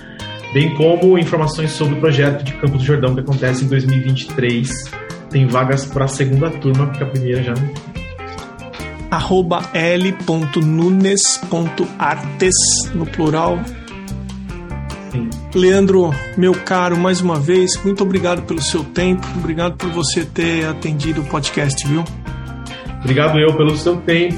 bem 0.53 0.73
como 0.75 1.17
informações 1.17 1.71
sobre 1.71 1.95
o 1.95 1.99
projeto 1.99 2.43
de 2.43 2.53
Campos 2.53 2.79
do 2.79 2.85
Jordão 2.85 3.13
que 3.13 3.21
acontece 3.21 3.63
em 3.63 3.67
2023 3.67 5.01
tem 5.31 5.47
vagas 5.47 5.85
para 5.85 6.05
a 6.05 6.07
segunda 6.07 6.49
turma, 6.49 6.85
porque 6.87 7.03
a 7.03 7.07
primeira 7.07 7.41
já 7.41 7.53
não 7.53 7.67
tem. 7.67 7.91
Arroba 9.09 9.63
l.nunes.artes, 9.73 11.33
no 12.93 13.05
plural. 13.05 13.57
Leandro, 15.53 16.13
meu 16.37 16.53
caro, 16.53 16.97
mais 16.97 17.19
uma 17.19 17.37
vez, 17.37 17.81
muito 17.83 18.03
obrigado 18.03 18.43
pelo 18.43 18.61
seu 18.61 18.83
tempo, 18.83 19.27
obrigado 19.35 19.75
por 19.75 19.89
você 19.89 20.23
ter 20.23 20.65
atendido 20.65 21.19
o 21.21 21.25
podcast, 21.25 21.85
viu? 21.85 22.05
Obrigado 23.01 23.37
eu 23.39 23.53
pelo 23.55 23.75
seu 23.75 23.97
tempo 23.97 24.35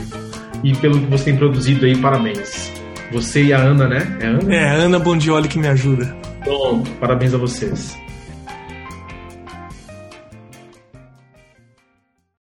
e 0.64 0.76
pelo 0.76 1.00
que 1.00 1.06
você 1.06 1.26
tem 1.26 1.36
produzido 1.38 1.86
aí, 1.86 1.96
parabéns. 1.98 2.72
Você 3.12 3.44
e 3.44 3.54
a 3.54 3.60
Ana, 3.60 3.88
né? 3.88 4.18
É 4.20 4.26
a 4.26 4.30
Ana? 4.30 4.56
É, 4.56 4.70
a 4.70 4.74
Ana 4.74 5.00
Bondioli 5.00 5.48
que 5.48 5.60
me 5.60 5.68
ajuda. 5.68 6.16
Bom, 6.46 6.82
parabéns 7.00 7.34
a 7.34 7.38
vocês. 7.38 7.96